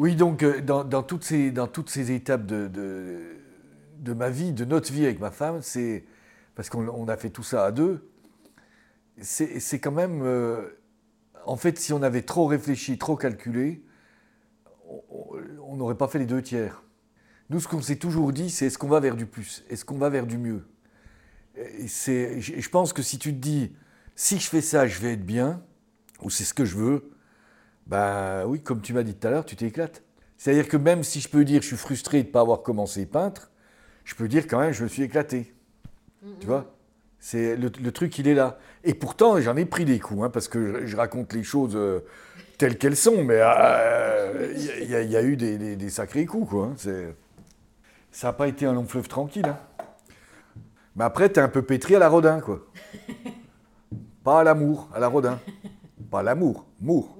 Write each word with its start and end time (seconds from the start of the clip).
Oui, 0.00 0.16
donc 0.16 0.42
euh, 0.42 0.62
dans, 0.62 1.02
toutes, 1.02 1.24
ces, 1.24 1.50
dans 1.50 1.66
toutes 1.66 1.90
ces 1.90 2.10
étapes 2.10 2.46
de, 2.46 2.68
de, 3.98 4.14
ma 4.14 4.30
vie, 4.30 4.54
de 4.54 4.64
notre 4.64 4.90
vie 4.90 5.04
avec 5.04 5.20
ma 5.20 5.30
femme, 5.30 5.60
c'est 5.60 6.06
parce 6.54 6.70
qu'on 6.70 6.88
on 6.88 7.06
a 7.08 7.18
fait 7.18 7.28
tout 7.28 7.42
ça 7.42 7.66
à 7.66 7.70
deux, 7.70 8.08
c'est 9.20 9.78
quand 9.78 9.92
même... 9.92 10.22
euh, 10.22 10.70
en 11.44 11.56
fait, 11.58 11.78
si 11.78 11.92
on 11.92 12.02
avait 12.02 12.22
trop 12.22 12.46
réfléchi, 12.46 12.96
trop 12.96 13.14
calculé, 13.14 13.84
on- 14.88 15.76
n'aurait 15.76 15.98
pas 15.98 16.08
fait 16.08 16.18
les 16.18 16.24
deux 16.24 16.40
tiers. 16.40 16.82
Nous, 17.50 17.60
ce 17.60 17.68
qu'on 17.68 17.82
s'est 17.82 17.96
toujours 17.96 18.32
dit, 18.32 18.48
c'est 18.48 18.68
est-ce 18.68 18.78
qu'on 18.78 18.88
va 18.88 19.00
vers 19.00 19.16
du 19.16 19.26
plus? 19.26 19.66
Est-ce 19.68 19.84
qu'on 19.84 19.98
va 19.98 20.08
vers 20.08 20.26
du 20.26 20.38
mieux? 20.38 20.66
Et 21.56 21.86
je 21.86 22.68
pense 22.70 22.94
que 22.94 23.02
si 23.02 23.18
tu 23.18 23.34
te 23.34 23.38
dis, 23.38 23.76
si 24.16 24.38
je 24.38 24.48
fais 24.48 24.62
ça, 24.62 24.86
je 24.86 24.98
vais 24.98 25.12
être 25.12 25.26
bien, 25.26 25.62
ou 26.22 26.30
c'est 26.30 26.44
ce 26.44 26.54
que 26.54 26.64
je 26.64 26.76
veux, 26.78 27.10
bah 27.90 28.46
oui, 28.46 28.62
comme 28.62 28.80
tu 28.80 28.94
m'as 28.94 29.02
dit 29.02 29.14
tout 29.14 29.26
à 29.26 29.30
l'heure, 29.32 29.44
tu 29.44 29.56
t'éclates. 29.56 30.02
C'est-à-dire 30.38 30.68
que 30.68 30.76
même 30.76 31.02
si 31.02 31.20
je 31.20 31.28
peux 31.28 31.44
dire 31.44 31.60
je 31.60 31.66
suis 31.66 31.76
frustré 31.76 32.22
de 32.22 32.28
ne 32.28 32.32
pas 32.32 32.40
avoir 32.40 32.62
commencé 32.62 33.04
peintre, 33.04 33.50
je 34.04 34.14
peux 34.14 34.28
dire 34.28 34.46
quand 34.46 34.60
même 34.60 34.72
je 34.72 34.84
me 34.84 34.88
suis 34.88 35.02
éclaté. 35.02 35.52
Tu 36.38 36.46
vois? 36.46 36.72
C'est 37.18 37.56
le, 37.56 37.70
truc, 37.92 38.18
il 38.18 38.28
est 38.28 38.34
là. 38.34 38.58
Et 38.84 38.94
pourtant, 38.94 39.38
j'en 39.40 39.56
ai 39.56 39.66
pris 39.66 39.84
des 39.84 39.98
coups, 39.98 40.22
hein, 40.24 40.30
parce 40.30 40.48
que 40.48 40.86
je, 40.86 40.96
raconte 40.96 41.34
les 41.34 41.42
choses 41.42 41.76
euh, 41.76 42.00
telles 42.56 42.78
qu'elles 42.78 42.96
sont, 42.96 43.24
mais 43.24 43.40
euh, 43.40 44.54
il 44.80 44.90
y, 44.90 45.16
a- 45.16 45.22
eu 45.22 45.36
des, 45.36 45.90
sacrés 45.90 46.24
coups, 46.24 46.48
quoi. 46.48 46.72
hein, 46.72 47.12
ça 48.10 48.28
n'a 48.28 48.32
pas 48.32 48.48
été 48.48 48.64
un 48.64 48.72
long 48.72 48.86
fleuve 48.86 49.08
tranquille. 49.08 49.46
hein. 49.46 49.58
Mais 50.96 51.04
après, 51.04 51.28
t'es 51.28 51.40
un 51.40 51.48
peu 51.48 51.62
pétri 51.62 51.94
à 51.94 51.98
la 51.98 52.08
Rodin, 52.08 52.40
quoi. 52.40 52.66
Pas 54.24 54.40
à 54.40 54.44
l'amour, 54.44 54.88
à 54.94 55.00
la 55.00 55.08
Rodin. 55.08 55.38
Pas 56.10 56.20
à 56.20 56.22
l'amour, 56.22 56.66
mour. 56.80 57.19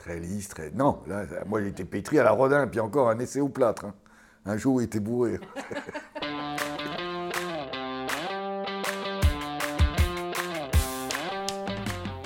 Très 0.00 0.18
lisse, 0.18 0.48
très. 0.48 0.70
Non, 0.70 1.02
là, 1.06 1.26
moi 1.46 1.62
j'étais 1.62 1.84
pétri 1.84 2.18
à 2.18 2.24
la 2.24 2.30
Rodin, 2.30 2.66
puis 2.66 2.80
encore 2.80 3.10
un 3.10 3.18
essai 3.18 3.40
au 3.40 3.50
plâtre. 3.50 3.84
hein. 3.84 3.94
Un 4.46 4.56
jour, 4.56 4.80
il 4.80 4.84
était 4.86 4.98
bourré. 4.98 5.38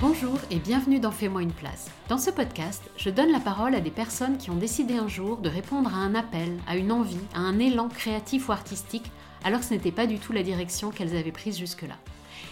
Bonjour 0.00 0.38
et 0.52 0.60
bienvenue 0.60 1.00
dans 1.00 1.10
Fais-moi 1.10 1.42
une 1.42 1.52
place. 1.52 1.90
Dans 2.08 2.18
ce 2.18 2.30
podcast, 2.30 2.82
je 2.96 3.10
donne 3.10 3.32
la 3.32 3.40
parole 3.40 3.74
à 3.74 3.80
des 3.80 3.90
personnes 3.90 4.36
qui 4.38 4.50
ont 4.50 4.56
décidé 4.56 4.96
un 4.96 5.08
jour 5.08 5.38
de 5.38 5.48
répondre 5.48 5.92
à 5.92 5.98
un 5.98 6.14
appel, 6.14 6.58
à 6.68 6.76
une 6.76 6.92
envie, 6.92 7.18
à 7.34 7.40
un 7.40 7.58
élan 7.58 7.88
créatif 7.88 8.48
ou 8.48 8.52
artistique, 8.52 9.10
alors 9.42 9.60
que 9.60 9.66
ce 9.66 9.74
n'était 9.74 9.90
pas 9.90 10.06
du 10.06 10.18
tout 10.20 10.32
la 10.32 10.44
direction 10.44 10.90
qu'elles 10.90 11.16
avaient 11.16 11.32
prise 11.32 11.58
jusque-là. 11.58 11.96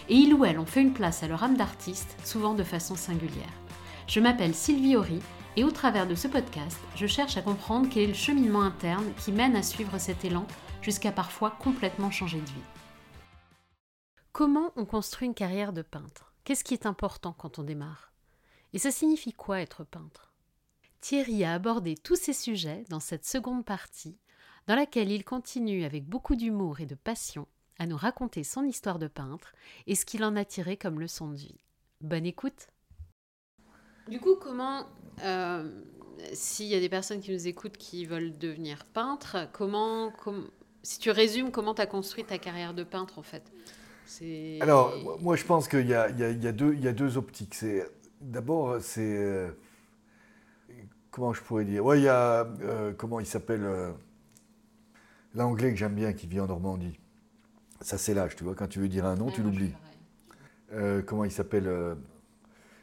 Et 0.09 0.15
ils 0.15 0.33
ou 0.33 0.43
elles 0.43 0.59
ont 0.59 0.65
fait 0.65 0.81
une 0.81 0.93
place 0.93 1.23
à 1.23 1.27
leur 1.27 1.43
âme 1.43 1.55
d'artiste, 1.55 2.17
souvent 2.25 2.55
de 2.55 2.63
façon 2.63 2.95
singulière. 2.95 3.53
Je 4.07 4.19
m'appelle 4.19 4.53
Sylvie 4.53 4.95
Horry 4.95 5.21
et 5.55 5.63
au 5.63 5.71
travers 5.71 6.07
de 6.07 6.15
ce 6.15 6.27
podcast, 6.27 6.77
je 6.95 7.07
cherche 7.07 7.37
à 7.37 7.41
comprendre 7.41 7.87
quel 7.89 8.03
est 8.03 8.07
le 8.07 8.13
cheminement 8.13 8.61
interne 8.61 9.13
qui 9.23 9.31
mène 9.31 9.55
à 9.55 9.63
suivre 9.63 9.97
cet 9.97 10.25
élan 10.25 10.45
jusqu'à 10.81 11.11
parfois 11.11 11.51
complètement 11.51 12.11
changer 12.11 12.39
de 12.39 12.45
vie. 12.45 12.53
Comment 14.33 14.71
on 14.75 14.85
construit 14.85 15.27
une 15.27 15.33
carrière 15.33 15.73
de 15.73 15.81
peintre? 15.81 16.33
Qu'est-ce 16.43 16.63
qui 16.63 16.73
est 16.73 16.85
important 16.85 17.33
quand 17.33 17.59
on 17.59 17.63
démarre? 17.63 18.11
Et 18.73 18.79
ça 18.79 18.91
signifie 18.91 19.31
quoi 19.31 19.61
être 19.61 19.83
peintre? 19.83 20.33
Thierry 20.99 21.43
a 21.43 21.53
abordé 21.53 21.95
tous 21.95 22.15
ces 22.15 22.33
sujets 22.33 22.83
dans 22.89 22.99
cette 22.99 23.25
seconde 23.25 23.63
partie, 23.63 24.17
dans 24.67 24.75
laquelle 24.75 25.11
il 25.11 25.23
continue 25.23 25.85
avec 25.85 26.05
beaucoup 26.05 26.35
d'humour 26.35 26.79
et 26.81 26.85
de 26.85 26.95
passion 26.95 27.47
à 27.79 27.85
nous 27.85 27.97
raconter 27.97 28.43
son 28.43 28.63
histoire 28.63 28.99
de 28.99 29.07
peintre 29.07 29.53
et 29.87 29.95
ce 29.95 30.05
qu'il 30.05 30.23
en 30.23 30.35
a 30.35 30.45
tiré 30.45 30.77
comme 30.77 30.99
leçon 30.99 31.29
de 31.29 31.35
vie. 31.35 31.59
Bonne 32.01 32.25
écoute 32.25 32.67
Du 34.07 34.19
coup, 34.19 34.35
comment, 34.35 34.85
euh, 35.23 35.69
s'il 36.33 36.67
y 36.67 36.75
a 36.75 36.79
des 36.79 36.89
personnes 36.89 37.21
qui 37.21 37.31
nous 37.31 37.47
écoutent 37.47 37.77
qui 37.77 38.05
veulent 38.05 38.37
devenir 38.37 38.85
peintre, 38.85 39.47
comment, 39.53 40.11
com- 40.11 40.49
si 40.83 40.99
tu 40.99 41.09
résumes 41.11 41.51
comment 41.51 41.73
tu 41.73 41.81
as 41.81 41.85
construit 41.85 42.25
ta 42.25 42.37
carrière 42.37 42.73
de 42.73 42.83
peintre 42.83 43.19
en 43.19 43.23
fait? 43.23 43.43
Alors, 44.59 44.93
moi, 45.21 45.35
je 45.35 45.43
pense 45.45 45.67
qu'il 45.67 45.87
y 45.87 45.93
a, 45.93 46.09
y 46.09 46.33
y 46.33 46.53
deux, 46.53 46.73
il 46.73 46.81
y 46.83 46.87
a 46.87 46.93
deux 46.93 47.17
optiques. 47.17 47.55
D'abord, 48.21 48.77
c'est 48.81 49.01
euh, 49.01 49.49
comment 51.11 51.33
je 51.33 51.41
pourrais 51.41 51.65
dire? 51.65 51.85
Ouais, 51.85 51.99
il 51.99 52.03
y 52.03 52.07
a 52.09 52.47
euh, 52.61 52.93
comment 52.93 53.19
il 53.19 53.25
s'appelle 53.25 53.63
euh, 53.63 53.91
l'anglais 55.35 55.71
que 55.71 55.77
j'aime 55.77 55.95
bien 55.95 56.13
qui 56.13 56.27
vit 56.27 56.39
en 56.39 56.47
Normandie. 56.47 56.99
Ça, 57.81 57.97
c'est 57.97 58.13
l'âge, 58.13 58.35
tu 58.35 58.43
vois. 58.43 58.55
Quand 58.55 58.67
tu 58.67 58.79
veux 58.79 58.89
dire 58.89 59.05
un 59.05 59.15
nom, 59.15 59.31
tu 59.31 59.43
l'oublies. 59.43 59.73
comment 61.05 61.25
il 61.25 61.31
s'appelle 61.31 61.95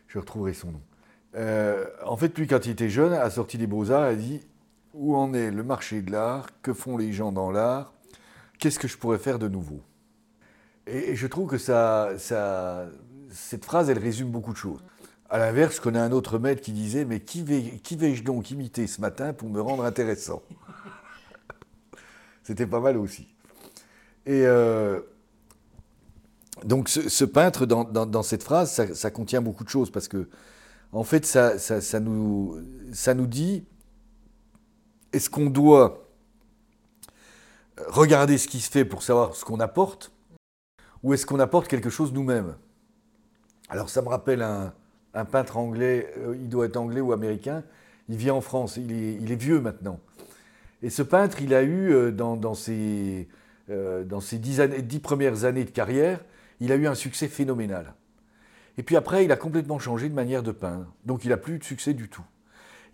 Je 0.08 0.18
retrouverai 0.18 0.52
son 0.54 0.72
nom. 0.72 0.82
Euh, 1.36 1.86
en 2.04 2.16
fait, 2.16 2.36
lui, 2.36 2.46
quand 2.46 2.66
il 2.66 2.72
était 2.72 2.88
jeune, 2.90 3.12
a 3.12 3.30
sorti 3.30 3.58
des 3.58 3.66
beaux-arts, 3.66 4.02
a 4.02 4.14
dit 4.14 4.40
où 4.94 5.16
en 5.16 5.32
est 5.32 5.50
le 5.50 5.62
marché 5.62 6.02
de 6.02 6.10
l'art? 6.10 6.48
Que 6.62 6.72
font 6.72 6.96
les 6.96 7.12
gens 7.12 7.32
dans 7.32 7.50
l'art? 7.50 7.92
Qu'est-ce 8.58 8.78
que 8.78 8.88
je 8.88 8.98
pourrais 8.98 9.18
faire 9.18 9.38
de 9.38 9.48
nouveau? 9.48 9.80
Et, 10.86 11.14
je 11.14 11.26
trouve 11.26 11.48
que 11.48 11.58
ça, 11.58 12.10
ça, 12.18 12.86
cette 13.30 13.64
phrase, 13.64 13.90
elle 13.90 13.98
résume 13.98 14.30
beaucoup 14.30 14.52
de 14.52 14.58
choses. 14.58 14.82
À 15.28 15.38
l'inverse, 15.38 15.76
je 15.76 15.80
connais 15.80 16.00
un 16.00 16.10
autre 16.10 16.38
maître 16.38 16.60
qui 16.60 16.72
disait 16.72 17.04
Mais 17.04 17.20
qui 17.20 17.42
vais- 17.42 17.78
qui 17.82 17.94
vais-je 17.96 18.24
donc 18.24 18.50
imiter 18.50 18.86
ce 18.88 19.00
matin 19.00 19.32
pour 19.32 19.48
me 19.48 19.60
rendre 19.60 19.84
intéressant? 19.84 20.42
C'était 22.42 22.66
pas 22.66 22.80
mal 22.80 22.96
aussi. 22.96 23.28
Et 24.26 24.44
euh, 24.44 25.00
donc, 26.64 26.88
ce, 26.88 27.24
peintre, 27.24 27.64
dans 27.64 28.22
cette 28.22 28.42
phrase, 28.42 28.72
ça, 28.72 28.94
ça 28.94 29.10
contient 29.10 29.40
beaucoup 29.40 29.62
de 29.64 29.68
choses 29.68 29.90
parce 29.90 30.08
que, 30.08 30.28
en 30.92 31.04
fait, 31.04 31.24
ça, 31.24 32.00
nous, 32.00 32.56
dit 33.26 33.64
est-ce 35.12 35.30
qu'on 35.30 35.46
doit 35.46 36.06
regarder 37.86 38.38
ce 38.38 38.48
qui 38.48 38.60
se 38.60 38.70
fait 38.70 38.84
pour 38.84 39.02
savoir 39.02 39.34
ce 39.34 39.44
qu'on 39.44 39.60
apporte 39.60 40.12
ou 41.02 41.14
est-ce 41.14 41.24
qu'on 41.24 41.40
apporte 41.40 41.68
quelque 41.68 41.90
chose 41.90 42.12
nous-mêmes? 42.12 42.54
Alors, 43.68 43.88
ça 43.88 44.02
me 44.02 44.08
rappelle 44.08 44.42
un, 44.42 45.24
peintre 45.24 45.56
anglais, 45.56 46.12
euh, 46.18 46.36
il 46.36 46.48
doit 46.48 46.66
être 46.66 46.76
anglais 46.76 47.00
ou 47.00 47.12
américain, 47.12 47.62
il 48.08 48.16
vit 48.16 48.30
en 48.30 48.40
France, 48.40 48.76
il 48.76 48.92
est, 48.92 49.14
il 49.14 49.30
est 49.32 49.36
vieux 49.36 49.60
maintenant. 49.60 50.00
Et 50.82 50.90
ce 50.90 51.02
peintre, 51.02 51.40
il 51.40 51.54
a 51.54 51.62
eu, 51.62 51.92
euh, 51.92 52.10
dans, 52.10 52.54
ses, 52.54 53.28
euh, 53.70 54.04
dans 54.04 54.20
ses 54.20 54.38
dix, 54.38 54.60
dix 54.60 54.98
premières 54.98 55.44
années 55.44 55.64
de 55.64 55.70
carrière, 55.70 56.20
il 56.60 56.72
a 56.72 56.74
eu 56.76 56.86
un 56.86 56.94
succès 56.94 57.28
phénoménal. 57.28 57.94
Et 58.78 58.82
puis 58.82 58.96
après, 58.96 59.24
il 59.24 59.32
a 59.32 59.36
complètement 59.36 59.78
changé 59.78 60.08
de 60.08 60.14
manière 60.14 60.42
de 60.42 60.52
peindre. 60.52 60.86
Donc 61.04 61.24
il 61.24 61.28
n'a 61.28 61.36
plus 61.36 61.58
de 61.58 61.64
succès 61.64 61.94
du 61.94 62.08
tout. 62.08 62.24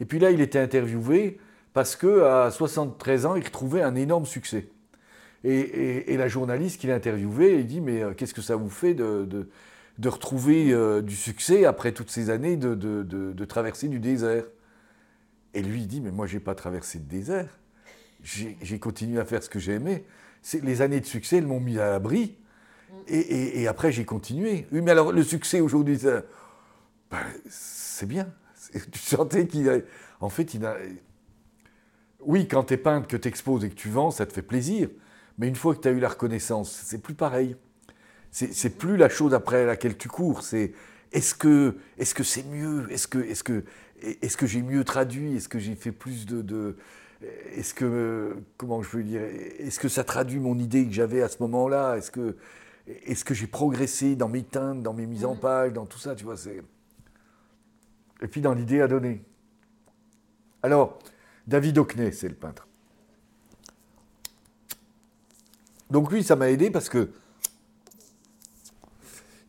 Et 0.01 0.05
puis 0.05 0.19
là, 0.19 0.31
il 0.31 0.41
était 0.41 0.59
interviewé 0.59 1.39
parce 1.73 1.97
qu'à 1.97 2.51
73 2.51 3.27
ans, 3.27 3.37
il 3.37 3.45
retrouvait 3.45 3.83
un 3.83 3.95
énorme 3.95 4.27
succès. 4.27 4.69
Et, 5.45 6.17
la 6.17 6.27
journaliste 6.27 6.81
qui 6.81 6.87
l'a 6.89 6.95
interviewé, 6.95 7.61
il 7.61 7.67
dit 7.67 7.81
Mais 7.81 8.03
euh, 8.03 8.15
qu'est-ce 8.15 8.35
que 8.35 8.43
ça 8.43 8.57
vous 8.57 8.71
fait 8.71 8.95
de, 8.95 9.49
retrouver 10.05 10.73
euh, 10.73 11.03
du 11.03 11.15
succès 11.15 11.65
après 11.65 11.93
toutes 11.93 12.11
ces 12.11 12.31
années 12.31 12.57
de, 12.57 13.45
traverser 13.45 13.89
du 13.89 14.01
désert? 14.01 14.45
Et 15.55 15.63
lui, 15.63 15.83
il 15.83 15.87
dit 15.87 16.01
Mais 16.01 16.11
moi, 16.11 16.27
je 16.27 16.35
n'ai 16.35 16.41
pas 16.41 16.55
traversé 16.55 16.99
de 16.99 17.05
désert. 17.05 17.59
J'ai 18.23 18.57
j'ai 18.61 18.79
continué 18.79 19.21
à 19.21 19.25
faire 19.25 19.43
ce 19.43 19.49
que 19.49 19.59
j'aimais. 19.59 20.05
Les 20.63 20.83
années 20.83 21.01
de 21.01 21.07
succès, 21.07 21.37
elles 21.37 21.47
m'ont 21.47 21.61
mis 21.61 21.79
à 21.79 21.91
l'abri. 21.91 22.37
Et, 23.09 23.67
après, 23.69 23.93
j'ai 23.93 24.05
continué. 24.05 24.67
Oui, 24.73 24.81
mais 24.83 24.91
alors, 24.91 25.13
le 25.13 25.23
succès 25.23 25.61
aujourd'hui, 25.61 25.99
ben, 27.11 27.19
c'est 27.49 28.07
bien. 28.07 28.33
Tu 28.93 28.99
sentais 28.99 29.47
qu'il 29.47 29.69
a. 29.69 29.79
En 30.21 30.29
fait, 30.29 30.55
il 30.55 30.65
a. 30.67 30.77
Oui, 32.21 32.49
quand 32.49 32.65
tu 32.65 32.75
es 32.75 32.77
peintre, 32.77 33.07
que 33.07 33.17
tu 33.17 33.29
exposes 33.29 33.65
et 33.65 33.71
que 33.71 33.75
tu 33.75 33.89
vends, 33.89 34.11
ça 34.11 34.27
te 34.27 34.33
fait 34.33 34.43
plaisir. 34.43 34.89
Mais 35.39 35.49
une 35.49 35.55
fois 35.55 35.75
que 35.75 35.81
tu 35.81 35.89
as 35.89 35.93
eu 35.93 36.01
la 36.01 36.09
reconnaissance, 36.09 36.71
c'est 36.85 37.01
plus 37.01 37.15
pareil. 37.15 37.57
C'est 38.31 38.77
plus 38.77 38.97
la 38.97 39.09
chose 39.09 39.33
après 39.33 39.65
laquelle 39.65 39.97
tu 39.97 40.09
cours. 40.09 40.43
C'est 40.43 40.73
est-ce 41.13 41.35
que 41.35 41.77
est-ce 41.97 42.15
que 42.15 42.25
c'est 42.25 42.43
mieux? 42.43 42.87
Est-ce 42.91 43.09
que 43.09 43.19
est-ce 43.19 43.45
que 43.45 43.65
est-ce 44.03 44.37
que 44.37 44.47
j'ai 44.47 44.63
mieux 44.63 44.85
traduit? 44.85 45.37
Est-ce 45.37 45.49
que 45.49 45.59
j'ai 45.59 45.75
fait 45.75 45.93
plus 45.93 46.27
de, 46.27 46.43
de 46.43 46.77
est-ce 47.55 47.73
que 47.73 48.37
comment 48.59 48.83
je 48.83 48.97
veux 48.97 49.05
dire? 49.05 49.23
Est-ce 49.23 49.81
que 49.81 49.89
ça 49.89 50.05
traduit 50.05 50.39
mon 50.39 50.59
idée 50.59 50.87
que 50.87 50.93
j'avais 50.93 51.23
à 51.23 51.29
ce 51.29 51.37
moment-là? 51.41 51.97
Est-ce 51.97 52.11
que 52.11 52.37
est-ce 52.87 53.25
que 53.25 53.35
j'ai 53.35 53.47
progressé 53.47 54.17
dans 54.17 54.29
mes 54.29 54.43
teintes, 54.45 54.83
dans 54.83 54.93
mes 54.93 55.07
mises 55.07 55.25
en 55.25 55.35
Mhm. 55.35 55.41
page, 55.41 55.73
dans 55.73 55.87
tout 55.87 55.99
ça 55.99 56.15
Tu 56.15 56.25
vois, 56.25 56.37
c'est 56.37 56.63
et 58.23 58.29
puis 58.29 58.41
dans 58.41 58.55
l'idée 58.55 58.81
à 58.81 58.89
donner. 58.89 59.23
Alors, 60.63 60.99
David 61.47 61.77
Hockney, 61.79 62.13
c'est 62.13 62.29
le 62.29 62.35
peintre. 62.35 62.67
Donc 65.91 66.11
lui, 66.11 66.25
ça 66.25 66.35
m'a 66.35 66.51
aidé 66.51 66.71
parce 66.71 66.89
que 66.89 67.11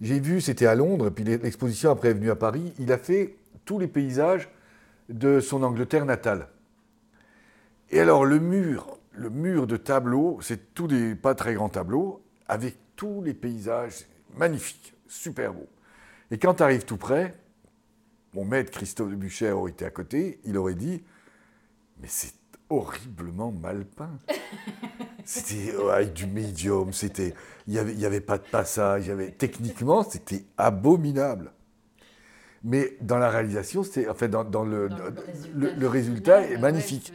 j'ai 0.01 0.19
vu, 0.19 0.41
c'était 0.41 0.67
à 0.67 0.75
Londres, 0.75 1.09
puis 1.09 1.23
l'exposition 1.23 1.89
après 1.91 2.09
est 2.09 2.13
venue 2.13 2.29
à 2.29 2.35
Paris, 2.35 2.73
il 2.77 2.91
a 2.91 2.97
fait 2.97 3.35
tous 3.65 3.79
les 3.79 3.87
paysages 3.87 4.49
de 5.09 5.39
son 5.39 5.63
Angleterre 5.63 6.05
natale. 6.05 6.49
Et 7.89 7.99
alors 7.99 8.25
le 8.25 8.39
mur, 8.39 8.99
le 9.13 9.29
mur 9.29 9.65
de 9.65 9.77
tableaux, 9.77 10.39
c'est 10.41 10.73
tous 10.73 10.87
des 10.87 11.15
pas 11.15 11.33
très 11.33 11.53
grands 11.55 11.69
tableaux, 11.69 12.21
avec 12.47 12.77
tous 12.97 13.21
les 13.23 13.33
paysages 13.33 14.05
magnifiques, 14.35 14.93
super 15.07 15.53
beaux. 15.53 15.69
Et 16.29 16.37
quand 16.37 16.55
tu 16.55 16.63
arrives 16.63 16.83
tout 16.83 16.97
près, 16.97 17.33
mon 18.33 18.43
maître 18.43 18.71
Christophe 18.71 19.09
de 19.09 19.15
Bucher 19.15 19.51
aurait 19.51 19.71
été 19.71 19.85
à 19.85 19.89
côté, 19.89 20.41
il 20.43 20.57
aurait 20.57 20.75
dit 20.75 21.01
mais 22.01 22.07
c'est 22.09 22.33
horriblement 22.69 23.51
mal 23.51 23.85
peint. 23.85 24.19
C'était 25.25 25.73
avec 25.91 26.13
du 26.13 26.25
médium, 26.25 26.93
c'était, 26.93 27.33
il 27.67 27.73
n'y 27.73 27.79
avait, 27.79 27.93
y 27.95 28.05
avait 28.05 28.21
pas 28.21 28.37
de 28.37 28.45
passage, 28.45 29.07
y 29.07 29.11
avait, 29.11 29.31
techniquement, 29.31 30.01
c'était 30.09 30.45
abominable. 30.57 31.51
Mais 32.63 32.95
dans 33.01 33.17
la 33.17 33.29
réalisation, 33.29 33.83
c'était, 33.83 34.07
enfin, 34.07 34.29
dans, 34.29 34.45
dans 34.45 34.63
le, 34.63 34.87
le, 35.53 35.87
résultat, 35.89 36.43
est 36.43 36.57
magnifique. 36.57 37.11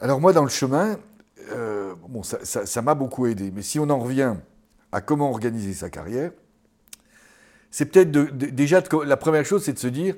Alors 0.00 0.20
moi, 0.20 0.32
dans 0.32 0.42
le 0.42 0.48
chemin, 0.48 0.98
euh, 1.50 1.94
bon, 2.08 2.22
ça 2.22 2.82
m'a 2.82 2.94
beaucoup 2.94 3.26
aidé. 3.26 3.50
Mais 3.50 3.62
si 3.62 3.78
on 3.78 3.88
en 3.90 3.98
revient 3.98 4.34
à 4.92 5.00
comment 5.00 5.30
organiser 5.30 5.74
sa 5.74 5.90
carrière, 5.90 6.32
c'est 7.70 7.86
peut-être 7.86 8.10
déjà 8.10 8.82
la 9.04 9.16
première 9.16 9.44
chose, 9.44 9.64
c'est 9.64 9.74
de 9.74 9.78
se 9.78 9.88
dire 9.88 10.16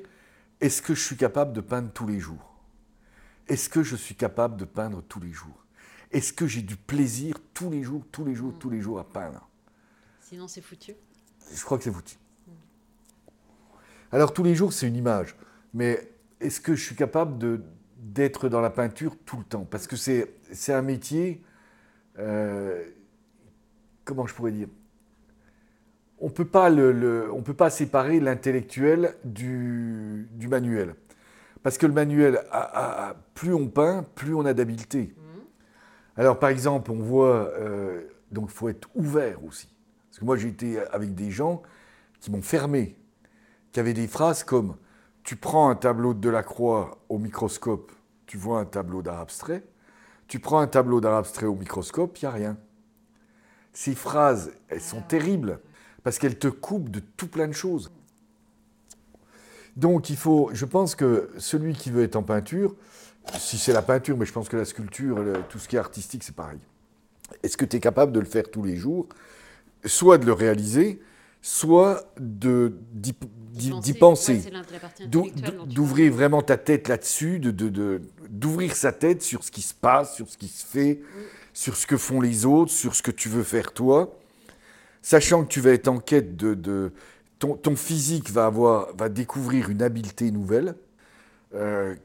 est-ce 0.61 0.81
que 0.81 0.93
je 0.93 1.01
suis 1.01 1.17
capable 1.17 1.53
de 1.53 1.61
peindre 1.61 1.91
tous 1.91 2.07
les 2.07 2.19
jours? 2.19 2.55
Est-ce 3.47 3.67
que 3.67 3.83
je 3.83 3.95
suis 3.95 4.15
capable 4.15 4.57
de 4.57 4.65
peindre 4.65 5.01
tous 5.01 5.19
les 5.19 5.31
jours? 5.31 5.65
Est-ce 6.11 6.33
que 6.33 6.47
j'ai 6.47 6.61
du 6.61 6.75
plaisir 6.75 7.35
tous 7.53 7.69
les 7.69 7.83
jours, 7.83 8.03
tous 8.11 8.23
les 8.23 8.35
jours, 8.35 8.53
tous 8.59 8.69
les 8.69 8.81
jours 8.81 8.99
à 8.99 9.03
peindre? 9.03 9.49
Sinon, 10.21 10.47
c'est 10.47 10.61
foutu? 10.61 10.93
Je 11.53 11.63
crois 11.63 11.77
que 11.77 11.83
c'est 11.83 11.91
foutu. 11.91 12.17
Alors 14.11 14.33
tous 14.33 14.43
les 14.43 14.55
jours, 14.55 14.73
c'est 14.73 14.87
une 14.87 14.95
image, 14.95 15.35
mais 15.73 16.11
est-ce 16.39 16.59
que 16.59 16.75
je 16.75 16.83
suis 16.83 16.95
capable 16.95 17.37
d'être 18.01 18.49
dans 18.49 18.61
la 18.61 18.71
peinture 18.71 19.15
tout 19.25 19.37
le 19.37 19.43
temps 19.43 19.65
Parce 19.69 19.87
que 19.87 19.95
c'est 19.95 20.73
un 20.73 20.81
métier, 20.81 21.41
euh, 22.19 22.83
comment 24.03 24.27
je 24.27 24.33
pourrais 24.33 24.51
dire? 24.51 24.67
On 26.19 26.29
peut 26.29 26.45
pas 26.45 26.69
on 26.71 27.41
peut 27.41 27.53
pas 27.53 27.69
séparer 27.69 28.19
l'intellectuel 28.19 29.15
du, 29.23 30.27
manuel. 30.49 30.95
Parce 31.63 31.77
que 31.77 31.87
le 31.87 31.93
manuel, 31.93 32.41
plus 33.33 33.53
on 33.53 33.67
peint, 33.67 34.05
plus 34.15 34.35
on 34.35 34.45
a 34.45 34.53
d'habileté. 34.53 35.15
Mhm. 35.15 35.41
Alors 36.17 36.37
par 36.37 36.49
exemple, 36.49 36.91
on 36.91 36.99
voit, 36.99 37.49
euh, 37.57 38.01
donc 38.31 38.49
il 38.49 38.53
faut 38.53 38.69
être 38.69 38.89
ouvert 38.93 39.43
aussi. 39.45 39.73
Parce 40.09 40.19
que 40.19 40.25
moi 40.25 40.37
j'ai 40.37 40.49
été 40.49 40.79
avec 40.91 41.15
des 41.15 41.31
gens 41.31 41.63
qui 42.19 42.29
m'ont 42.29 42.41
fermé 42.41 42.97
qui 43.71 43.79
avait 43.79 43.93
des 43.93 44.07
phrases 44.07 44.43
comme 44.43 44.75
Tu 45.23 45.35
prends 45.35 45.69
un 45.69 45.75
tableau 45.75 46.13
de 46.13 46.19
Delacroix 46.19 46.97
au 47.09 47.17
microscope, 47.17 47.91
tu 48.25 48.37
vois 48.37 48.59
un 48.59 48.65
tableau 48.65 49.01
d'art 49.01 49.19
abstrait. 49.19 49.63
Tu 50.27 50.39
prends 50.39 50.59
un 50.59 50.67
tableau 50.67 51.01
d'art 51.01 51.15
abstrait 51.15 51.45
au 51.45 51.55
microscope, 51.55 52.17
il 52.17 52.25
n'y 52.25 52.29
a 52.29 52.31
rien. 52.31 52.57
Ces 53.73 53.95
phrases, 53.95 54.51
elles 54.69 54.81
sont 54.81 55.01
terribles 55.01 55.59
parce 56.03 56.17
qu'elles 56.17 56.39
te 56.39 56.47
coupent 56.47 56.89
de 56.89 56.99
tout 56.99 57.27
plein 57.27 57.47
de 57.47 57.53
choses. 57.53 57.91
Donc 59.75 60.09
il 60.09 60.17
faut, 60.17 60.49
je 60.53 60.65
pense 60.65 60.95
que 60.95 61.29
celui 61.37 61.73
qui 61.73 61.91
veut 61.91 62.03
être 62.03 62.15
en 62.15 62.23
peinture, 62.23 62.75
si 63.37 63.57
c'est 63.57 63.73
la 63.73 63.81
peinture, 63.81 64.17
mais 64.17 64.25
je 64.25 64.33
pense 64.33 64.49
que 64.49 64.57
la 64.57 64.65
sculpture, 64.65 65.23
tout 65.49 65.59
ce 65.59 65.67
qui 65.67 65.75
est 65.75 65.79
artistique, 65.79 66.23
c'est 66.23 66.35
pareil. 66.35 66.59
Est-ce 67.43 67.55
que 67.55 67.65
tu 67.65 67.77
es 67.77 67.79
capable 67.79 68.11
de 68.11 68.19
le 68.19 68.25
faire 68.25 68.49
tous 68.49 68.63
les 68.63 68.75
jours? 68.75 69.07
Soit 69.85 70.17
de 70.17 70.25
le 70.25 70.33
réaliser, 70.33 71.01
soit 71.41 72.13
d'y 72.19 73.93
penser, 73.93 74.43
d'ouvrir 75.07 76.13
vraiment 76.13 76.41
ta 76.41 76.57
tête 76.57 76.87
là-dessus, 76.87 77.39
d'ouvrir 77.39 78.75
sa 78.75 78.91
tête 78.91 79.21
sur 79.23 79.43
ce 79.43 79.51
qui 79.51 79.61
se 79.61 79.73
passe, 79.73 80.15
sur 80.15 80.29
ce 80.29 80.37
qui 80.37 80.47
se 80.47 80.65
fait, 80.65 81.01
sur 81.53 81.75
ce 81.75 81.87
que 81.87 81.97
font 81.97 82.21
les 82.21 82.45
autres, 82.45 82.71
sur 82.71 82.95
ce 82.95 83.01
que 83.01 83.11
tu 83.11 83.27
veux 83.27 83.43
faire 83.43 83.73
toi, 83.73 84.17
sachant 85.01 85.43
que 85.43 85.49
tu 85.49 85.61
vas 85.61 85.71
être 85.71 85.87
en 85.87 85.99
quête 85.99 86.35
de... 86.35 86.93
ton, 87.39 87.75
physique 87.75 88.29
va, 88.29 88.45
avoir, 88.45 88.95
va 88.95 89.09
découvrir 89.09 89.69
une 89.69 89.81
habileté 89.81 90.29
nouvelle. 90.31 90.75
Euh, 91.55 91.95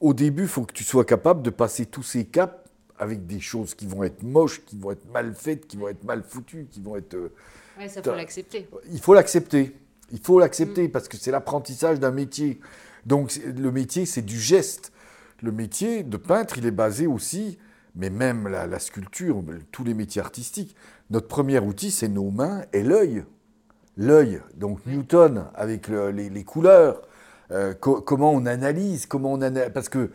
au 0.00 0.14
début, 0.14 0.42
il 0.42 0.48
faut 0.48 0.64
que 0.64 0.72
tu 0.72 0.84
sois 0.84 1.04
capable 1.04 1.42
de 1.42 1.50
passer 1.50 1.86
tous 1.86 2.02
ces 2.02 2.24
caps 2.24 2.54
avec 2.98 3.26
des 3.26 3.40
choses 3.40 3.74
qui 3.74 3.86
vont 3.86 4.04
être 4.04 4.22
moches, 4.22 4.64
qui 4.64 4.78
vont 4.78 4.92
être 4.92 5.10
mal 5.12 5.34
faites, 5.34 5.66
qui 5.66 5.76
vont 5.76 5.88
être 5.88 6.04
mal 6.04 6.22
foutues, 6.22 6.68
qui 6.70 6.80
vont 6.80 6.96
être... 6.96 7.14
Euh, 7.14 7.32
oui, 7.78 7.88
ça 7.88 8.02
faut 8.02 8.14
l'accepter. 8.14 8.68
Il 8.90 9.00
faut 9.00 9.14
l'accepter. 9.14 9.76
Il 10.12 10.20
faut 10.20 10.38
l'accepter 10.38 10.88
mm. 10.88 10.90
parce 10.90 11.08
que 11.08 11.16
c'est 11.16 11.30
l'apprentissage 11.30 12.00
d'un 12.00 12.10
métier. 12.10 12.60
Donc 13.04 13.38
le 13.44 13.70
métier, 13.70 14.06
c'est 14.06 14.22
du 14.22 14.38
geste. 14.38 14.92
Le 15.42 15.52
métier 15.52 16.02
de 16.02 16.16
peintre, 16.16 16.58
il 16.58 16.66
est 16.66 16.70
basé 16.70 17.06
aussi, 17.06 17.58
mais 17.94 18.10
même 18.10 18.48
la, 18.48 18.78
sculpture, 18.78 19.42
tous 19.70 19.84
les 19.84 19.94
métiers 19.94 20.22
artistiques, 20.22 20.74
notre 21.10 21.28
premier 21.28 21.58
outil, 21.58 21.90
c'est 21.90 22.08
nos 22.08 22.30
mains 22.30 22.62
et 22.72 22.82
l'œil. 22.82 23.24
L'œil, 23.98 24.40
donc 24.54 24.84
Newton 24.86 25.46
avec 25.54 25.88
les, 25.88 26.44
couleurs, 26.44 27.02
euh, 27.50 27.74
comment 27.74 28.32
on 28.32 28.44
analyse, 28.44 29.06
comment 29.06 29.32
on 29.32 29.40
analyse, 29.40 29.72
parce 29.72 29.88
que 29.88 30.10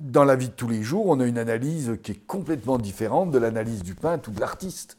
dans 0.00 0.24
la 0.24 0.36
vie 0.36 0.48
de 0.48 0.54
tous 0.54 0.68
les 0.68 0.82
jours, 0.82 1.06
on 1.06 1.20
a 1.20 1.26
une 1.26 1.38
analyse 1.38 1.98
qui 2.02 2.12
est 2.12 2.26
complètement 2.26 2.78
différente 2.78 3.30
de 3.30 3.38
l'analyse 3.38 3.82
du 3.82 3.94
peintre 3.94 4.28
ou 4.28 4.32
de 4.32 4.40
l'artiste 4.40 4.97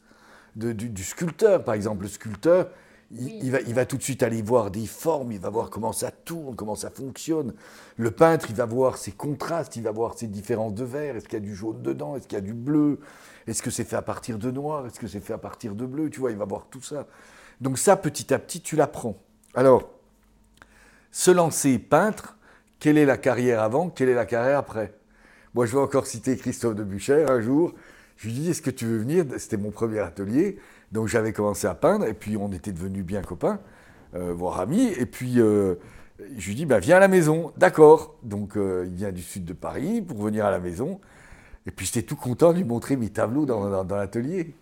du, 0.60 1.04
sculpteur. 1.04 1.64
Par 1.64 1.74
exemple, 1.74 2.04
le 2.04 2.10
sculpteur, 2.10 2.70
il, 3.12 3.52
va, 3.52 3.60
il, 3.62 3.74
va, 3.74 3.86
tout 3.86 3.98
de 3.98 4.04
suite 4.04 4.22
aller 4.22 4.42
voir 4.42 4.70
des 4.70 4.86
formes, 4.86 5.32
il 5.32 5.40
va 5.40 5.50
voir 5.50 5.70
comment 5.70 5.94
ça 5.94 6.12
tourne, 6.12 6.56
comment 6.56 6.76
ça 6.76 6.90
fonctionne. 6.90 7.54
Le 7.98 8.12
peintre, 8.12 8.48
il 8.50 8.56
va 8.56 8.66
voir 8.66 8.98
ses 8.98 9.12
contrastes, 9.12 9.76
il 9.76 9.84
va 9.84 9.92
voir 9.92 10.18
ses 10.18 10.28
différences 10.28 10.76
de 10.76 10.84
verre. 10.84 11.16
Est-ce 11.16 11.26
qu'il 11.26 11.40
y 11.40 11.42
a 11.42 11.46
du 11.46 11.56
jaune 11.56 11.82
dedans? 11.82 12.16
Est-ce 12.16 12.28
qu'il 12.28 12.38
y 12.38 12.42
a 12.42 12.46
du 12.46 12.54
bleu? 12.54 13.00
Est-ce 13.48 13.64
que 13.64 13.72
c'est 13.72 13.84
fait 13.84 13.96
à 13.96 14.02
partir 14.02 14.38
de 14.38 14.52
noir? 14.52 14.86
Est-ce 14.86 15.00
que 15.00 15.08
c'est 15.08 15.22
fait 15.22 15.34
à 15.34 15.40
partir 15.40 15.74
de 15.74 15.86
bleu? 15.86 16.10
Tu 16.10 16.20
vois, 16.20 16.32
il 16.32 16.38
va 16.38 16.46
voir 16.46 16.68
tout 16.70 16.82
ça. 16.82 17.08
Donc 17.62 17.80
ça, 17.80 17.98
petit 17.98 18.34
à 18.34 18.40
petit, 18.40 18.62
tu 18.62 18.76
l'apprends. 18.76 19.18
Alors, 19.56 19.90
se 21.12 21.32
lancer 21.32 21.80
peintre, 21.80 22.38
quelle 22.80 22.98
est 22.98 23.06
la 23.06 23.18
carrière 23.18 23.62
avant? 23.62 23.90
Quelle 23.90 24.10
est 24.10 24.14
la 24.14 24.26
carrière 24.26 24.60
après? 24.60 24.94
Moi, 25.56 25.66
je 25.66 25.74
vais 25.74 25.82
encore 25.82 26.06
citer 26.06 26.38
Christophe 26.38 26.76
de 26.76 26.84
Bucher 26.84 27.26
un 27.28 27.42
jour. 27.42 27.74
Je 28.20 28.28
lui 28.28 28.34
dis, 28.34 28.50
est-ce 28.50 28.62
que 28.62 28.70
tu 28.70 28.86
veux 28.86 28.98
venir? 28.98 29.26
C'était 29.38 29.56
mon 29.56 29.72
premier 29.72 30.00
atelier. 30.00 30.58
Donc 30.92 31.08
j'avais 31.08 31.32
commencé 31.32 31.68
à 31.68 31.74
peindre 31.74 32.06
et 32.06 32.14
puis 32.14 32.36
on 32.36 32.52
était 32.52 32.74
devenus 32.74 33.06
bien 33.06 33.22
copains, 33.22 33.62
euh, 34.14 34.34
voire 34.34 34.60
amis. 34.60 34.92
Et 34.98 35.06
puis 35.06 35.40
euh, 35.40 35.76
je 36.38 36.50
lui 36.50 36.56
dis, 36.56 36.66
bah, 36.66 36.80
viens 36.80 36.98
à 36.98 37.00
la 37.00 37.08
maison. 37.08 37.54
D'accord. 37.56 38.18
Donc 38.24 38.58
euh, 38.58 38.84
il 38.88 38.96
vient 38.96 39.14
du 39.14 39.22
sud 39.22 39.46
de 39.46 39.54
Paris 39.54 40.02
pour 40.02 40.22
venir 40.22 40.46
à 40.46 40.52
la 40.52 40.60
maison. 40.60 41.00
Et 41.66 41.72
puis 41.72 41.86
j'étais 41.86 42.02
tout 42.02 42.18
content 42.18 42.52
de 42.52 42.58
lui 42.58 42.66
montrer 42.66 42.98
mes 42.98 43.08
tableaux 43.08 43.46
dans, 43.46 43.86
l'atelier. 43.96 44.54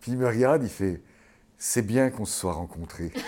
Puis 0.00 0.12
il 0.12 0.18
me 0.18 0.26
regarde, 0.26 0.62
il 0.62 0.70
fait, 0.70 1.02
c'est 1.58 1.82
bien 1.82 2.08
qu'on 2.08 2.24
se 2.24 2.40
soit 2.40 2.54
rencontrés. 2.54 3.12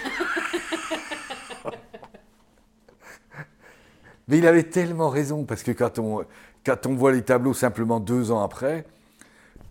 Mais 4.28 4.38
il 4.38 4.46
avait 4.46 4.62
tellement 4.62 5.10
raison, 5.10 5.44
parce 5.44 5.62
que 5.62 5.72
quand 5.72 5.98
on 5.98 6.94
voit 6.94 7.12
les 7.12 7.22
tableaux 7.22 7.52
simplement 7.54 8.00
deux 8.00 8.30
ans 8.30 8.42
après, 8.42 8.86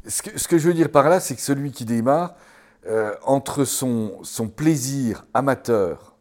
ce 0.07 0.47
que, 0.47 0.57
je 0.57 0.67
veux 0.67 0.73
dire 0.73 0.91
par 0.91 1.09
là, 1.09 1.19
c'est 1.19 1.35
que 1.35 1.41
celui 1.41 1.71
qui 1.71 1.85
démarre, 1.85 2.35
euh, 2.87 3.13
entre 3.23 3.65
son, 3.65 4.21
plaisir 4.55 5.25
amateur, 5.33 6.15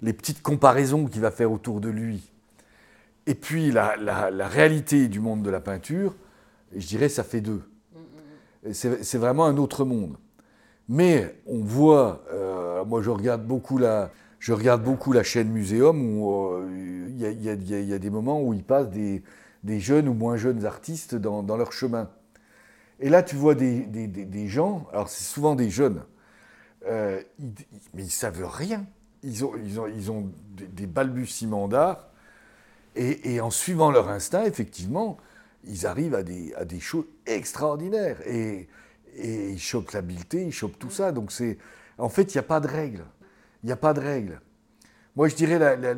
les 0.00 0.12
petites 0.12 0.42
comparaisons 0.42 1.06
qu'il 1.06 1.20
va 1.20 1.30
faire 1.30 1.52
autour 1.52 1.80
de 1.80 1.88
lui, 1.88 2.32
et 3.26 3.34
puis 3.34 3.70
la, 3.70 3.94
réalité 4.48 5.08
du 5.08 5.20
monde 5.20 5.42
de 5.42 5.50
la 5.50 5.60
peinture, 5.60 6.14
je 6.74 6.86
dirais 6.86 7.08
ça 7.08 7.24
fait 7.24 7.40
deux. 7.40 7.62
C'est 8.72 9.18
vraiment 9.18 9.44
un 9.44 9.56
autre 9.58 9.84
monde. 9.84 10.16
Mais 10.88 11.38
on 11.46 11.58
voit, 11.58 12.24
euh, 12.32 12.84
moi 12.86 13.02
je 13.02 13.10
regarde 13.10 13.46
beaucoup 13.46 13.76
la, 13.76 14.10
je 14.38 14.54
regarde 14.54 14.82
beaucoup 14.82 15.12
la 15.12 15.22
chaîne 15.22 15.50
Muséum 15.50 16.18
où 16.18 16.62
il 17.10 17.20
y, 17.20 17.92
a 17.92 17.98
des 17.98 18.10
moments 18.10 18.42
où 18.42 18.54
ils 18.54 18.64
passent 18.64 18.88
des, 18.88 19.22
jeunes 19.80 20.08
ou 20.08 20.14
moins 20.14 20.38
jeunes 20.38 20.64
artistes 20.64 21.14
dans 21.14 21.56
leur 21.56 21.72
chemin. 21.72 22.08
Et 23.00 23.08
là, 23.08 23.22
tu 23.22 23.36
vois 23.36 23.54
des, 23.54 23.80
des, 23.86 24.48
gens, 24.48 24.86
alors 24.92 25.08
c'est 25.08 25.24
souvent 25.24 25.54
des 25.54 25.70
jeunes, 25.70 26.02
euh, 26.86 27.22
mais 27.94 28.02
ils 28.02 28.06
ne 28.06 28.10
savent 28.10 28.44
rien. 28.44 28.86
Ils 29.22 29.44
ont, 29.44 29.52
ils 29.56 29.78
ont, 29.80 29.86
ils 29.86 30.10
ont 30.10 30.30
des, 30.56 30.86
balbutiements 30.86 31.68
d'art, 31.68 32.08
et, 32.96 33.40
en 33.40 33.50
suivant 33.50 33.92
leur 33.92 34.08
instinct, 34.08 34.44
effectivement, 34.44 35.18
ils 35.64 35.86
arrivent 35.86 36.14
à 36.14 36.24
des, 36.24 36.52
à 36.54 36.64
des 36.64 36.80
choses 36.80 37.04
extraordinaires. 37.26 38.18
Et, 38.26 38.68
et 39.14 39.50
ils 39.50 39.60
chopent 39.60 39.92
l'habileté, 39.92 40.44
ils 40.44 40.52
chopent 40.52 40.78
tout 40.78 40.90
ça. 40.90 41.12
Donc 41.12 41.30
c'est, 41.30 41.58
en 41.98 42.08
fait, 42.08 42.34
il 42.34 42.36
n'y 42.36 42.40
a 42.40 42.44
pas 42.44 42.58
de 42.58 42.66
règle. 42.66 43.04
Il 43.62 43.66
n'y 43.66 43.72
a 43.72 43.76
pas 43.76 43.92
de 43.92 44.00
règle. 44.00 44.40
Moi, 45.14 45.28
je 45.28 45.36
dirais, 45.36 45.58
la, 45.58 45.76
la, 45.76 45.94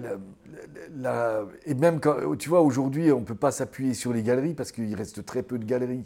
la, 0.95 1.45
et 1.66 1.75
même 1.75 2.00
quand, 2.00 2.37
tu 2.37 2.49
vois, 2.49 2.62
aujourd'hui, 2.62 3.12
on 3.12 3.21
ne 3.21 3.25
peut 3.25 3.35
pas 3.35 3.50
s'appuyer 3.50 3.95
sur 3.95 4.12
les 4.12 4.23
galeries 4.23 4.54
parce 4.54 4.73
qu'il 4.73 4.95
reste 4.95 5.25
très 5.25 5.42
peu 5.42 5.59
de 5.59 5.64
galeries. 5.64 6.04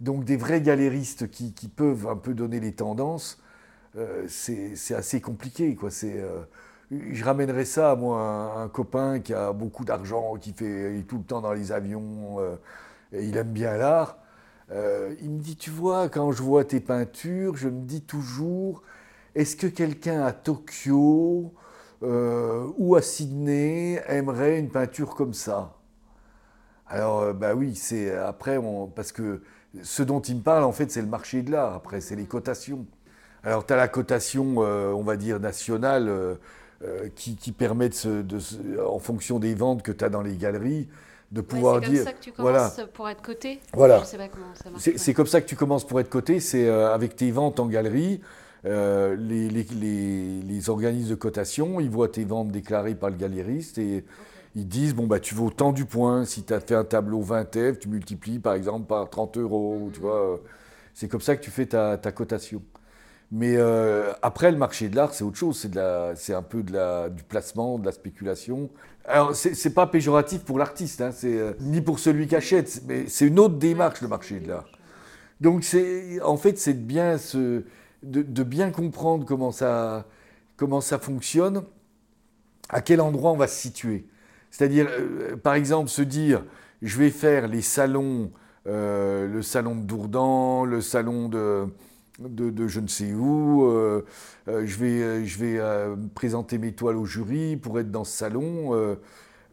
Donc 0.00 0.24
des 0.24 0.36
vrais 0.36 0.60
galéristes 0.60 1.30
qui, 1.30 1.52
peuvent 1.68 2.06
un 2.06 2.16
peu 2.16 2.34
donner 2.34 2.60
les 2.60 2.72
tendances, 2.72 3.40
euh, 3.96 4.26
c'est 4.28 4.94
assez 4.94 5.20
compliqué. 5.20 5.74
Quoi. 5.74 5.90
Euh, 6.04 6.42
je 6.90 7.24
ramènerais 7.24 7.64
ça 7.64 7.92
à 7.92 7.96
moi, 7.96 8.54
un, 8.56 8.68
copain 8.68 9.20
qui 9.20 9.34
a 9.34 9.52
beaucoup 9.52 9.84
d'argent, 9.84 10.34
qui 10.36 10.52
fait 10.52 10.98
est 10.98 11.02
tout 11.02 11.18
le 11.18 11.24
temps 11.24 11.40
dans 11.40 11.52
les 11.52 11.72
avions, 11.72 12.38
euh, 12.40 12.56
et 13.12 13.24
il 13.24 13.36
aime 13.36 13.52
bien 13.52 13.76
l'art. 13.76 14.18
il 14.70 15.30
me 15.30 15.40
dit, 15.40 15.56
tu 15.56 15.70
vois, 15.70 16.08
quand 16.08 16.32
je 16.32 16.42
vois 16.42 16.64
tes 16.64 16.80
peintures, 16.80 17.56
je 17.56 17.68
me 17.68 17.82
dis 17.82 18.02
toujours, 18.02 18.82
est-ce 19.38 19.54
que 19.56 19.68
quelqu'un 19.68 20.22
à 20.24 20.32
Tokyo 20.32 21.54
euh, 22.02 22.66
ou 22.76 22.96
à 22.96 23.02
Sydney 23.02 24.02
aimerait 24.08 24.58
une 24.58 24.68
peinture 24.68 25.14
comme 25.14 25.32
ça? 25.32 25.76
Alors, 26.88 27.20
euh, 27.20 27.32
bah 27.34 27.54
oui, 27.54 27.76
c'est 27.76 28.12
après, 28.16 28.58
parce 28.96 29.12
que 29.12 29.42
ce 29.82 30.02
dont 30.02 30.20
il 30.20 30.36
me 30.36 30.40
parle, 30.42 30.64
en 30.64 30.72
fait, 30.72 30.90
c'est 30.90 31.02
le 31.02 31.08
marché 31.08 31.42
de 31.42 31.50
l'art. 31.50 31.74
Après, 31.74 32.00
c'est 32.00 32.16
les 32.16 32.26
cotations. 32.26 32.86
Alors, 33.44 33.64
tu 33.66 33.72
as 33.72 33.76
la 33.76 33.88
cotation, 33.88 34.58
on 34.58 35.02
va 35.02 35.16
dire, 35.16 35.40
nationale, 35.40 36.38
qui, 37.14 37.52
permet, 37.52 37.88
de, 37.88 38.38
en 38.84 38.98
fonction 38.98 39.38
des 39.38 39.54
ventes 39.54 39.82
que 39.82 39.92
tu 39.92 40.04
as 40.04 40.08
dans 40.08 40.22
les 40.22 40.36
galeries, 40.36 40.88
de 41.30 41.40
pouvoir 41.40 41.80
dire. 41.80 41.88
C'est 41.88 41.96
comme 41.96 42.04
ça 42.04 42.12
que 42.12 42.24
tu 42.24 42.32
commences 42.32 42.80
pour 42.94 43.08
être 43.08 43.22
coté? 43.22 43.60
Voilà. 43.74 44.02
C'est 44.96 45.14
comme 45.14 45.26
ça 45.26 45.40
que 45.40 45.46
tu 45.46 45.56
commences 45.56 45.86
pour 45.86 46.00
être 46.00 46.10
coté, 46.10 46.40
c'est 46.40 46.68
avec 46.68 47.14
tes 47.14 47.30
ventes 47.30 47.60
en 47.60 47.66
galerie. 47.66 48.20
Euh, 48.64 49.14
les, 49.16 49.48
les, 49.48 50.70
organismes 50.70 51.10
de 51.10 51.14
cotation, 51.14 51.78
ils 51.78 51.90
voient 51.90 52.08
tes 52.08 52.24
ventes 52.24 52.50
déclarées 52.50 52.96
par 52.96 53.10
le 53.10 53.16
galériste 53.16 53.78
et 53.78 54.04
ils 54.54 54.66
disent 54.66 54.94
bon 54.94 55.06
bah 55.06 55.20
tu 55.20 55.34
vaux 55.34 55.50
tant 55.50 55.72
du 55.72 55.84
point. 55.84 56.24
Si 56.24 56.44
tu 56.44 56.52
as 56.52 56.60
fait 56.60 56.74
un 56.74 56.84
tableau 56.84 57.20
20 57.20 57.74
F, 57.74 57.78
tu 57.78 57.88
multiplies 57.88 58.38
par 58.38 58.54
exemple 58.54 58.86
par 58.86 59.08
30 59.08 59.38
euros. 59.38 59.90
Tu 59.92 60.00
vois, 60.00 60.40
c'est 60.94 61.08
comme 61.08 61.20
ça 61.20 61.36
que 61.36 61.42
tu 61.42 61.50
fais 61.50 61.66
ta, 61.66 61.96
cotation. 62.12 62.62
Mais 63.30 63.56
euh, 63.56 64.12
après, 64.22 64.50
le 64.50 64.56
marché 64.56 64.88
de 64.88 64.96
l'art, 64.96 65.12
c'est 65.12 65.22
autre 65.22 65.36
chose. 65.36 65.68
C'est 66.16 66.34
un 66.34 66.42
peu 66.42 66.62
de 66.62 66.72
la, 66.72 67.10
du 67.10 67.22
placement, 67.22 67.78
de 67.78 67.84
la 67.84 67.92
spéculation. 67.92 68.70
Alors, 69.04 69.34
c'est 69.34 69.74
pas 69.74 69.86
péjoratif 69.86 70.44
pour 70.44 70.58
l'artiste, 70.58 71.00
hein, 71.00 71.10
euh, 71.24 71.54
ni 71.60 71.80
pour 71.80 71.98
celui 71.98 72.26
qui 72.26 72.36
achète, 72.36 72.82
mais 72.86 73.06
c'est 73.06 73.26
une 73.26 73.38
autre 73.38 73.54
démarche, 73.54 74.02
le 74.02 74.08
marché 74.08 74.40
de 74.40 74.48
l'art. 74.48 74.66
Donc, 75.40 75.64
en 76.24 76.36
fait, 76.36 76.58
c'est 76.58 76.74
bien 76.74 77.16
ce, 77.16 77.62
de, 78.02 78.42
bien 78.42 78.70
comprendre 78.70 79.24
comment 79.24 79.52
ça, 79.52 80.04
comment 80.56 80.80
ça 80.80 80.98
fonctionne, 80.98 81.62
à 82.68 82.80
quel 82.80 83.00
endroit 83.00 83.32
on 83.32 83.36
va 83.36 83.46
se 83.46 83.60
situer. 83.60 84.06
C'est-à-dire, 84.50 84.88
euh, 84.90 85.36
par 85.36 85.54
exemple, 85.54 85.88
se 85.88 86.02
dire, 86.02 86.44
je 86.82 86.98
vais 86.98 87.10
faire 87.10 87.48
les 87.48 87.62
salons, 87.62 88.30
euh, 88.66 89.26
le 89.28 89.42
salon 89.42 89.76
de 89.76 89.82
Dourdan, 89.82 90.64
le 90.64 90.80
salon 90.80 91.28
de, 91.28 91.68
je 92.18 92.80
ne 92.80 92.88
sais 92.88 93.12
où, 93.12 93.64
euh, 93.66 94.04
je 94.46 94.78
vais, 94.78 95.24
je 95.24 95.38
vais 95.38 95.60
présenter 96.14 96.58
mes 96.58 96.72
toiles 96.72 96.96
au 96.96 97.04
jury 97.04 97.56
pour 97.56 97.78
être 97.78 97.90
dans 97.90 98.04
ce 98.04 98.16
salon. 98.16 98.96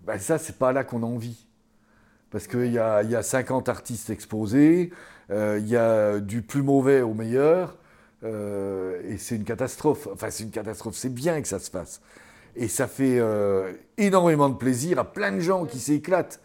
ben 0.06 0.20
ça, 0.20 0.38
c'est 0.38 0.58
pas 0.58 0.72
là 0.72 0.84
qu'on 0.84 1.04
a 1.04 1.06
envie. 1.06 1.46
Parce 2.32 2.48
qu'il 2.48 2.72
y 2.72 2.80
a, 2.80 3.04
y 3.04 3.16
a 3.16 3.24
50 3.24 3.70
artistes 3.70 4.10
exposés, 4.10 4.92
il 5.30 5.68
y 5.68 5.78
a 5.78 6.20
du 6.20 6.42
plus 6.42 6.64
mauvais 6.64 7.02
au 7.02 7.14
meilleur. 7.14 7.78
Et 8.24 9.18
c'est 9.18 9.36
une 9.36 9.44
catastrophe. 9.44 10.08
Enfin, 10.12 10.30
c'est 10.32 10.44
une 10.44 10.52
catastrophe. 10.52 10.96
C'est 10.96 11.14
bien 11.14 11.42
que 11.42 11.48
ça 11.48 11.60
se 11.60 11.70
fasse. 11.70 12.02
Et 12.56 12.68
ça 12.68 12.88
fait 12.88 13.20
euh, 13.20 13.74
énormément 13.98 14.50
de 14.50 14.56
plaisir 14.56 15.00
à 15.00 15.12
plein 15.12 15.32
de 15.32 15.40
gens 15.40 15.66
qui 15.66 15.80
s'éclatent. 15.80 16.40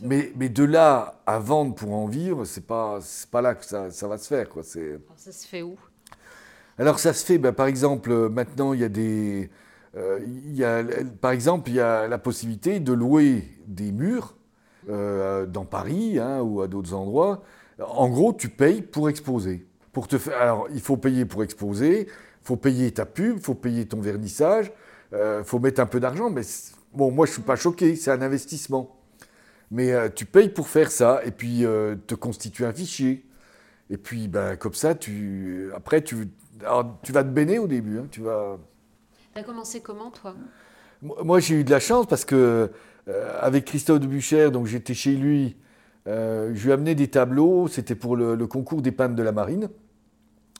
Mais, 0.00 0.32
mais, 0.36 0.48
de 0.48 0.62
là 0.62 1.20
à 1.26 1.40
vendre 1.40 1.74
pour 1.74 1.92
en 1.92 2.06
vivre, 2.06 2.44
c'est 2.44 2.66
pas, 2.66 3.00
pas 3.32 3.42
là 3.42 3.56
que 3.56 3.64
ça, 3.64 3.90
ça, 3.90 4.06
va 4.06 4.16
se 4.16 4.28
faire. 4.28 4.48
Quoi. 4.48 4.62
Alors, 4.76 5.00
ça 5.16 5.32
se 5.32 5.46
fait 5.46 5.62
où? 5.62 5.76
Alors, 6.78 7.00
ça 7.00 7.12
se 7.12 7.26
fait, 7.26 7.38
ben, 7.38 7.52
par 7.52 7.66
exemple, 7.66 8.28
maintenant, 8.28 8.72
il 8.72 8.80
y 8.80 8.84
a 8.84 8.88
des. 8.88 9.50
Euh, 9.96 10.20
il 10.24 10.54
y 10.54 10.64
a, 10.64 10.84
par 11.20 11.32
exemple, 11.32 11.70
il 11.70 11.76
y 11.76 11.80
a 11.80 12.06
la 12.06 12.18
possibilité 12.18 12.78
de 12.78 12.92
louer 12.92 13.42
des 13.66 13.90
murs 13.90 14.36
dans 14.86 15.66
Paris 15.68 16.18
hein, 16.18 16.40
ou 16.40 16.62
à 16.62 16.68
d'autres 16.68 16.94
endroits. 16.94 17.42
En 17.80 18.08
gros, 18.08 18.32
tu 18.32 18.48
payes 18.48 18.80
pour 18.80 19.10
exposer 19.10 19.68
te 20.06 20.18
faire. 20.18 20.40
Alors, 20.40 20.68
il 20.72 20.80
faut 20.80 20.96
payer 20.96 21.24
pour 21.24 21.42
exposer, 21.42 22.02
il 22.02 22.46
faut 22.46 22.56
payer 22.56 22.92
ta 22.92 23.06
pub, 23.06 23.38
il 23.38 23.42
faut 23.42 23.54
payer 23.54 23.86
ton 23.86 24.00
vernissage, 24.00 24.70
euh, 25.12 25.44
faut 25.44 25.58
mettre 25.58 25.80
un 25.80 25.86
peu 25.86 26.00
d'argent. 26.00 26.30
Mais 26.30 26.42
bon, 26.92 27.10
moi, 27.10 27.26
je 27.26 27.32
suis 27.32 27.42
pas 27.42 27.56
choqué, 27.56 27.96
c'est 27.96 28.10
un 28.10 28.22
investissement. 28.22 28.96
Mais 29.70 29.92
euh, 29.92 30.08
tu 30.14 30.24
payes 30.24 30.48
pour 30.48 30.68
faire 30.68 30.90
ça 30.90 31.20
et 31.24 31.30
puis 31.30 31.64
euh, 31.64 31.96
te 32.06 32.14
constituer 32.14 32.64
un 32.64 32.72
fichier. 32.72 33.26
Et 33.90 33.96
puis, 33.96 34.28
ben, 34.28 34.56
comme 34.56 34.74
ça, 34.74 34.94
tu, 34.94 35.70
après, 35.74 36.02
tu, 36.02 36.28
tu 37.02 37.12
vas 37.12 37.24
te 37.24 37.28
baigner 37.28 37.58
au 37.58 37.66
début. 37.66 37.98
Hein, 37.98 38.06
tu 38.10 38.20
vas. 38.20 38.58
as 39.34 39.42
commencé 39.42 39.80
comment, 39.80 40.10
toi? 40.10 40.34
Moi, 41.00 41.40
j'ai 41.40 41.54
eu 41.54 41.64
de 41.64 41.70
la 41.70 41.80
chance 41.80 42.06
parce 42.06 42.24
que 42.24 42.70
avec 43.40 43.64
Christophe 43.64 44.00
de 44.00 44.48
donc 44.48 44.66
j'étais 44.66 44.92
chez 44.92 45.14
lui. 45.14 45.56
je 46.06 46.62
lui 46.62 46.68
ai 46.68 46.72
amené 46.72 46.94
des 46.94 47.08
tableaux, 47.08 47.68
c'était 47.68 47.94
pour 47.94 48.16
le, 48.16 48.34
le, 48.34 48.46
concours 48.46 48.82
des 48.82 48.92
peintres 48.92 49.14
de 49.14 49.22
la 49.22 49.32
marine 49.32 49.70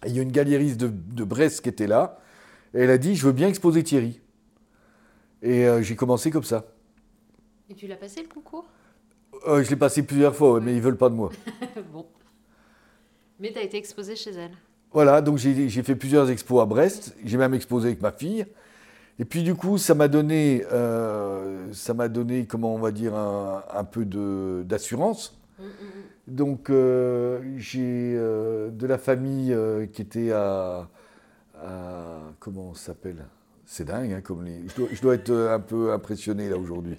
il 0.07 0.13
y 0.15 0.19
a 0.19 0.23
une 0.23 0.33
galériste 0.33 0.79
de, 0.79 1.25
Brest 1.25 1.63
qui 1.63 1.69
était 1.69 1.87
là, 1.87 2.19
et 2.75 2.81
elle 2.83 2.91
a 2.91 2.99
dit 2.99 3.17
Je 3.17 3.27
veux 3.27 3.33
bien 3.33 3.49
exposer 3.49 3.83
Thierry. 3.83 4.21
Et 5.43 5.67
euh, 5.67 5.83
j'ai 5.83 5.97
commencé 5.97 6.31
comme 6.31 6.45
ça. 6.45 6.65
Et 7.71 7.75
tu 7.75 7.87
l'as 7.87 7.97
passé 7.97 8.23
le 8.23 8.29
concours? 8.29 8.67
Euh, 9.47 9.63
Je 9.63 9.71
l'ai 9.71 9.77
passé 9.77 10.03
plusieurs 10.03 10.35
fois, 10.35 10.61
mais 10.61 10.73
ils 10.73 10.79
ne 10.79 10.83
veulent 10.83 10.97
pas 10.97 11.09
de 11.09 11.15
moi. 11.15 11.31
bon. 11.93 12.07
Mais 13.39 13.53
tu 13.53 13.59
as 13.59 13.63
été 13.63 13.77
exposé 13.77 14.17
chez 14.17 14.31
elle. 14.31 14.51
Voilà, 14.91 15.21
donc 15.21 15.37
j'ai 15.37 15.83
fait 15.83 15.95
plusieurs 15.95 16.31
expos 16.31 16.63
à 16.63 16.67
Brest. 16.67 17.15
J'ai 17.25 17.37
même 17.37 17.55
exposé 17.55 17.89
avec 17.89 18.01
ma 18.01 18.11
fille. 18.11 18.47
Et 19.21 19.25
puis 19.25 19.43
du 19.43 19.55
coup, 19.55 19.79
ça 19.79 19.95
m'a 19.95 20.09
donné, 20.09 20.65
euh, 20.73 21.73
ça 21.73 21.93
m'a 21.93 22.09
donné, 22.09 22.47
comment 22.47 22.75
on 22.75 22.79
va 22.79 22.91
dire, 22.91 23.15
un, 23.15 23.85
peu 23.85 24.05
d'assurance. 24.65 25.39
Mm, 25.59 25.63
mm, 25.63 25.67
mm. 25.67 26.35
Donc 26.35 26.71
j'ai 27.59 28.15
de 28.15 28.87
la 28.87 28.99
famille 28.99 29.55
qui 29.93 30.03
était 30.03 30.33
à, 30.33 30.89
comment 32.41 32.73
ça 32.75 32.87
s'appelle? 32.87 33.27
C'est 33.71 33.85
dingue, 33.85 34.15
hein, 34.15 34.23
comme 34.23 34.45
les... 34.45 34.63
je, 34.67 35.03
dois, 35.03 35.15
être 35.15 35.31
un 35.31 35.61
peu 35.61 35.93
impressionné 35.93 36.49
là 36.49 36.57
aujourd'hui. 36.57 36.97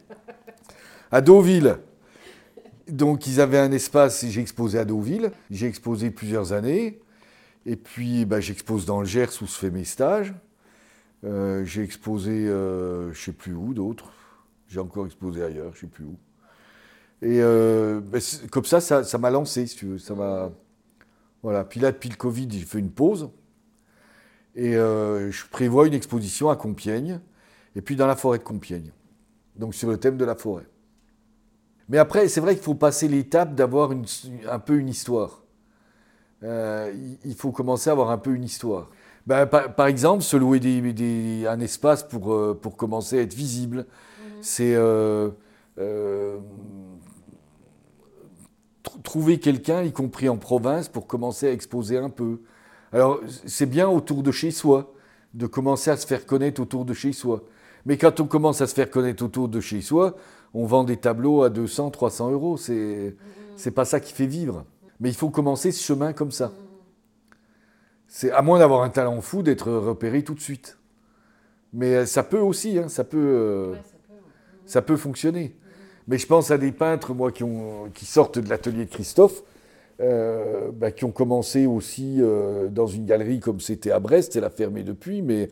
À 1.12 1.20
Deauville. 1.20 1.78
Donc 2.88 3.26
ils 3.26 3.42
avaient 3.42 3.58
un 3.58 3.72
espace 3.72 4.24
j'ai 4.24 4.40
exposé 4.40 4.78
à 4.78 4.86
Deauville. 4.86 5.32
J'ai 5.50 5.66
exposé 5.66 6.12
plusieurs 6.12 6.54
années. 6.54 7.00
Et 7.66 7.76
puis 7.76 8.24
bah, 8.26 8.40
j'expose 8.40 8.86
dans 8.86 9.00
le 9.00 9.08
Gers 9.08 9.42
où 9.42 9.48
se 9.48 9.58
fait 9.58 9.72
mes 9.72 9.84
stages. 9.84 10.36
j'ai 11.24 11.82
exposé, 11.82 12.46
je 12.46 13.08
ne 13.10 13.14
sais 13.16 13.34
plus 13.34 13.56
où 13.56 13.74
d'autres. 13.74 14.12
J'ai 14.68 14.80
encore 14.80 15.08
exposé 15.08 15.44
ailleurs, 15.44 15.74
je 15.74 15.80
sais 15.80 15.88
plus 15.88 16.06
où. 16.06 16.16
Et 17.24 17.42
euh, 17.42 18.00
ben, 18.00 18.22
comme 18.52 18.66
ça, 18.66 18.80
ça 18.80 19.18
m'a 19.18 19.32
lancé, 19.32 19.66
si 19.66 19.76
tu 19.76 19.88
veux. 19.88 19.98
Voilà. 21.42 21.64
Puis 21.64 21.80
là, 21.80 21.92
depuis 21.92 22.10
le 22.10 22.16
Covid, 22.16 22.48
j'ai 22.52 22.60
fait 22.60 22.78
une 22.78 22.92
pause. 22.92 23.32
Et 24.60 24.76
euh, 24.76 25.32
je 25.32 25.46
prévois 25.50 25.88
une 25.88 25.94
exposition 25.94 26.50
à 26.50 26.58
Compiègne, 26.58 27.22
et 27.78 27.82
puis 27.82 27.96
dans 27.96 28.08
la 28.08 28.18
forêt 28.18 28.40
de 28.40 28.44
Compiègne. 28.44 28.92
Donc 29.56 29.74
sur 29.74 29.90
le 29.90 29.96
thème 29.98 30.18
de 30.18 30.26
la 30.26 30.36
forêt. 30.36 30.68
Mais 31.88 31.98
après, 31.98 32.28
c'est 32.28 32.42
vrai 32.42 32.56
qu'il 32.56 32.64
faut 32.64 32.76
passer 32.76 33.08
l'étape 33.08 33.56
d'avoir 33.56 33.92
un 33.92 34.60
peu 34.60 34.78
une 34.78 34.90
histoire. 34.90 35.44
Euh, 36.44 36.94
il 37.24 37.36
faut 37.36 37.54
commencer 37.54 37.90
à 37.90 37.94
avoir 37.94 38.12
un 38.12 38.18
peu 38.18 38.36
une 38.36 38.44
histoire. 38.44 38.90
Ben, 39.26 39.46
par, 39.46 39.88
exemple, 39.88 40.24
se 40.24 40.36
louer 40.36 40.60
des, 40.60 41.48
un 41.48 41.62
espace 41.62 42.04
pour, 42.04 42.60
pour 42.60 42.76
commencer 42.76 43.20
à 43.20 43.22
être 43.22 43.34
visible. 43.34 43.86
Mmh. 43.86 44.24
C'est 44.42 44.76
trouver 49.04 49.40
quelqu'un, 49.40 49.84
y 49.84 49.94
compris 49.94 50.28
en 50.28 50.36
province, 50.36 50.90
pour 50.90 51.08
commencer 51.08 51.48
à 51.48 51.54
exposer 51.54 51.98
un 51.98 52.10
peu. 52.10 52.42
Alors, 52.92 53.20
c'est 53.46 53.68
bien 53.68 53.88
autour 53.88 54.24
de 54.24 54.32
chez 54.32 54.52
soi, 54.52 54.94
de 55.34 55.46
commencer 55.46 55.92
à 55.92 55.98
se 55.98 56.08
faire 56.08 56.26
connaître 56.26 56.62
autour 56.62 56.86
de 56.86 56.94
chez 56.94 57.14
soi. 57.14 57.44
Mais 57.86 57.98
quand 57.98 58.20
on 58.20 58.26
commence 58.26 58.62
à 58.62 58.68
se 58.68 58.74
faire 58.74 58.90
connaître 58.90 59.24
autour 59.24 59.48
de 59.48 59.60
chez 59.60 59.82
soi, 59.82 60.16
on 60.54 60.66
vend 60.66 60.84
des 60.84 60.98
tableaux 60.98 61.44
à 61.44 61.50
200, 61.50 61.92
300 61.92 62.32
euros. 62.32 62.58
C'est, 62.58 63.16
c'est 63.56 63.72
pas 63.72 63.86
ça 63.86 64.00
qui 64.00 64.14
fait 64.14 64.26
vivre. 64.26 64.66
Mais 65.00 65.10
il 65.10 65.16
faut 65.16 65.30
commencer 65.30 65.72
ce 65.72 65.84
chemin 65.84 66.14
comme 66.14 66.32
ça. 66.32 66.52
C'est 68.08 68.32
à 68.32 68.42
moins 68.42 68.60
d'avoir 68.60 68.82
un 68.82 68.90
talent 68.90 69.22
fou 69.22 69.44
d'être 69.44 69.72
repéré 69.72 70.24
tout 70.24 70.34
de 70.34 70.40
suite. 70.40 70.78
Mais 71.74 72.08
ça 72.08 72.24
peut 72.24 72.40
aussi, 72.40 72.80
hein, 72.80 72.90
ça 72.90 73.04
peut, 73.04 73.18
euh, 73.18 73.76
ça 74.66 74.82
peut 74.82 74.98
fonctionner. 74.98 75.56
Mais 76.08 76.18
je 76.18 76.26
pense 76.26 76.50
à 76.50 76.58
des 76.58 76.72
peintres, 76.72 77.14
moi, 77.14 77.32
qui, 77.32 77.44
ont, 77.44 77.90
qui 77.94 78.08
sortent 78.08 78.40
de 78.40 78.50
l'atelier 78.50 78.86
de 78.86 78.90
Christophe, 78.90 79.44
euh, 80.02 80.72
bah, 80.74 80.92
qui 80.92 81.06
ont 81.06 81.12
commencé 81.12 81.66
aussi 81.66 82.18
euh, 82.20 82.68
dans 82.70 82.88
une 82.88 83.06
galerie 83.06 83.40
comme 83.40 83.60
c'était 83.60 83.92
à 83.92 84.00
Brest, 84.00 84.36
elle 84.36 84.46
a 84.46 84.50
fermé 84.50 84.84
depuis, 84.84 85.22
mais 85.22 85.50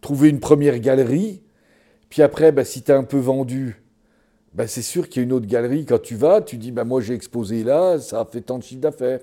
trouver 0.00 0.28
une 0.28 0.40
première 0.40 0.78
galerie, 0.78 1.42
puis 2.08 2.22
après, 2.22 2.52
bah, 2.52 2.64
si 2.64 2.82
tu 2.82 2.92
un 2.92 3.04
peu 3.04 3.18
vendu, 3.18 3.82
bah, 4.54 4.66
c'est 4.66 4.82
sûr 4.82 5.08
qu'il 5.08 5.22
y 5.22 5.24
a 5.24 5.26
une 5.26 5.32
autre 5.32 5.46
galerie. 5.46 5.84
Quand 5.84 6.00
tu 6.00 6.14
vas, 6.14 6.40
tu 6.40 6.56
dis, 6.56 6.72
moi 6.72 7.00
j'ai 7.00 7.14
exposé 7.14 7.64
là, 7.64 7.98
ça 7.98 8.20
a 8.20 8.24
fait 8.24 8.40
tant 8.40 8.58
de 8.58 8.64
chiffre 8.64 8.80
d'affaires. 8.80 9.20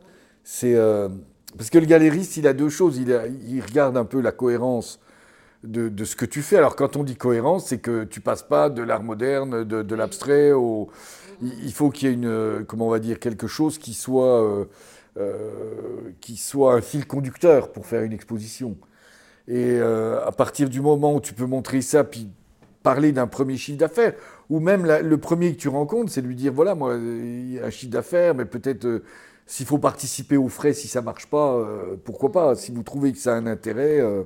Euh, 0.63 1.10
parce 1.58 1.70
que 1.70 1.77
le 1.77 1.86
galériste, 1.86 2.38
il 2.38 2.48
a 2.48 2.53
deux 2.53 2.70
choses. 2.70 2.98
Il, 2.98 3.10
il 3.48 3.62
regarde 3.62 3.98
un 3.98 4.05
peu 4.05 4.22
la 4.22 4.32
cohérence 4.32 5.00
de, 5.63 6.05
ce 6.05 6.15
que 6.15 6.25
tu 6.25 6.41
fais. 6.41 6.58
Alors 6.58 6.75
quand 6.75 6.96
on 6.96 7.03
dit 7.03 7.15
cohérence, 7.15 7.67
c'est 7.67 7.79
que 7.79 8.03
tu 8.03 8.22
passes 8.22 8.44
pas 8.44 8.70
de 8.70 8.82
l'art 8.84 9.03
moderne, 9.03 9.63
de, 9.63 9.96
l'abstrait 9.96 10.51
au... 10.51 10.89
Il 11.42 11.74
faut 11.74 11.89
qu'il 11.89 12.08
y 12.08 12.12
ait 12.12 12.13
une, 12.13 12.65
comment 12.68 12.88
on 12.88 12.92
va 12.92 13.00
dire, 13.00 13.20
quelque 13.20 13.48
chose 13.48 13.77
qui 13.77 13.94
soit, 13.94 14.44
euh, 14.44 14.65
euh, 15.18 16.12
qui 16.22 16.38
soit 16.38 16.75
un 16.75 16.82
fil 16.82 17.06
conducteur 17.06 17.72
pour 17.72 17.86
faire 17.86 18.04
une 18.04 18.13
exposition. 18.13 18.77
Et 19.48 19.77
euh, 19.80 20.25
à 20.25 20.32
partir 20.32 20.70
du 20.70 20.82
moment 20.82 21.15
où 21.15 21.22
tu 21.22 21.34
peux 21.34 21.46
montrer 21.46 21.82
ça, 21.82 22.04
puis 22.04 22.30
parler 22.86 23.12
d'un 23.12 23.25
premier 23.25 23.58
chiffre 23.58 23.80
d'affaires. 23.80 24.13
Ou 24.50 24.60
même 24.60 24.86
le 24.86 25.18
premier 25.18 25.56
que 25.56 25.60
tu 25.60 25.70
rencontres, 25.70 26.12
c'est 26.12 26.22
lui 26.22 26.36
dire 26.36 26.54
voilà, 26.54 26.75
moi, 26.75 26.96
il 26.96 27.54
y 27.54 27.60
a 27.60 27.65
un 27.65 27.70
chiffre 27.72 27.92
d'affaires, 27.92 28.36
mais 28.36 28.46
peut-être 28.46 28.86
euh, 28.86 29.04
s'il 29.48 29.65
faut 29.65 29.80
participer 29.80 30.38
aux 30.38 30.50
frais, 30.50 30.74
si 30.74 30.88
ça 30.88 31.01
marche 31.01 31.25
pas, 31.25 31.56
euh, 31.56 31.96
pourquoi 32.04 32.32
pas? 32.32 32.56
Si 32.56 32.72
vous 32.72 32.84
trouvez 32.84 33.12
que 33.12 33.18
ça 33.18 33.34
a 33.34 33.38
un 33.38 33.48
intérêt, 33.48 34.00
euh, 34.00 34.24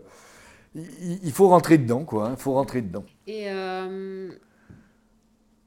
il, 0.75 1.32
faut 1.32 1.48
rentrer 1.48 1.78
dedans, 1.78 2.04
quoi. 2.04 2.28
Il 2.28 2.34
hein, 2.34 2.36
faut 2.36 2.54
rentrer 2.54 2.82
dedans. 2.82 3.06
Et 3.28 3.48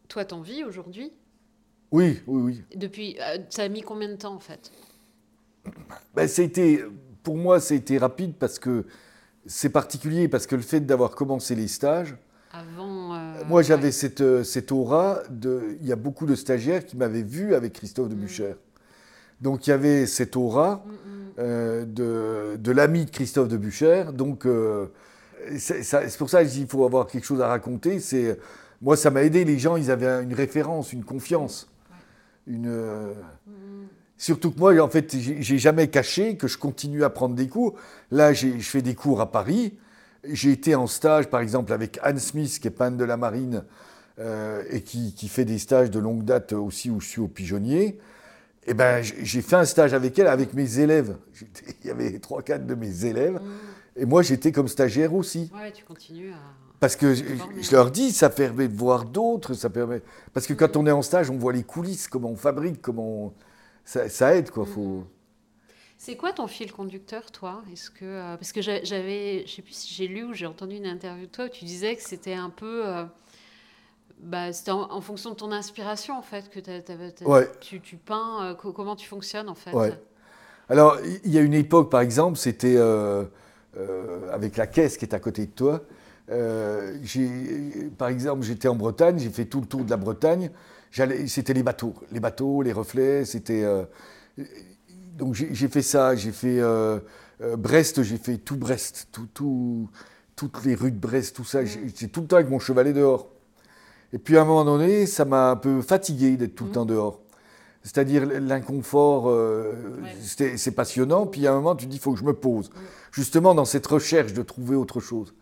toi, 0.09 0.27
t'en 0.27 0.43
vis 0.43 0.63
aujourd'hui? 0.63 1.13
Oui, 1.93 2.21
oui, 2.27 2.43
oui. 2.43 2.63
Depuis, 2.75 3.17
ça 3.51 3.63
a 3.63 3.69
mis 3.69 3.83
combien 3.83 4.09
de 4.09 4.17
temps 4.17 4.35
en 4.35 4.41
fait? 4.41 4.73
Ben, 6.15 6.29
été, 6.29 6.85
Pour 7.23 7.37
moi, 7.37 7.61
ça 7.61 7.75
a 7.75 7.77
été 7.77 7.99
rapide 7.99 8.35
parce 8.39 8.59
que 8.59 8.85
c'est 9.47 9.71
particulier, 9.71 10.29
parce 10.29 10.47
que 10.47 10.57
le 10.57 10.63
fait 10.63 10.81
d'avoir 10.81 11.13
commencé 11.13 11.55
les 11.55 11.69
stages, 11.69 12.17
avant. 12.53 13.15
Euh, 13.15 13.45
Moi, 13.49 13.63
j'avais 13.63 13.93
cette, 13.93 14.21
euh, 14.21 14.45
cette, 14.45 14.73
aura 14.73 15.23
de. 15.31 15.77
Il 15.81 15.87
y 15.87 15.93
a 15.93 15.97
beaucoup 15.97 16.27
de 16.27 16.35
stagiaires 16.35 16.85
qui 16.85 16.97
m'avaient 16.97 17.23
vu 17.23 17.55
avec 17.55 17.73
Christophe 17.73 18.09
de 18.09 18.15
mm. 18.15 18.19
Bucher. 18.19 18.55
Donc, 19.41 19.67
il 19.67 19.71
y 19.71 19.73
avait 19.73 20.07
cette 20.07 20.37
aura 20.37 20.85
mm, 20.87 20.91
mm. 20.91 21.23
Euh, 21.39 21.87
de, 21.87 22.59
de 22.59 22.73
l'ami 22.73 23.07
de 23.07 23.11
Christophe 23.11 23.49
de 23.49 23.57
Bucher. 23.57 24.05
Donc, 24.13 24.47
c'est 25.57 26.19
pour 26.19 26.29
ça 26.29 26.45
qu'il 26.45 26.67
faut 26.67 26.85
avoir 26.85 27.07
quelque 27.07 27.25
chose 27.25 27.41
à 27.41 27.49
raconter. 27.49 28.01
C'est 28.01 28.39
moi, 28.83 28.99
ça 28.99 29.11
m'a 29.11 29.23
aidé. 29.23 29.45
Les 29.47 29.59
gens, 29.59 29.77
ils 29.77 29.91
avaient 29.91 30.23
une 30.23 30.35
référence, 30.35 30.93
une 30.93 31.05
confiance, 31.05 31.72
une. 32.47 33.15
Surtout 34.17 34.53
que 34.53 34.59
moi, 34.61 34.79
en 34.81 34.89
fait, 34.89 35.17
j'ai 35.19 35.59
jamais 35.59 35.89
caché 35.89 36.37
que 36.37 36.47
je 36.47 36.57
continue 36.57 37.03
à 37.03 37.11
prendre 37.11 37.35
des 37.35 37.49
cours. 37.49 37.75
Là, 38.13 38.33
je 38.33 38.49
fais 38.61 38.83
des 38.83 38.95
cours 38.95 39.21
à 39.21 39.33
Paris. 39.33 39.77
J'ai 40.25 40.53
été 40.53 40.77
en 40.77 40.87
stage, 40.87 41.29
par 41.29 41.41
exemple, 41.41 41.73
avec 41.73 41.99
Anne 42.03 42.21
Smith, 42.21 42.61
qui 42.61 42.69
est 42.69 42.71
peintre 42.71 42.97
de 42.97 43.05
la 43.05 43.17
marine 43.17 43.65
euh, 44.21 44.63
et 44.71 44.83
qui, 44.83 45.29
fait 45.29 45.45
des 45.45 45.59
stages 45.59 45.91
de 45.91 45.99
longue 45.99 46.25
date 46.25 46.53
aussi 46.53 46.89
où 46.89 47.01
je 47.01 47.09
suis 47.09 47.21
au 47.21 47.27
pigeonnier. 47.27 47.99
Et 48.65 48.69
eh 48.69 48.75
ben, 48.75 49.03
j'ai 49.03 49.43
fait 49.43 49.57
un 49.57 49.65
stage 49.65 49.93
avec 49.93 50.17
elle, 50.21 50.29
avec 50.29 50.55
mes 50.55 50.79
élèves. 50.79 51.17
Il 51.83 51.89
y 51.89 51.91
avait 51.91 52.21
trois, 52.21 52.43
quatre 52.43 52.65
de 52.65 52.77
mes 52.77 53.05
élèves. 53.05 53.41
Mmh. 53.43 54.01
Et 54.03 54.05
moi, 54.05 54.23
j'étais 54.23 54.53
comme 54.53 54.69
stagiaire 54.69 55.15
aussi. 55.15 55.51
Ouais, 55.53 55.73
tu 55.73 55.85
continues 55.85 56.31
à. 56.31 56.62
Parce 56.83 56.97
que 56.97 57.15
je, 57.15 57.71
leur 57.71 57.93
dis, 57.93 58.11
ça 58.11 58.29
permet 58.29 58.67
de 58.67 58.77
voir 58.77 59.05
d'autres, 59.05 59.55
ça 59.55 59.71
permet. 59.71 60.03
Parce 60.33 60.49
que 60.49 60.53
quand 60.53 60.77
on 60.77 60.85
est 60.85 60.91
en 60.91 61.03
stage, 61.03 61.31
on 61.31 61.37
voit 61.37 61.53
les 61.53 61.63
coulisses, 61.63 62.09
comment 62.09 62.31
on 62.31 62.35
fabrique, 62.35 62.83
comment 62.83 63.33
ça, 63.85 64.35
aide 64.35 64.51
quoi. 64.51 64.67
Faut. 64.67 64.81
Mmh. 64.81 65.07
C'est 65.97 66.17
quoi 66.17 66.33
ton 66.33 66.49
fil 66.49 66.73
conducteur, 66.73 67.31
toi? 67.31 67.63
Est-ce 67.73 67.89
que 67.89 68.05
euh, 68.05 68.37
parce 68.37 68.51
que 68.51 68.61
j'avais, 68.61 69.45
je 69.47 69.53
sais 69.53 69.63
plus 69.63 69.75
si 69.75 69.95
j'ai 69.95 70.09
lu 70.09 70.25
ou 70.25 70.33
j'ai 70.33 70.47
entendu 70.47 70.75
une 70.75 70.87
interview 70.87 71.27
de 71.27 71.31
toi 71.31 71.45
où 71.45 71.49
tu 71.51 71.65
disais 71.65 71.95
que 71.95 72.03
c'était 72.03 72.35
un 72.35 72.51
peu, 72.51 72.83
euh, 72.85 73.05
bah, 74.19 74.53
c'était 74.53 74.73
en, 74.73 75.01
fonction 75.01 75.31
de 75.31 75.37
ton 75.37 75.53
inspiration 75.53 76.19
en 76.19 76.23
fait 76.23 76.51
que 76.51 76.59
tu, 77.61 77.81
tu, 77.81 77.97
peins. 77.97 78.45
Euh, 78.45 78.55
comment 78.55 78.97
tu 78.97 79.07
fonctionnes 79.07 79.49
en 79.49 79.55
fait? 79.55 79.71
Alors 80.69 80.99
il 81.25 81.31
y 81.31 81.39
a 81.39 81.43
une 81.43 81.55
époque, 81.55 81.93
par 81.93 82.01
exemple, 82.01 82.39
c'était 82.39 82.77
avec 84.33 84.57
la 84.57 84.67
caisse 84.67 84.97
qui 84.97 85.05
est 85.05 85.15
à 85.15 85.21
côté 85.21 85.47
de 85.47 85.53
toi. 85.53 85.81
Par 87.99 88.09
exemple, 88.09 88.43
j'étais 88.43 88.69
en 88.69 88.75
Bretagne, 88.75 89.19
j'ai 89.19 89.31
fait 89.31 89.45
tout 89.45 89.61
le 89.61 89.67
tour 89.67 89.85
de 89.85 89.91
la 89.91 89.97
Bretagne. 89.97 90.51
C'était 91.27 91.55
les 91.55 91.63
bateaux, 91.63 91.95
les 92.11 92.21
bateaux, 92.21 92.63
les 92.63 92.73
reflets, 92.73 93.25
c'était 93.25 93.65
donc 95.17 95.35
j'ai 95.35 95.69
fait 95.69 95.83
ça, 95.83 96.15
j'ai 96.17 96.33
fait 96.33 96.59
euh, 96.61 96.99
euh, 97.43 97.57
Brest, 97.57 98.03
j'ai 98.03 98.17
fait 98.17 98.39
tout 98.39 98.57
Brest, 98.57 99.09
tout, 99.13 99.29
tout, 99.33 99.89
toutes 100.37 100.65
les 100.65 100.75
rues 100.75 100.93
de 100.93 100.99
Brest, 100.99 101.37
tout 101.37 101.45
ça. 101.45 101.65
J'étais 101.65 102.09
tout 102.09 102.23
le 102.23 102.27
temps 102.27 102.37
avec 102.37 102.49
mon 102.49 102.59
chevalet 102.59 102.93
dehors. 102.93 103.29
Et 104.13 104.19
puis 104.19 104.37
à 104.37 104.43
un 104.43 104.45
moment 104.45 104.65
donné, 104.65 105.07
ça 105.07 105.25
m'a 105.25 105.51
un 105.51 105.57
peu 105.57 105.81
fatigué 105.83 106.37
d'être 106.37 106.55
tout 106.55 106.65
le 106.65 106.71
mmh. 106.71 106.75
temps 106.75 106.87
dehors. 106.87 107.21
C'est-à-dire 107.83 108.27
l'inconfort, 108.27 109.29
euh, 109.29 109.73
c'est 110.23 110.71
passionnant. 110.75 111.27
Puis 111.27 111.47
à 111.47 111.53
un 111.53 111.57
moment, 111.57 111.75
tu 111.75 111.87
dis, 111.87 111.97
il 111.97 112.01
faut 112.01 112.13
que 112.13 112.19
je 112.19 112.25
me 112.25 112.35
pose. 112.35 112.71
Mmh. 112.71 112.73
Justement, 113.13 113.55
dans 113.55 113.65
cette 113.65 113.87
recherche 113.87 114.33
de 114.33 114.43
trouver 114.43 114.77
autre 114.77 115.01
chose. 115.01 115.35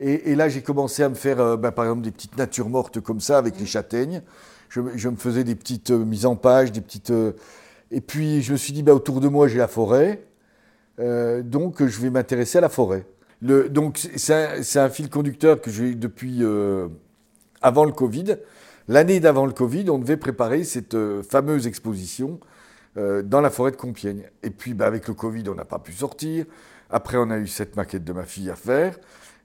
Et, 0.00 0.36
là, 0.36 0.48
j'ai 0.48 0.62
commencé 0.62 1.02
à 1.02 1.08
me 1.08 1.16
faire, 1.16 1.58
ben, 1.58 1.72
par 1.72 1.86
exemple, 1.86 2.02
des 2.02 2.12
petites 2.12 2.36
natures 2.36 2.68
mortes 2.68 3.00
comme 3.00 3.20
ça 3.20 3.36
avec 3.36 3.58
les 3.58 3.66
châtaignes. 3.66 4.22
Je, 4.68 4.80
me 4.80 5.16
faisais 5.16 5.42
des 5.42 5.56
petites 5.56 5.90
mises 5.90 6.24
en 6.24 6.36
page, 6.36 6.70
des 6.70 6.80
petites 6.80 7.12
et 7.90 8.00
puis 8.00 8.42
je 8.42 8.52
me 8.52 8.56
suis 8.56 8.72
dit, 8.72 8.82
bah, 8.82 8.94
autour 8.94 9.20
de 9.20 9.28
moi, 9.28 9.48
j'ai 9.48 9.58
la 9.58 9.68
forêt, 9.68 10.22
euh, 11.00 11.42
donc 11.42 11.84
je 11.84 12.00
vais 12.00 12.10
m'intéresser 12.10 12.58
à 12.58 12.60
la 12.60 12.68
forêt. 12.68 13.06
Donc 13.40 13.98
c'est 14.16 14.78
un, 14.78 14.88
fil 14.88 15.08
conducteur 15.08 15.60
que 15.60 15.70
j'ai 15.70 15.94
depuis 15.94 16.38
euh, 16.42 16.88
avant 17.62 17.84
le 17.84 17.92
Covid. 17.92 18.36
L'année 18.88 19.20
d'avant 19.20 19.46
le 19.46 19.52
Covid, 19.52 19.88
on 19.90 19.98
devait 19.98 20.16
préparer 20.16 20.64
cette 20.64 20.94
euh, 20.94 21.22
fameuse 21.22 21.66
exposition 21.66 22.40
dans 22.96 23.40
la 23.40 23.50
forêt 23.50 23.70
de 23.70 23.76
Compiègne. 23.76 24.24
Et 24.42 24.50
puis 24.50 24.74
bah, 24.74 24.86
avec 24.86 25.06
le 25.06 25.14
Covid, 25.14 25.44
on 25.48 25.54
n'a 25.54 25.64
pas 25.64 25.78
pu 25.78 25.92
sortir. 25.92 26.46
Après, 26.90 27.16
on 27.16 27.30
a 27.30 27.38
eu 27.38 27.46
cette 27.46 27.76
maquette 27.76 28.02
de 28.02 28.12
ma 28.12 28.24
fille 28.24 28.50
à 28.50 28.56
faire. 28.56 28.98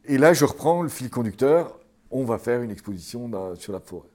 Et 0.05 0.17
là, 0.17 0.33
je 0.33 0.45
reprends 0.45 0.81
le 0.81 0.89
fil 0.89 1.09
conducteur. 1.09 1.79
On 2.11 2.25
va 2.25 2.37
faire 2.37 2.61
une 2.61 2.71
exposition 2.71 3.29
sur 3.55 3.73
la 3.73 3.79
forêt. 3.79 4.09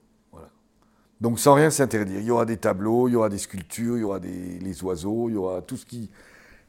Donc 1.21 1.39
sans 1.39 1.53
rien 1.53 1.69
s'interdire. 1.69 2.19
Il 2.19 2.25
y 2.25 2.31
aura 2.31 2.45
des 2.45 2.57
tableaux, 2.57 3.07
il 3.09 3.13
y 3.13 3.15
aura 3.15 3.29
des 3.29 3.37
sculptures, 3.37 3.97
il 3.97 4.01
y 4.01 4.03
aura 4.03 4.19
des, 4.19 4.59
les 4.59 4.83
oiseaux, 4.83 5.29
il 5.29 5.33
y 5.33 5.37
aura 5.37 5.61
tout 5.61 5.75
ce 5.75 5.85
qui, 5.85 6.09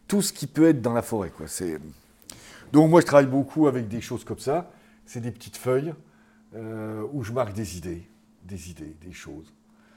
tout 0.08 0.22
ce 0.22 0.32
qui 0.32 0.46
peut 0.46 0.68
être 0.68 0.82
dans 0.82 0.92
la 0.92 1.02
forêt. 1.02 1.30
Quoi. 1.30 1.46
Donc 2.72 2.90
moi 2.90 3.00
je 3.00 3.06
travaille 3.06 3.26
beaucoup 3.26 3.68
avec 3.68 3.86
des 3.86 4.00
choses 4.00 4.24
comme 4.24 4.38
ça. 4.38 4.70
C'est 5.06 5.20
des 5.20 5.30
petites 5.30 5.56
feuilles 5.56 5.94
euh, 6.54 7.04
où 7.12 7.22
je 7.22 7.32
marque 7.32 7.52
des 7.52 7.78
idées, 7.78 8.02
des 8.44 8.70
idées, 8.70 8.96
des 9.00 9.12
choses. 9.12 9.52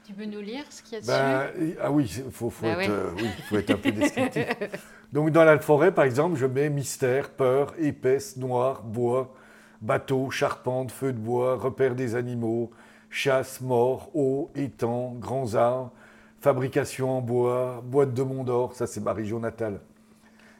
Tu 0.05 0.13
peux 0.13 0.25
nous 0.25 0.41
lire 0.41 0.65
ce 0.69 0.83
qu'il 0.83 0.93
y 0.93 0.97
a 0.97 1.01
ben, 1.01 1.59
dessus? 1.59 1.77
Ah 1.81 1.91
oui, 1.91 2.03
il 2.03 2.31
faut, 2.31 2.49
faut, 2.49 2.65
être, 2.65 2.89
euh, 2.89 3.11
oui, 3.15 3.27
faut 3.47 3.57
être 3.57 3.71
un 3.71 3.77
peu 3.77 3.91
descriptif. 3.91 4.47
Donc 5.13 5.29
dans 5.29 5.43
la 5.43 5.59
forêt, 5.59 5.93
par 5.93 6.05
exemple, 6.05 6.37
je 6.37 6.47
mets 6.47 6.71
mystère, 6.71 7.29
peur, 7.29 7.75
épaisse, 7.77 8.35
noir, 8.35 8.81
bois, 8.81 9.35
bateau, 9.79 10.31
charpente, 10.31 10.91
feu 10.91 11.13
de 11.13 11.19
bois, 11.19 11.55
repère 11.55 11.93
des 11.93 12.15
animaux, 12.15 12.71
chasse, 13.11 13.61
mort, 13.61 14.09
eau, 14.15 14.49
étang, 14.55 15.13
grands 15.19 15.53
arbres, 15.53 15.91
fabrication 16.39 17.11
en 17.11 17.21
bois, 17.21 17.83
boîte 17.85 18.15
de 18.15 18.23
Mont 18.23 18.43
d'Or, 18.43 18.73
ça 18.73 18.87
c'est 18.87 19.01
ma 19.01 19.13
région 19.13 19.39
natale. 19.39 19.81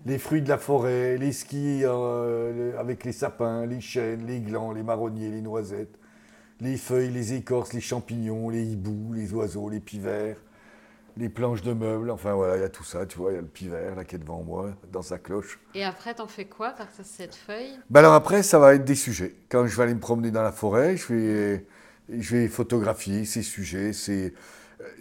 Les 0.06 0.20
fruits 0.20 0.44
de 0.44 0.50
la 0.50 0.60
forêt, 0.60 1.18
les 1.18 1.32
skis 1.32 1.82
euh, 1.84 2.80
avec 2.80 3.06
les 3.06 3.12
sapins, 3.12 3.66
les 3.66 3.82
chênes, 3.82 4.28
les 4.28 4.40
glands, 4.40 4.72
les 4.72 4.84
marronniers, 4.84 5.32
les 5.32 5.42
noisettes, 5.42 5.98
les 6.62 6.78
feuilles, 6.78 7.10
les 7.10 7.34
écorces, 7.34 7.74
les 7.74 7.82
champignons, 7.82 8.50
les 8.50 8.64
hiboux, 8.64 9.14
les 9.14 9.34
oiseaux, 9.34 9.68
les 9.68 9.80
pivers, 9.80 10.38
les 11.18 11.30
planches 11.30 11.62
de 11.62 11.74
meubles, 11.74 12.10
enfin 12.10 12.34
voilà, 12.34 12.58
il 12.58 12.62
y 12.62 12.66
a 12.66 12.70
tout 12.70 12.84
ça, 12.84 13.06
tu 13.06 13.18
vois, 13.18 13.32
il 13.32 13.36
y 13.36 13.38
a 13.38 13.42
le 13.42 13.48
pivert 13.48 13.96
là 13.96 14.04
qui 14.04 14.16
est 14.16 14.20
devant 14.20 14.42
moi, 14.42 14.72
dans 14.92 15.02
sa 15.02 15.20
cloche. 15.20 15.60
Et 15.76 15.84
après, 15.84 16.16
t'en 16.16 16.28
fais 16.28 16.46
quoi 16.46 16.72
par 16.72 16.88
cette 17.04 17.36
feuille? 17.36 17.78
Ben 17.90 18.00
Alors 18.00 18.14
après, 18.14 18.42
ça 18.42 18.58
va 18.58 18.74
être 18.74 18.86
des 18.86 18.96
sujets. 18.96 19.36
Quand 19.50 19.68
je 19.68 19.78
vais 19.78 19.84
aller 19.84 19.94
me 19.94 20.00
promener 20.00 20.32
dans 20.32 20.42
la 20.42 20.52
forêt, 20.52 20.98
je 20.98 21.14
vais 21.14 21.66
je 22.10 22.36
vais 22.36 22.48
photographier 22.48 23.26
ces 23.26 23.42
sujets. 23.42 23.92
Euh, 24.10 24.30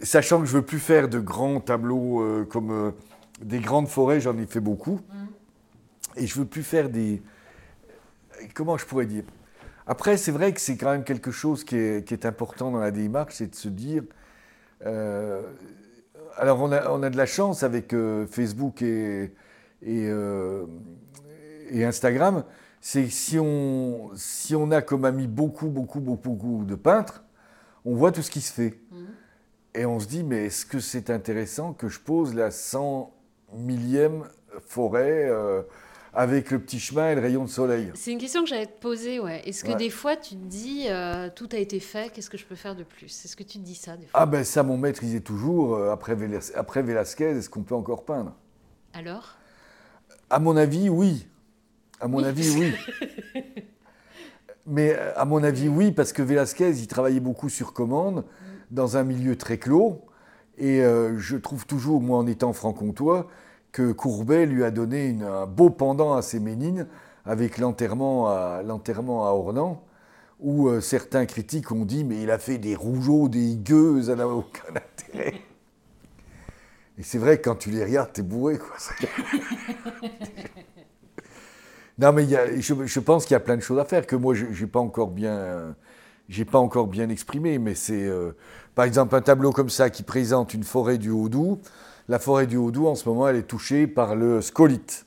sachant 0.01 0.39
que 0.39 0.45
je 0.45 0.53
veux 0.53 0.65
plus 0.65 0.79
faire 0.79 1.09
de 1.09 1.19
grands 1.19 1.59
tableaux 1.59 2.21
euh, 2.21 2.45
comme 2.45 2.71
euh, 2.71 2.91
des 3.41 3.59
grandes 3.59 3.87
forêts, 3.87 4.19
j'en 4.21 4.37
ai 4.37 4.45
fait 4.45 4.59
beaucoup. 4.59 4.99
Mm. 5.09 5.25
Et 6.17 6.27
je 6.27 6.39
veux 6.39 6.45
plus 6.45 6.63
faire 6.63 6.89
des. 6.89 7.21
Comment 8.53 8.77
je 8.77 8.85
pourrais 8.85 9.05
dire? 9.05 9.23
Après, 9.85 10.15
c'est 10.17 10.31
vrai 10.31 10.53
que 10.53 10.61
c'est 10.61 10.77
quand 10.77 10.91
même 10.91 11.03
quelque 11.03 11.31
chose 11.31 11.63
qui 11.63 11.75
est, 11.75 12.07
qui 12.07 12.13
est, 12.13 12.25
important 12.25 12.71
dans 12.71 12.79
la 12.79 12.91
démarche, 12.91 13.35
c'est 13.35 13.47
de 13.47 13.55
se 13.55 13.67
dire. 13.67 14.03
Alors, 16.37 16.61
on 16.61 16.71
a, 16.71 16.89
on 16.89 17.03
a, 17.03 17.09
de 17.09 17.17
la 17.17 17.25
chance 17.25 17.63
avec 17.63 17.95
Facebook 18.29 18.81
et, 18.81 19.33
et, 19.81 20.09
et 21.69 21.85
Instagram 21.85 22.43
c'est 22.85 23.07
si 23.07 23.39
on, 23.39 24.11
si 24.13 24.57
on 24.57 24.69
a 24.71 24.81
comme 24.81 25.05
ami 25.05 25.25
beaucoup, 25.25 25.69
beaucoup, 25.69 26.01
beaucoup, 26.01 26.31
beaucoup 26.31 26.65
de 26.65 26.75
peintres, 26.75 27.23
on 27.85 27.95
voit 27.95 28.11
tout 28.11 28.21
ce 28.21 28.29
qui 28.29 28.41
se 28.41 28.51
fait. 28.51 28.77
Mhm. 28.91 29.07
Et 29.75 29.85
on 29.85 30.01
se 30.01 30.05
dit, 30.05 30.21
mais 30.21 30.47
est-ce 30.47 30.65
que 30.65 30.81
c'est 30.81 31.09
intéressant 31.09 31.71
que 31.71 31.87
je 31.87 32.01
pose 32.01 32.35
la 32.35 32.51
100 32.51 33.09
millième 33.53 34.25
forêt 34.67 35.29
euh, 35.29 35.61
avec 36.13 36.51
le 36.51 36.59
petit 36.59 36.79
chemin 36.79 37.09
et 37.11 37.15
le 37.15 37.21
rayon 37.21 37.43
de 37.43 37.49
soleil 37.49 37.91
C'est 37.95 38.11
une 38.11 38.19
question 38.19 38.43
que 38.43 38.49
j'allais 38.49 38.67
te 38.67 38.79
poser, 38.79 39.19
ouais. 39.19 39.41
Est-ce 39.47 39.63
que 39.63 39.75
des 39.75 39.89
fois 39.89 40.15
tu 40.15 40.35
te 40.35 40.45
dis, 40.45 40.85
euh, 40.87 41.29
tout 41.33 41.49
a 41.51 41.57
été 41.57 41.79
fait, 41.79 42.11
qu'est-ce 42.11 42.29
que 42.29 42.37
je 42.37 42.45
peux 42.45 42.55
faire 42.55 42.75
de 42.75 42.83
plus? 42.83 43.25
Est-ce 43.25 43.35
que 43.35 43.43
tu 43.43 43.57
te 43.57 43.63
dis 43.63 43.75
ça 43.75 43.97
des 43.97 44.05
fois? 44.05 44.19
Ah 44.19 44.25
ben 44.25 44.43
ça, 44.43 44.63
mon 44.63 44.77
maître, 44.77 45.03
il 45.03 45.21
toujours, 45.21 45.75
euh, 45.75 45.91
après, 45.91 46.15
après 46.55 46.83
Velasquez, 46.83 47.31
est-ce 47.37 47.49
qu'on 47.49 47.63
peut 47.63 47.75
encore 47.75 48.05
peindre? 48.05 48.33
Alors? 48.93 49.35
À 50.29 50.39
mon 50.39 50.55
avis, 50.55 50.89
oui. 50.89 51.27
À 51.99 52.07
mon 52.07 52.23
avis, 52.23 52.49
oui. 52.57 52.73
Mais 54.65 54.93
euh, 54.93 55.11
à 55.15 55.25
mon 55.25 55.43
avis, 55.43 55.67
oui, 55.67 55.91
parce 55.91 56.13
que 56.13 56.21
Velasquez, 56.21 56.71
il 56.71 56.87
travaillait 56.87 57.19
beaucoup 57.19 57.49
sur 57.49 57.73
commande, 57.73 58.23
dans 58.71 58.97
un 58.97 59.03
milieu 59.03 59.35
très 59.35 59.57
clos. 59.57 60.01
Et 60.57 60.81
euh, 60.81 61.17
je 61.17 61.35
trouve 61.37 61.65
toujours, 61.65 62.01
moi 62.01 62.17
en 62.17 62.27
étant 62.27 62.53
franc-comtois, 62.53 63.27
que 63.73 63.91
Courbet 63.91 64.45
lui 64.45 64.63
a 64.63 64.71
donné 64.71 65.17
un 65.21 65.45
beau 65.47 65.69
pendant 65.69 66.13
à 66.13 66.21
ses 66.21 66.39
Ménines 66.39 66.87
avec 67.25 67.57
l'enterrement 67.57 68.29
à, 68.29 68.61
l'enterrement 68.63 69.27
à 69.27 69.31
Ornans, 69.31 69.83
où 70.39 70.67
euh, 70.67 70.79
certains 70.79 71.25
critiques 71.25 71.71
ont 71.71 71.83
dit 71.83 72.03
mais 72.03 72.21
il 72.21 72.31
a 72.31 72.37
fait 72.37 72.59
des 72.59 72.75
rougeaux, 72.75 73.27
des 73.27 73.55
gueux, 73.55 74.03
ça 74.03 74.15
n'a 74.15 74.27
aucun 74.27 74.75
intérêt. 74.75 75.41
Et 76.99 77.03
c'est 77.03 77.17
vrai 77.17 77.41
quand 77.41 77.55
tu 77.55 77.71
les 77.71 77.83
regardes, 77.83 78.13
t'es 78.13 78.21
bourré 78.21 78.59
quoi. 78.59 78.75
non 81.97 82.13
mais 82.13 82.27
je, 82.27 82.99
pense 82.99 83.25
qu'il 83.25 83.33
y 83.33 83.37
a 83.37 83.39
plein 83.39 83.57
de 83.57 83.61
choses 83.61 83.79
à 83.79 83.85
faire 83.85 84.05
que 84.05 84.15
moi 84.15 84.35
j'ai 84.35 84.67
pas 84.67 84.79
encore 84.79 85.09
bien, 85.09 85.75
j'ai 86.29 86.45
pas 86.45 86.59
encore 86.59 86.85
bien 86.85 87.09
exprimé, 87.09 87.57
mais 87.57 87.73
c'est 87.73 88.05
euh, 88.05 88.35
par 88.75 88.85
exemple 88.85 89.15
un 89.15 89.21
tableau 89.21 89.51
comme 89.51 89.71
ça 89.71 89.89
qui 89.89 90.03
présente 90.03 90.53
une 90.53 90.63
forêt 90.63 90.99
du 90.99 91.09
Haut-Doubs. 91.09 91.59
La 92.09 92.19
forêt 92.19 92.47
du 92.47 92.57
Haut-Doubs 92.57 92.87
en 92.87 92.95
ce 92.95 93.07
moment 93.07 93.27
elle 93.27 93.37
est 93.37 93.43
touchée 93.43 93.87
par 93.87 94.15
le 94.15 94.41
scolite. 94.41 95.05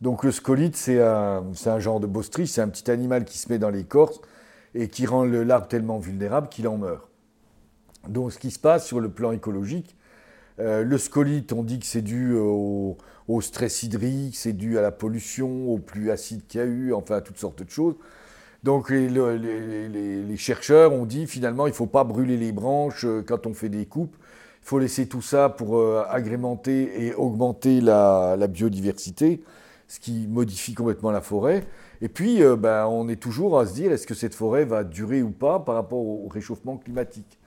Donc 0.00 0.24
le 0.24 0.32
scolite 0.32 0.76
c'est 0.76 1.00
un, 1.00 1.44
un, 1.66 1.78
genre 1.78 2.00
de 2.00 2.06
bostrie, 2.06 2.46
c'est 2.46 2.60
un 2.60 2.68
petit 2.68 2.90
animal 2.90 3.24
qui 3.24 3.38
se 3.38 3.50
met 3.50 3.58
dans 3.58 3.70
l'écorce 3.70 4.20
et 4.74 4.88
qui 4.88 5.06
rend 5.06 5.24
l'arbre 5.24 5.68
tellement 5.68 5.98
vulnérable 5.98 6.48
qu'il 6.48 6.68
en 6.68 6.76
meurt. 6.76 7.08
Donc 8.08 8.32
ce 8.32 8.38
qui 8.38 8.50
se 8.50 8.58
passe 8.58 8.86
sur 8.86 9.00
le 9.00 9.08
plan 9.08 9.32
écologique, 9.32 9.96
euh, 10.60 10.84
le 10.84 10.98
scolite, 10.98 11.52
on 11.52 11.62
dit 11.62 11.78
que 11.78 11.86
c'est 11.86 12.02
dû 12.02 12.34
au, 12.36 12.96
stress 13.40 13.82
hydrique, 13.82 14.36
c'est 14.36 14.52
dû 14.52 14.78
à 14.78 14.82
la 14.82 14.92
pollution, 14.92 15.70
au 15.70 15.78
plus 15.78 16.10
acide 16.10 16.46
qu'il 16.46 16.60
y 16.60 16.62
a 16.62 16.66
eu, 16.66 16.92
enfin 16.92 17.16
à 17.16 17.20
toutes 17.20 17.38
sortes 17.38 17.62
de 17.62 17.70
choses. 17.70 17.94
Donc 18.62 18.88
les, 18.90 19.08
les, 19.08 20.36
chercheurs 20.36 20.92
ont 20.92 21.04
dit 21.04 21.26
finalement 21.26 21.66
il 21.66 21.70
ne 21.70 21.74
faut 21.74 21.86
pas 21.86 22.04
brûler 22.04 22.36
les 22.36 22.52
branches 22.52 23.04
euh, 23.04 23.22
quand 23.22 23.46
on 23.46 23.52
fait 23.54 23.68
des 23.68 23.84
coupes, 23.84 24.16
faut 24.64 24.78
laisser 24.78 25.06
tout 25.06 25.22
ça 25.22 25.50
pour 25.50 25.76
euh, 25.76 26.04
agrémenter 26.08 27.06
et 27.06 27.14
augmenter 27.14 27.82
la, 27.82 28.34
la, 28.38 28.46
biodiversité, 28.46 29.44
ce 29.88 30.00
qui 30.00 30.26
modifie 30.26 30.72
complètement 30.72 31.10
la 31.10 31.20
forêt. 31.20 31.66
Et 32.00 32.08
puis, 32.08 32.42
euh, 32.42 32.56
ben, 32.56 32.86
on 32.86 33.08
est 33.08 33.20
toujours 33.20 33.60
à 33.60 33.66
se 33.66 33.74
dire, 33.74 33.92
est-ce 33.92 34.06
que 34.06 34.14
cette 34.14 34.34
forêt 34.34 34.64
va 34.64 34.82
durer 34.82 35.22
ou 35.22 35.30
pas 35.30 35.60
par 35.60 35.74
rapport 35.74 35.98
au 35.98 36.28
réchauffement 36.28 36.78
climatique? 36.78 37.38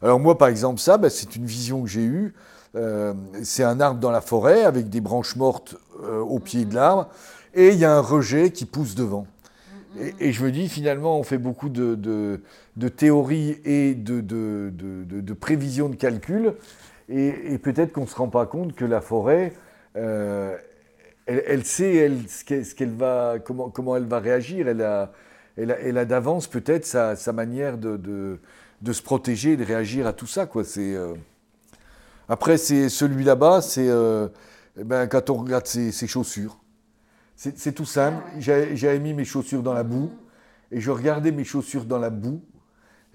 Alors 0.00 0.20
moi, 0.20 0.38
par 0.38 0.48
exemple, 0.48 0.80
ça, 0.80 0.98
ben, 0.98 1.10
c'est 1.10 1.34
une 1.34 1.46
vision 1.46 1.82
que 1.82 1.88
j'ai 1.88 2.04
eue. 2.04 2.32
Euh, 2.76 3.12
c'est 3.42 3.64
un 3.64 3.80
arbre 3.80 3.98
dans 3.98 4.12
la 4.12 4.20
forêt 4.20 4.62
avec 4.62 4.88
des 4.88 5.00
branches 5.00 5.36
mortes 5.36 5.76
au 6.02 6.38
pied 6.38 6.64
de 6.64 6.74
l'arbre, 6.74 7.08
et 7.54 7.68
il 7.68 7.78
y 7.78 7.84
a 7.84 7.94
un 7.94 8.00
rejet 8.00 8.50
qui 8.50 8.64
pousse 8.64 8.94
devant. 8.94 9.26
Et, 10.20 10.32
je 10.32 10.44
me 10.44 10.50
dis, 10.50 10.68
finalement, 10.68 11.18
on 11.18 11.22
fait 11.22 11.38
beaucoup 11.38 11.68
de, 11.68 11.94
de, 11.94 12.88
théories 12.88 13.58
et 13.64 13.94
de, 13.94 14.20
de, 14.20 15.32
prévisions 15.34 15.88
de 15.88 15.96
calcul, 15.96 16.54
et, 17.08 17.58
peut-être 17.58 17.92
qu'on 17.92 18.02
ne 18.02 18.06
se 18.06 18.16
rend 18.16 18.28
pas 18.28 18.46
compte 18.46 18.74
que 18.74 18.84
la 18.84 19.00
forêt, 19.00 19.52
elle, 21.26 21.64
sait 21.64 21.94
elle, 21.94 22.18
ce 22.28 22.74
qu'elle 22.74 22.94
va, 22.94 23.36
comment, 23.44 23.70
comment 23.70 23.96
elle 23.96 24.06
va 24.06 24.18
réagir. 24.18 24.68
Elle 24.68 24.82
a, 24.82 25.12
elle 25.56 25.98
a, 25.98 26.04
d'avance 26.04 26.46
peut-être 26.46 26.84
sa, 26.84 27.16
sa, 27.16 27.32
manière 27.32 27.78
de, 27.78 27.96
de, 27.96 28.38
de, 28.80 28.92
se 28.92 29.02
protéger, 29.02 29.56
de 29.56 29.64
réagir 29.64 30.06
à 30.06 30.12
tout 30.12 30.26
ça. 30.26 30.46
Quoi. 30.46 30.64
C'est, 30.64 30.94
euh, 30.94 31.14
Après, 32.28 32.56
c'est 32.56 32.88
celui 32.88 33.24
là-bas, 33.24 33.60
c'est 33.60 33.88
euh, 33.88 34.28
eh 34.78 34.84
ben, 34.84 35.06
quand 35.06 35.30
on 35.30 35.34
regarde 35.34 35.66
ses 35.66 36.06
chaussures. 36.06 36.61
C'est, 37.36 37.72
tout 37.72 37.84
simple. 37.84 38.22
Ah 38.34 38.40
j'avais 38.40 38.98
mis 39.00 39.14
mes 39.14 39.24
chaussures 39.24 39.62
dans 39.62 39.72
la 39.72 39.82
boue 39.82 40.12
et 40.70 40.80
je 40.80 40.90
regardais 40.90 41.32
mes 41.32 41.44
chaussures 41.44 41.84
dans 41.84 41.98
la 41.98 42.10
boue. 42.10 42.40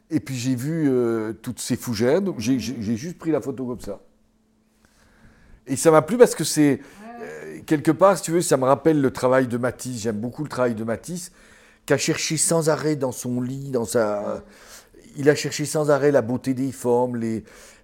Et 0.09 0.19
puis 0.19 0.35
j'ai 0.35 0.55
vu 0.55 0.89
euh, 0.89 1.33
toutes 1.33 1.59
ces 1.59 1.77
fougères. 1.77 2.21
Donc 2.21 2.39
j'ai, 2.39 2.59
juste 2.59 3.17
pris 3.17 3.31
la 3.31 3.41
photo 3.41 3.65
comme 3.65 3.79
ça. 3.79 4.01
Et 5.65 5.75
ça 5.75 5.91
m'a 5.91 6.01
plu 6.01 6.17
parce 6.17 6.35
que 6.35 6.43
c'est 6.43 6.81
quelque 7.65 7.91
part, 7.91 8.17
si 8.17 8.23
tu 8.23 8.31
veux, 8.31 8.41
ça 8.41 8.57
me 8.57 8.63
rappelle 8.63 8.99
le 9.01 9.11
travail 9.11 9.47
de 9.47 9.57
Matisse. 9.57 10.01
J'aime 10.01 10.19
beaucoup 10.19 10.43
le 10.43 10.49
travail 10.49 10.73
de 10.73 10.83
Matisse, 10.83 11.31
qui 11.85 11.93
a 11.93 11.97
cherché 11.97 12.37
sans 12.37 12.69
arrêt 12.69 12.95
dans 12.95 13.11
son 13.11 13.41
lit, 13.41 13.69
dans 13.69 13.85
sa. 13.85 14.43
Il 15.17 15.29
a 15.29 15.35
cherché 15.35 15.65
sans 15.65 15.89
arrêt 15.89 16.11
la 16.11 16.21
beauté 16.21 16.53
des 16.53 16.71
formes, 16.71 17.19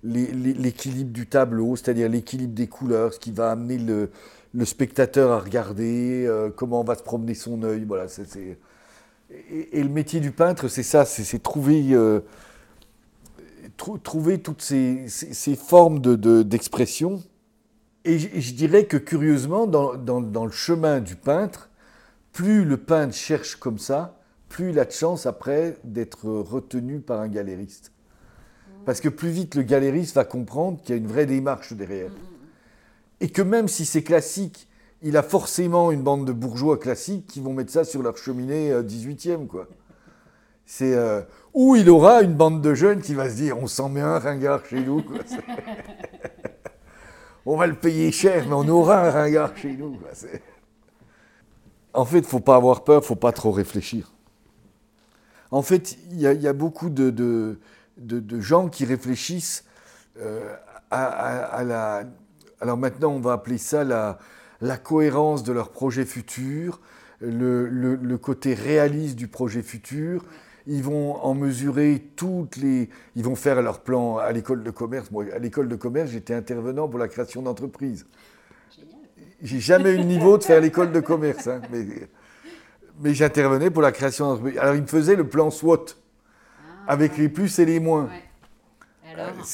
l'équilibre 0.03 1.11
du 1.11 1.27
tableau, 1.27 1.75
c'est-à-dire 1.75 2.09
l'équilibre 2.09 2.53
des 2.53 2.67
couleurs, 2.67 3.13
ce 3.13 3.19
qui 3.19 3.31
va 3.31 3.51
amener 3.51 3.77
le, 3.77 4.11
spectateur 4.65 5.31
à 5.31 5.39
regarder, 5.39 6.25
euh, 6.27 6.49
comment 6.49 6.83
va 6.83 6.95
se 6.95 7.03
promener 7.03 7.33
son 7.33 7.63
œil. 7.63 7.85
Voilà, 7.85 8.05
et, 9.29 9.83
le 9.83 9.89
métier 9.89 10.19
du 10.19 10.31
peintre, 10.31 10.67
c'est 10.67 10.83
ça, 10.83 11.05
c'est 11.05 11.41
trouver, 11.41 11.93
euh, 11.93 12.21
trouver 14.03 14.39
toutes 14.39 14.61
ces, 14.61 15.07
formes 15.55 15.99
d'expression 16.43 17.23
et 18.05 18.19
je, 18.19 18.53
dirais 18.53 18.85
que 18.85 18.97
curieusement, 18.97 19.65
dans, 19.65 19.95
dans, 19.95 20.45
le 20.45 20.51
chemin 20.51 20.99
du 20.99 21.15
peintre, 21.15 21.69
plus 22.33 22.65
le 22.65 22.77
peintre 22.77 23.15
cherche 23.15 23.55
comme 23.55 23.79
ça, 23.79 24.19
plus 24.49 24.71
il 24.71 24.79
a 24.79 24.85
de 24.85 24.91
chance 24.91 25.25
après 25.25 25.77
d'être 25.85 26.29
retenu 26.29 26.99
par 26.99 27.21
un 27.21 27.29
galériste. 27.29 27.91
Parce 28.85 28.99
que 28.99 29.07
plus 29.07 29.29
vite 29.29 29.55
le 29.55 29.63
galériste 29.63 30.15
va 30.15 30.25
comprendre 30.25 30.81
qu'il 30.81 30.89
y 30.89 30.93
a 30.93 31.01
une 31.01 31.07
vraie 31.07 31.25
démarche 31.25 31.71
derrière. 31.73 32.11
Et 33.21 33.29
que 33.29 33.41
même 33.41 33.67
si 33.67 33.85
c'est 33.85 34.03
classique, 34.03 34.67
il 35.01 35.17
a 35.17 35.23
forcément 35.23 35.91
une 35.91 36.01
bande 36.01 36.25
de 36.25 36.31
bourgeois 36.31 36.77
classiques 36.77 37.27
qui 37.27 37.41
vont 37.41 37.53
mettre 37.53 37.71
ça 37.71 37.83
sur 37.83 38.01
leur 38.01 38.17
cheminée 38.17 38.71
18e, 38.71 39.29
euh, 39.29 39.45
quoi. 39.45 39.67
C'est 40.65 40.93
euh, 40.93 41.21
ou 41.53 41.75
il 41.75 41.89
aura 41.89 42.21
une 42.21 42.35
bande 42.35 42.61
de 42.61 42.73
jeunes 42.73 43.01
qui 43.01 43.13
va 43.13 43.29
se 43.29 43.35
dire 43.35 43.57
on 43.57 43.67
s'en 43.67 43.89
met 43.89 44.01
un 44.01 44.17
ringard 44.17 44.65
chez 44.65 44.79
nous. 44.79 45.03
Quoi. 45.03 45.19
on 47.45 47.57
va 47.57 47.67
le 47.67 47.75
payer 47.75 48.11
cher, 48.11 48.45
mais 48.47 48.55
on 48.55 48.67
aura 48.69 49.07
un 49.07 49.11
ringard 49.11 49.55
chez 49.57 49.73
nous. 49.73 49.97
En 51.93 52.05
fait, 52.05 52.25
faut 52.25 52.39
pas 52.39 52.55
avoir 52.55 52.83
peur, 52.83 53.03
faut 53.03 53.15
pas 53.15 53.31
trop 53.31 53.51
réfléchir. 53.51 54.13
En 55.51 55.61
fait, 55.61 55.97
il 56.09 56.19
y, 56.19 56.47
a 56.47 56.53
beaucoup 56.53 56.89
de, 56.89 57.59
gens 58.39 58.69
qui 58.69 58.85
réfléchissent 58.85 59.65
euh, 60.19 60.55
à, 60.89 61.63
la... 61.63 62.05
Alors 62.63 62.77
maintenant, 62.77 63.09
on 63.09 63.19
va 63.19 63.33
appeler 63.33 63.57
ça 63.57 63.83
la, 63.83 64.77
cohérence 64.77 65.43
de 65.43 65.51
leur 65.51 65.71
projet 65.73 66.05
futur, 66.05 66.79
le, 67.19 68.15
côté 68.15 68.53
réaliste 68.53 69.17
du 69.17 69.27
projet 69.27 69.61
futur, 69.61 70.23
ils 70.65 70.81
vont 70.81 71.17
en 71.17 71.33
mesurer 71.33 72.01
toutes 72.15 72.55
les. 72.55 72.89
Ils 73.17 73.23
vont 73.25 73.35
faire 73.35 73.61
leur 73.61 73.81
plan 73.81 74.15
à 74.15 74.31
l'école 74.31 74.63
de 74.63 74.71
commerce. 74.71 75.11
Moi, 75.11 75.25
à 75.35 75.39
l'école 75.39 75.67
de 75.67 75.75
commerce, 75.75 76.11
j'étais 76.11 76.33
intervenant 76.33 76.87
pour 76.87 76.99
la 76.99 77.09
création 77.09 77.41
d'entreprises. 77.41 78.05
J'ai 79.41 79.59
jamais 79.59 79.91
eu 79.91 79.97
le 79.97 80.05
niveau 80.05 80.37
de 80.37 80.43
faire 80.45 80.61
l'école 80.61 80.93
de 80.93 81.01
commerce, 81.01 81.47
hein, 81.47 81.59
mais, 81.69 81.85
mais 83.01 83.13
j'intervenais 83.13 83.71
pour 83.71 83.81
la 83.81 83.91
création 83.91 84.29
d'entreprises. 84.29 84.57
Alors, 84.57 84.75
ils 84.75 84.83
me 84.83 84.87
faisaient 84.87 85.17
le 85.17 85.27
plan 85.27 85.49
SWOT, 85.49 85.97
ah. 86.87 86.93
avec 86.93 87.17
les 87.17 87.27
plus 87.27 87.59
et 87.59 87.65
les 87.65 87.81
moins. 87.81 88.09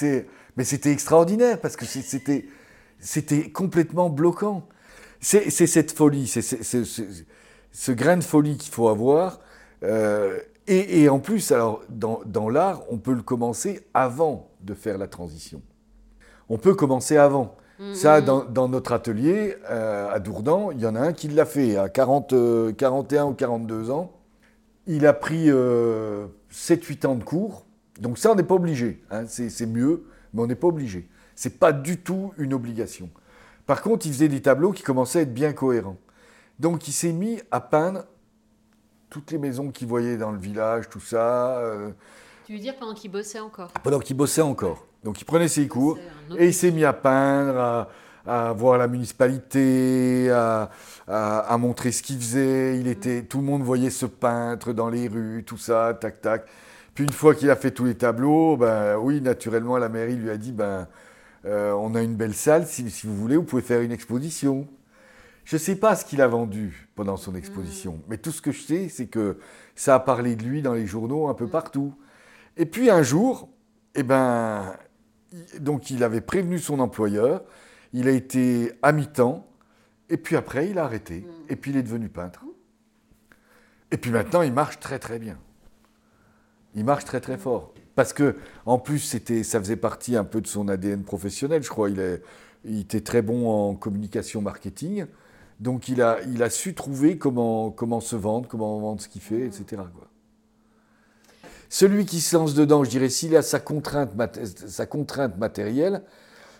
Ouais. 0.04 0.28
mais 0.56 0.64
c'était 0.64 0.92
extraordinaire 0.92 1.60
parce 1.60 1.76
que 1.76 1.86
c'était, 1.86 2.46
c'était 3.00 3.50
complètement 3.50 4.10
bloquant. 4.10 4.68
C'est 5.22 5.50
cette 5.50 5.92
folie, 5.92 6.28
c'est 6.28 6.42
ce 6.42 7.92
grain 7.92 8.18
de 8.18 8.24
folie 8.24 8.58
qu'il 8.58 8.74
faut 8.74 8.88
avoir. 8.88 9.40
Euh, 9.84 10.40
et, 10.72 11.10
en 11.10 11.18
plus, 11.18 11.52
alors, 11.52 11.82
dans, 11.90 12.50
l'art, 12.50 12.84
on 12.92 12.98
peut 12.98 13.14
le 13.14 13.24
commencer 13.24 13.82
avant 13.96 14.52
de 14.62 14.76
faire 14.76 15.00
la 15.00 15.08
transition. 15.08 15.64
On 16.48 16.60
peut 16.60 16.76
commencer 16.76 17.18
avant. 17.18 17.56
Mm-hmm. 17.80 17.96
Ça, 17.96 18.22
dans, 18.22 18.68
notre 18.68 18.92
atelier 18.92 19.56
euh, 19.68 20.12
à 20.12 20.20
Dourdan, 20.20 20.70
il 20.72 20.80
y 20.80 20.86
en 20.86 20.96
a 20.96 21.00
un 21.00 21.14
qui 21.14 21.28
l'a 21.28 21.46
fait 21.46 21.76
à 21.76 21.90
40, 21.90 22.76
41 22.78 23.26
euh, 23.26 23.30
ou 23.30 23.34
42 23.34 23.90
ans. 23.90 24.12
Il 24.86 25.08
a 25.08 25.14
pris 25.14 25.48
7-8 25.48 25.50
euh, 25.50 26.28
ans 27.06 27.16
de 27.16 27.24
cours. 27.24 27.66
Donc 28.00 28.20
ça, 28.20 28.32
on 28.32 28.36
n'est 28.36 28.44
pas 28.44 28.56
obligé. 28.56 29.02
Hein. 29.10 29.24
c'est 29.28 29.66
mieux, 29.66 30.06
mais 30.34 30.44
on 30.44 30.48
n'est 30.48 30.56
pas 30.56 30.68
obligé. 30.68 31.10
C'est 31.40 31.58
pas 31.58 31.72
du 31.72 32.02
tout 32.02 32.34
une 32.38 32.54
obligation. 32.54 33.10
Par 33.66 33.82
contre, 33.82 34.06
il 34.06 34.12
faisait 34.12 34.28
des 34.28 34.42
tableaux 34.42 34.74
qui 34.74 34.84
commençaient 34.84 35.20
à 35.20 35.22
être 35.22 35.34
bien 35.34 35.54
cohérents. 35.54 35.96
Donc 36.60 36.90
il 36.90 36.92
s'est 36.92 37.14
mis 37.14 37.40
à 37.50 37.62
peindre 37.62 38.04
toutes 39.10 39.32
les 39.32 39.38
maisons 39.38 39.72
qu'il 39.72 39.88
voyait 39.88 40.18
dans 40.18 40.32
le 40.32 40.38
village, 40.38 40.90
tout 40.90 41.00
ça. 41.00 41.60
Euh. 41.60 41.92
Tu 42.46 42.52
veux 42.52 42.60
dire 42.60 42.76
pendant 42.78 42.94
qu'il 42.94 43.10
bossait 43.10 43.40
encore? 43.40 43.72
Pendant 43.72 44.00
qu'il 44.00 44.18
bossait 44.18 44.42
encore. 44.42 44.86
Donc 45.06 45.22
il 45.22 45.24
prenait 45.24 45.48
ses 45.48 45.66
cours 45.70 45.98
et 46.38 46.48
il 46.48 46.54
s'est 46.54 46.72
mis 46.72 46.84
à 46.84 46.92
peindre, 46.92 47.88
à, 48.28 48.52
voir 48.52 48.78
la 48.78 48.90
municipalité, 48.90 50.30
à, 50.30 51.58
montrer 51.58 51.94
ce 51.94 52.04
qu'il 52.04 52.18
faisait. 52.18 52.78
Il 52.82 52.88
était, 52.90 53.24
tout 53.24 53.38
le 53.38 53.46
monde 53.46 53.64
voyait 53.64 53.92
ce 53.92 54.08
peintre 54.08 54.74
dans 54.74 54.90
les 54.90 55.08
rues, 55.08 55.46
tout 55.46 55.58
ça, 55.58 55.94
tac 55.94 56.20
tac. 56.20 56.48
Puis 56.94 57.06
une 57.06 57.14
fois 57.14 57.34
qu'il 57.34 57.50
a 57.50 57.56
fait 57.56 57.72
tous 57.72 57.86
les 57.86 57.96
tableaux, 57.96 58.58
ben 58.58 58.98
oui, 58.98 59.22
naturellement 59.22 59.78
la 59.78 59.88
mairie 59.88 60.18
lui 60.18 60.30
a 60.30 60.36
dit 60.36 60.52
ben 60.52 60.86
euh, 61.46 61.72
on 61.74 61.96
a 61.96 62.02
une 62.02 62.16
belle 62.16 62.34
salle, 62.34 62.68
si, 62.68 62.90
si 62.90 63.08
vous 63.08 63.16
voulez, 63.16 63.38
vous 63.38 63.44
pouvez 63.44 63.62
faire 63.62 63.82
une 63.82 63.92
exposition. 63.92 64.68
Je 65.46 65.56
ne 65.56 65.60
sais 65.60 65.76
pas 65.76 65.96
ce 65.96 66.06
qu'il 66.06 66.22
a 66.22 66.28
vendu 66.28 66.90
pendant 66.96 67.18
son 67.18 67.34
exposition, 67.34 67.94
mm. 67.94 68.02
mais 68.08 68.18
tout 68.18 68.32
ce 68.32 68.42
que 68.42 68.52
je 68.52 68.62
sais, 68.62 68.90
c'est 68.90 69.08
que 69.08 69.40
ça 69.76 69.96
a 69.96 70.00
parlé 70.00 70.36
de 70.36 70.44
lui 70.44 70.62
dans 70.62 70.74
les 70.74 70.86
journaux 70.86 71.28
un 71.28 71.34
peu 71.34 71.46
mm. 71.46 71.52
partout. 71.52 71.96
Et 72.58 72.66
puis 72.66 72.90
un 72.90 73.02
jour, 73.02 73.50
eh 73.96 74.04
ben, 74.04 74.76
donc 75.60 75.90
il 75.90 76.04
avait 76.04 76.22
prévenu 76.22 76.60
son 76.60 76.80
employeur, 76.80 77.44
il 77.94 78.08
a 78.08 78.12
été 78.12 78.74
à 78.82 78.92
mi-temps, 78.92 79.48
et 80.10 80.18
puis 80.18 80.36
après 80.36 80.70
il 80.70 80.78
a 80.78 80.84
arrêté, 80.84 81.22
mm. 81.22 81.52
et 81.52 81.56
puis 81.56 81.72
il 81.72 81.78
est 81.78 81.84
devenu 81.84 82.10
peintre. 82.10 82.46
Et 83.92 83.98
puis 83.98 84.12
maintenant 84.12 84.42
il 84.42 84.54
marche 84.54 84.80
très 84.80 85.00
très 85.00 85.18
bien. 85.18 85.40
Il 86.76 86.86
marche 86.86 87.06
très 87.06 87.22
très 87.22 87.38
fort. 87.38 87.74
Parce 88.00 88.14
que, 88.14 88.38
en 88.66 88.80
plus, 88.80 89.00
c'était, 89.00 89.44
ça 89.44 89.60
faisait 89.60 89.76
partie 89.76 90.16
un 90.16 90.24
peu 90.24 90.40
de 90.40 90.48
son 90.48 90.70
ADN 90.70 91.04
professionnel, 91.04 91.64
je 91.64 91.68
crois. 91.68 91.90
Il, 91.90 92.00
est, 92.00 92.24
il 92.64 92.80
était 92.80 93.02
très 93.02 93.22
bon 93.22 93.50
en 93.50 93.76
communication 93.76 94.42
marketing. 94.42 95.06
Donc, 95.60 95.90
il 95.90 96.02
a, 96.02 96.20
il 96.32 96.42
a 96.42 96.50
su 96.50 96.74
trouver 96.74 97.18
comment, 97.18 97.72
comment 97.72 98.00
se 98.00 98.16
vendre, 98.16 98.48
comment 98.48 98.80
vendre 98.80 99.02
ce 99.02 99.10
qu'il 99.10 99.20
fait, 99.20 99.48
etc. 99.48 99.66
Quoi. 99.94 100.08
Celui 101.68 102.06
qui 102.06 102.22
se 102.22 102.38
lance 102.38 102.54
dedans, 102.54 102.86
je 102.86 102.90
dirais, 102.90 103.10
s'il 103.10 103.36
a 103.36 103.42
sa 103.42 103.60
contrainte, 103.60 104.12
sa 104.46 104.86
contrainte 104.86 105.38
matérielle, 105.38 106.02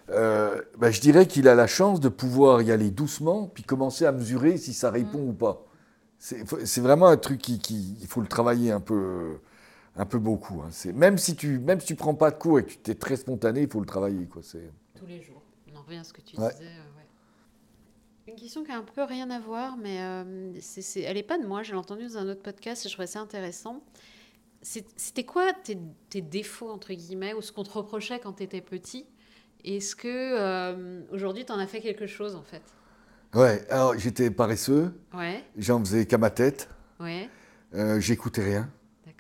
euh, 0.10 0.62
ben, 0.78 0.92
je 0.92 1.00
dirais 1.00 1.26
qu'il 1.26 1.48
a 1.48 1.56
la 1.56 1.68
chance 1.68 2.02
de 2.02 2.10
pouvoir 2.10 2.64
y 2.64 2.72
aller 2.74 2.92
doucement, 2.92 3.48
puis 3.48 3.64
commencer 3.64 4.06
à 4.06 4.12
mesurer 4.12 4.58
si 4.58 4.74
ça 4.74 4.92
répond 4.92 5.22
ou 5.30 5.32
pas. 5.32 5.66
C'est 6.18 6.82
vraiment 6.82 7.08
un 7.08 7.16
truc 7.16 7.40
qui, 7.40 7.60
qui, 7.60 7.96
il 8.02 8.08
faut 8.08 8.20
le 8.20 8.28
travailler 8.28 8.74
un 8.74 8.82
peu, 8.82 9.40
un 9.96 10.06
peu 10.06 10.20
beaucoup. 10.20 10.62
Hein. 10.62 10.70
Même 10.94 11.18
si 11.18 11.36
tu 11.36 11.60
même 11.60 11.80
si 11.80 11.88
tu 11.88 11.96
prends 11.96 12.16
pas 12.16 12.32
de 12.32 12.38
cours 12.38 12.60
et 12.60 12.66
que 12.66 12.72
tu 12.72 12.92
es 12.92 12.96
très 12.96 13.16
spontané, 13.16 13.64
il 13.64 13.70
faut 13.70 13.80
le 13.80 13.86
travailler. 13.86 14.26
Quoi. 14.26 14.42
Tous 14.96 15.06
les 15.06 15.22
jours. 15.22 15.42
On 15.72 15.78
en 15.78 15.82
revient 15.82 15.98
à 15.98 16.04
ce 16.04 16.14
que 16.14 16.22
tu 16.22 16.36
disais. 16.36 16.48
Euh, 16.62 16.82
Une 18.28 18.36
question 18.36 18.64
qui 18.64 18.72
a 18.72 18.78
un 18.78 18.84
peu 18.84 19.04
rien 19.04 19.30
à 19.30 19.40
voir, 19.40 19.78
mais 19.78 20.02
euh, 20.02 20.54
elle 20.96 21.16
n'est 21.16 21.24
pas 21.24 21.38
de 21.38 21.46
moi. 21.46 21.64
Je 21.64 21.72
l'ai 21.72 21.78
entendue 21.78 22.08
dans 22.08 22.18
un 22.18 22.30
autre 22.30 22.42
podcast 22.42 22.86
et 22.86 22.90
je 22.90 22.94
trouvais 22.94 23.08
ça 23.08 23.20
intéressant. 23.20 23.84
C'était 24.62 25.24
quoi 25.24 25.54
tes, 25.54 25.78
tes, 26.10 26.22
défauts, 26.22 26.70
entre 26.70 26.94
guillemets, 26.94 27.34
ou 27.34 27.42
ce 27.42 27.54
qu'on 27.54 27.64
te 27.64 27.72
reprochait 27.72 28.20
quand 28.20 28.34
tu 28.34 28.44
étais 28.44 28.60
petit? 28.60 29.06
Est-ce 29.64 29.96
que 29.96 30.08
euh, 30.08 31.02
aujourd'hui, 31.12 31.46
tu 31.46 31.54
en 31.54 31.60
as 31.60 31.68
fait 31.68 31.80
quelque 31.80 32.08
chose, 32.08 32.36
en 32.36 32.44
fait? 32.44 32.62
Ouais, 33.34 33.66
alors 33.70 33.98
j'étais 33.98 34.32
paresseux. 34.32 34.94
Ouais. 35.14 35.44
J'en 35.58 35.80
faisais 35.80 36.06
qu'à 36.06 36.18
ma 36.18 36.30
tête. 36.30 36.70
Ouais. 37.00 37.30
J'écoutais 38.00 38.44
rien. 38.44 38.70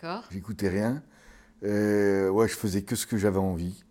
D'accord. 0.01 0.23
J'écoutais 0.31 0.69
rien. 0.69 1.03
Euh, 1.63 2.29
ouais, 2.29 2.47
je 2.47 2.55
faisais 2.55 2.83
que 2.83 2.95
ce 2.95 3.05
que 3.05 3.17
j'avais 3.17 3.37
envie. 3.37 3.83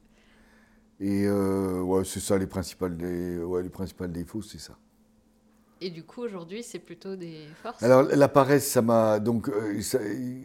Et 1.01 1.27
euh, 1.27 1.81
ouais, 1.83 2.05
c'est 2.05 2.21
ça 2.21 2.39
les 2.39 2.47
principales, 2.47 2.97
des, 2.97 3.39
ouais, 3.39 3.63
les 3.63 3.69
principales 3.69 4.11
défauts, 4.11 4.43
c'est 4.43 4.59
ça. 4.59 4.77
Et 5.81 5.91
du 5.91 6.03
coup, 6.03 6.23
aujourd'hui, 6.23 6.63
c'est 6.65 6.81
plutôt 6.81 7.15
des 7.15 7.45
forces? 7.63 7.83
Alors, 7.83 8.03
la 8.03 8.29
paresse, 8.29 8.67
ça 8.69 8.83
m'a. 8.83 9.21
Donc, 9.21 9.49
euh, 9.49 9.81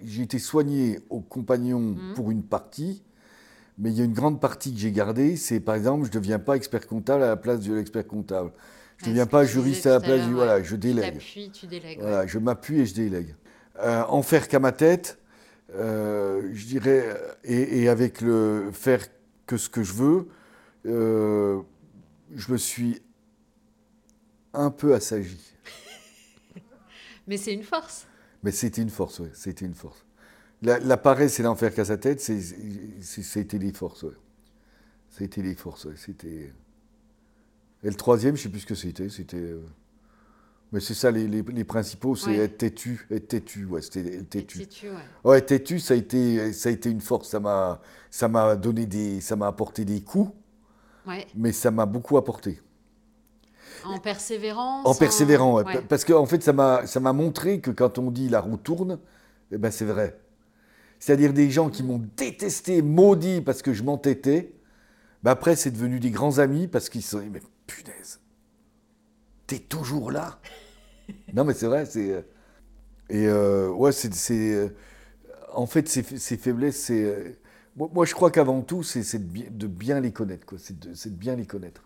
j'ai 0.04 0.22
été 0.22 0.38
soigné 0.38 1.00
au 1.10 1.22
compagnon 1.22 1.80
Mhm. 1.80 2.14
pour 2.14 2.30
une 2.30 2.44
partie, 2.44 3.02
mais 3.80 3.90
il 3.92 3.98
y 3.98 4.02
a 4.02 4.06
une 4.06 4.14
grande 4.14 4.40
partie 4.40 4.74
que 4.74 4.80
j'ai 4.80 4.92
gardée. 4.92 5.38
C'est 5.38 5.60
par 5.60 5.76
exemple, 5.76 6.04
je 6.06 6.10
ne 6.10 6.14
deviens 6.14 6.40
pas 6.40 6.56
expert 6.56 6.86
comptable 6.88 7.24
à 7.24 7.28
la 7.30 7.38
place 7.38 7.62
de 7.62 7.74
l'expert 7.74 8.06
comptable. 8.06 8.52
Je 8.98 9.06
ne 9.06 9.10
deviens 9.12 9.26
pas 9.26 9.44
tu 9.46 9.54
juriste 9.54 9.88
à 9.88 9.92
la 9.94 10.00
place 10.02 10.22
du. 10.22 10.28
ouais. 10.28 10.34
Voilà, 10.34 10.62
je 10.62 10.76
Tu 10.76 10.82
délègue. 10.82 11.14
t'appuies, 11.16 11.50
tu 11.52 11.66
délègues. 11.68 11.98
ouais. 11.98 12.04
Voilà, 12.04 12.28
je 12.28 12.38
m'appuie 12.38 12.82
et 12.82 12.86
je 12.86 12.94
délègue. 12.94 13.36
Euh, 13.80 14.04
en 14.08 14.22
faire 14.22 14.48
qu'à 14.48 14.60
ma 14.60 14.72
tête, 14.72 15.18
euh, 15.72 16.50
je 16.54 16.66
dirais, 16.66 17.18
et, 17.44 17.82
et 17.82 17.90
avec 17.90 18.22
le 18.22 18.70
faire 18.72 19.06
que 19.46 19.58
ce 19.58 19.70
que 19.70 19.84
je 19.84 19.94
veux, 19.94 20.28
euh, 20.86 21.62
je 22.36 22.52
me 22.52 22.58
suis 22.58 23.02
un 24.54 24.72
peu 24.72 24.94
assagi. 24.94 25.40
Mais 27.28 27.38
c'est 27.38 27.54
une 27.54 27.64
force. 27.64 28.08
Mais 28.44 28.52
c'était 28.52 28.82
une 28.82 28.90
force, 28.90 29.20
oui, 29.20 29.30
c'était 29.34 29.66
une 29.66 29.74
force. 29.74 30.06
La, 30.62 30.80
la 30.80 30.98
paresse 30.98 31.40
et 31.40 31.44
l'en 31.44 31.56
faire 31.56 31.74
qu'à 31.74 31.86
sa 31.86 31.98
tête, 31.98 32.22
c'était 32.22 33.60
des 33.60 33.74
forces, 33.74 34.04
ouais. 34.04 34.14
C'était 35.10 35.42
des 35.42 35.56
forces, 35.56 35.86
ouais. 35.86 35.96
C'était. 35.96 36.54
Et 37.84 37.90
le 37.90 37.96
troisième, 37.96 38.36
je 38.36 38.42
ne 38.42 38.44
sais 38.44 38.50
plus 38.50 38.62
ce 38.62 38.66
que 38.66 38.76
c'était. 38.76 39.10
C'était. 39.10 39.54
Mais 40.74 40.80
c'est 40.80 40.96
ça, 40.96 41.12
les, 41.12 41.28
les- 41.28 41.44
les 41.44 41.64
principaux, 41.64 42.16
c'est 42.16 42.32
Ouais. 42.32 42.38
être 42.40 42.58
têtu. 42.58 43.06
Être 43.12 43.28
têtu, 43.28 43.66
ouais, 43.66 43.82
c'était 43.82 44.00
être 44.02 44.22
Et 44.22 44.26
têtu. 44.26 44.58
têtu, 44.58 44.90
ouais. 44.90 44.96
Ouais, 45.24 45.40
têtu, 45.42 45.80
ça 45.80 45.94
a 45.94 45.98
été, 45.98 46.52
ça 46.52 46.68
a 46.70 46.72
été 46.72 46.90
une 46.90 47.00
force. 47.00 47.30
Ça 47.30 47.40
m'a, 47.40 47.80
ça 48.10 48.28
m'a 48.28 48.56
donné 48.56 48.86
des, 48.88 49.22
ça 49.22 49.36
m'a 49.36 49.46
apporté 49.48 49.86
des 49.86 50.02
coups, 50.02 50.32
Ouais. 51.08 51.28
mais 51.36 51.52
ça 51.52 51.70
m'a 51.72 51.86
beaucoup 51.86 52.18
apporté. 52.18 52.60
En 53.86 54.00
persévérance. 54.00 54.86
En 54.88 54.96
persévérant, 54.96 55.64
parce 55.88 56.04
qu'en 56.06 56.26
fait, 56.26 56.42
ça 56.42 56.54
m'a, 56.54 56.88
ça 56.88 57.00
m'a 57.00 57.14
montré 57.14 57.60
que 57.62 57.70
quand 57.72 57.98
on 58.00 58.10
dit 58.12 58.28
la 58.30 58.40
roue 58.42 58.58
tourne, 58.58 58.98
eh 59.52 59.58
ben 59.58 59.70
c'est 59.72 59.86
vrai. 59.86 60.20
C'est-à-dire 61.00 61.34
des 61.34 61.52
gens 61.52 61.70
qui 61.70 61.84
m'ont 61.84 62.02
détesté, 62.18 62.82
maudit 62.82 63.42
parce 63.42 63.62
que 63.62 63.74
je 63.74 63.84
m'entêtais, 63.84 64.54
ben 65.22 65.32
après 65.32 65.56
c'est 65.56 65.72
devenu 65.72 66.00
des 66.00 66.12
grands 66.12 66.40
amis 66.40 66.68
parce 66.68 66.90
qu'ils 66.90 67.04
se 67.04 67.12
sont 67.12 67.20
dit 67.20 67.30
mais 67.30 67.42
punaise, 67.68 68.22
t'es 69.48 69.60
toujours 69.60 70.12
là. 70.12 70.40
non 71.34 71.44
mais 71.44 71.54
c'est 71.54 71.68
vrai, 71.68 71.86
c'est 71.86 72.12
euh, 72.12 72.22
et 73.10 73.28
euh, 73.28 73.70
ouais 73.70 73.92
c'est, 73.92 74.54
euh, 74.56 74.70
en 75.54 75.66
fait 75.66 75.88
ces, 75.90 76.04
ces 76.04 76.38
faiblesses 76.38 76.78
c'est 76.78 77.38
moi, 77.76 77.90
moi, 77.92 78.06
je 78.06 78.14
crois 78.14 78.30
qu'avant 78.30 78.62
tout 78.62 78.84
c'est, 78.84 79.02
de, 79.18 79.68
bien, 79.68 79.98
de 80.00 80.02
les 80.04 80.12
connaître 80.12 80.46
quoi, 80.46 80.60
c'est 80.60 80.78
de, 80.80 80.90
de 80.94 81.16
bien 81.16 81.36
les 81.36 81.48
connaître. 81.48 81.84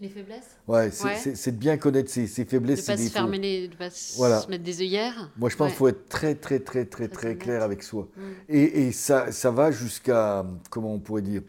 Les 0.00 0.08
faiblesses? 0.08 0.56
Ouais, 0.66 0.90
c'est, 0.90 1.04
Ouais. 1.04 1.52
de 1.52 1.58
bien 1.58 1.76
connaître 1.76 2.10
ses, 2.10 2.26
ses 2.26 2.44
De 2.44 2.48
faiblesses, 2.48 2.78
ne 2.88 2.96
ses 2.96 3.02
pas 3.02 3.08
se 3.08 3.12
fermer 3.12 3.38
les. 3.38 3.68
de 3.68 3.74
pas 3.74 3.90
se 3.90 4.16
Voilà. 4.16 4.40
se 4.40 4.48
mettre 4.48 4.64
des 4.64 4.80
œillères? 4.80 5.30
Moi, 5.36 5.50
je 5.50 5.56
pense 5.56 5.64
Ouais. 5.66 5.70
qu'il 5.72 5.78
faut 5.78 5.88
être 5.88 6.08
très, 6.08 6.34
très, 6.36 6.60
très, 6.60 6.84
très, 6.86 7.08
Très 7.08 7.36
clair 7.36 7.62
avec 7.62 7.82
soi. 7.82 8.08
Mm. 8.16 8.20
Et, 8.48 8.86
et 8.86 8.92
ça, 8.92 9.30
ça 9.32 9.50
va 9.50 9.70
jusqu'à, 9.72 10.46
comment 10.70 10.94
on 10.94 11.00
pourrait 11.00 11.22
dire? 11.22 11.42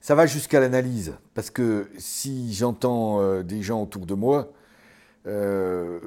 Ça 0.00 0.14
va 0.14 0.26
jusqu'à 0.26 0.60
l'analyse. 0.60 1.14
Parce 1.34 1.50
que 1.50 1.90
si 1.98 2.52
j'entends 2.54 3.20
euh, 3.20 3.42
des 3.42 3.62
gens 3.62 3.82
autour 3.82 4.06
de 4.06 4.14
moi 4.14 4.52
euh, 5.26 6.00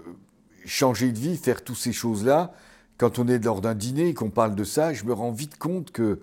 changer 0.65 1.11
de 1.11 1.19
vie, 1.19 1.37
faire 1.37 1.63
toutes 1.63 1.77
ces 1.77 1.93
choses-là, 1.93 2.53
quand 2.97 3.19
on 3.19 3.27
est 3.27 3.43
lors 3.43 3.61
d'un 3.61 3.75
dîner 3.75 4.09
et 4.09 4.13
qu'on 4.13 4.29
parle 4.29 4.55
de 4.55 4.63
ça, 4.63 4.93
je 4.93 5.03
me 5.05 5.13
rends 5.13 5.31
vite 5.31 5.57
compte 5.57 5.91
que 5.91 6.19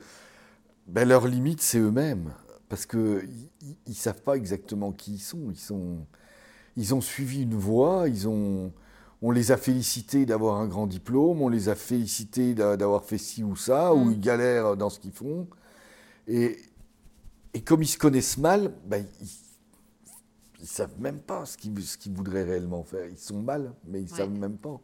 ben, 0.86 1.08
leur 1.08 1.26
limite, 1.26 1.60
c'est 1.60 1.78
eux-mêmes. 1.78 2.32
Parce 2.68 2.86
qu'ils 2.86 3.28
ne 3.86 3.92
savent 3.94 4.22
pas 4.22 4.34
exactement 4.36 4.92
qui 4.92 5.14
ils 5.14 5.18
sont. 5.18 5.50
Ils, 5.50 5.58
sont. 5.58 6.06
ils 6.76 6.94
ont 6.94 7.02
suivi 7.02 7.42
une 7.42 7.54
voie, 7.54 8.08
ils 8.08 8.26
ont, 8.28 8.72
on 9.20 9.30
les 9.30 9.52
a 9.52 9.58
félicités 9.58 10.24
d'avoir 10.24 10.56
un 10.60 10.66
grand 10.66 10.86
diplôme, 10.86 11.42
on 11.42 11.48
les 11.50 11.68
a 11.68 11.74
félicités 11.74 12.54
d'a- 12.54 12.76
d'avoir 12.78 13.04
fait 13.04 13.18
ci 13.18 13.44
ou 13.44 13.56
ça, 13.56 13.94
ou 13.94 14.06
Mm. 14.06 14.12
ils 14.12 14.20
galèrent 14.20 14.76
dans 14.76 14.88
ce 14.90 14.98
qu'ils 15.00 15.12
font. 15.12 15.46
Et, 16.26 16.56
et 17.54 17.60
comme 17.60 17.82
ils 17.82 17.86
se 17.88 17.98
connaissent 17.98 18.38
mal, 18.38 18.72
ben, 18.86 19.04
ils 19.20 19.28
ne 20.62 20.66
savent 20.66 21.00
même 21.00 21.20
pas 21.20 21.44
ce 21.44 21.56
qu'ils 21.56 21.80
ce 21.82 21.96
qu'ils 21.98 22.12
voudraient 22.12 22.44
réellement 22.44 22.82
faire. 22.84 23.06
Ils 23.08 23.18
sont 23.18 23.40
mal, 23.42 23.72
mais 23.86 24.00
ils 24.00 24.04
ne 24.06 24.10
Ouais. 24.10 24.16
savent 24.16 24.30
même 24.30 24.56
pas. 24.56 24.80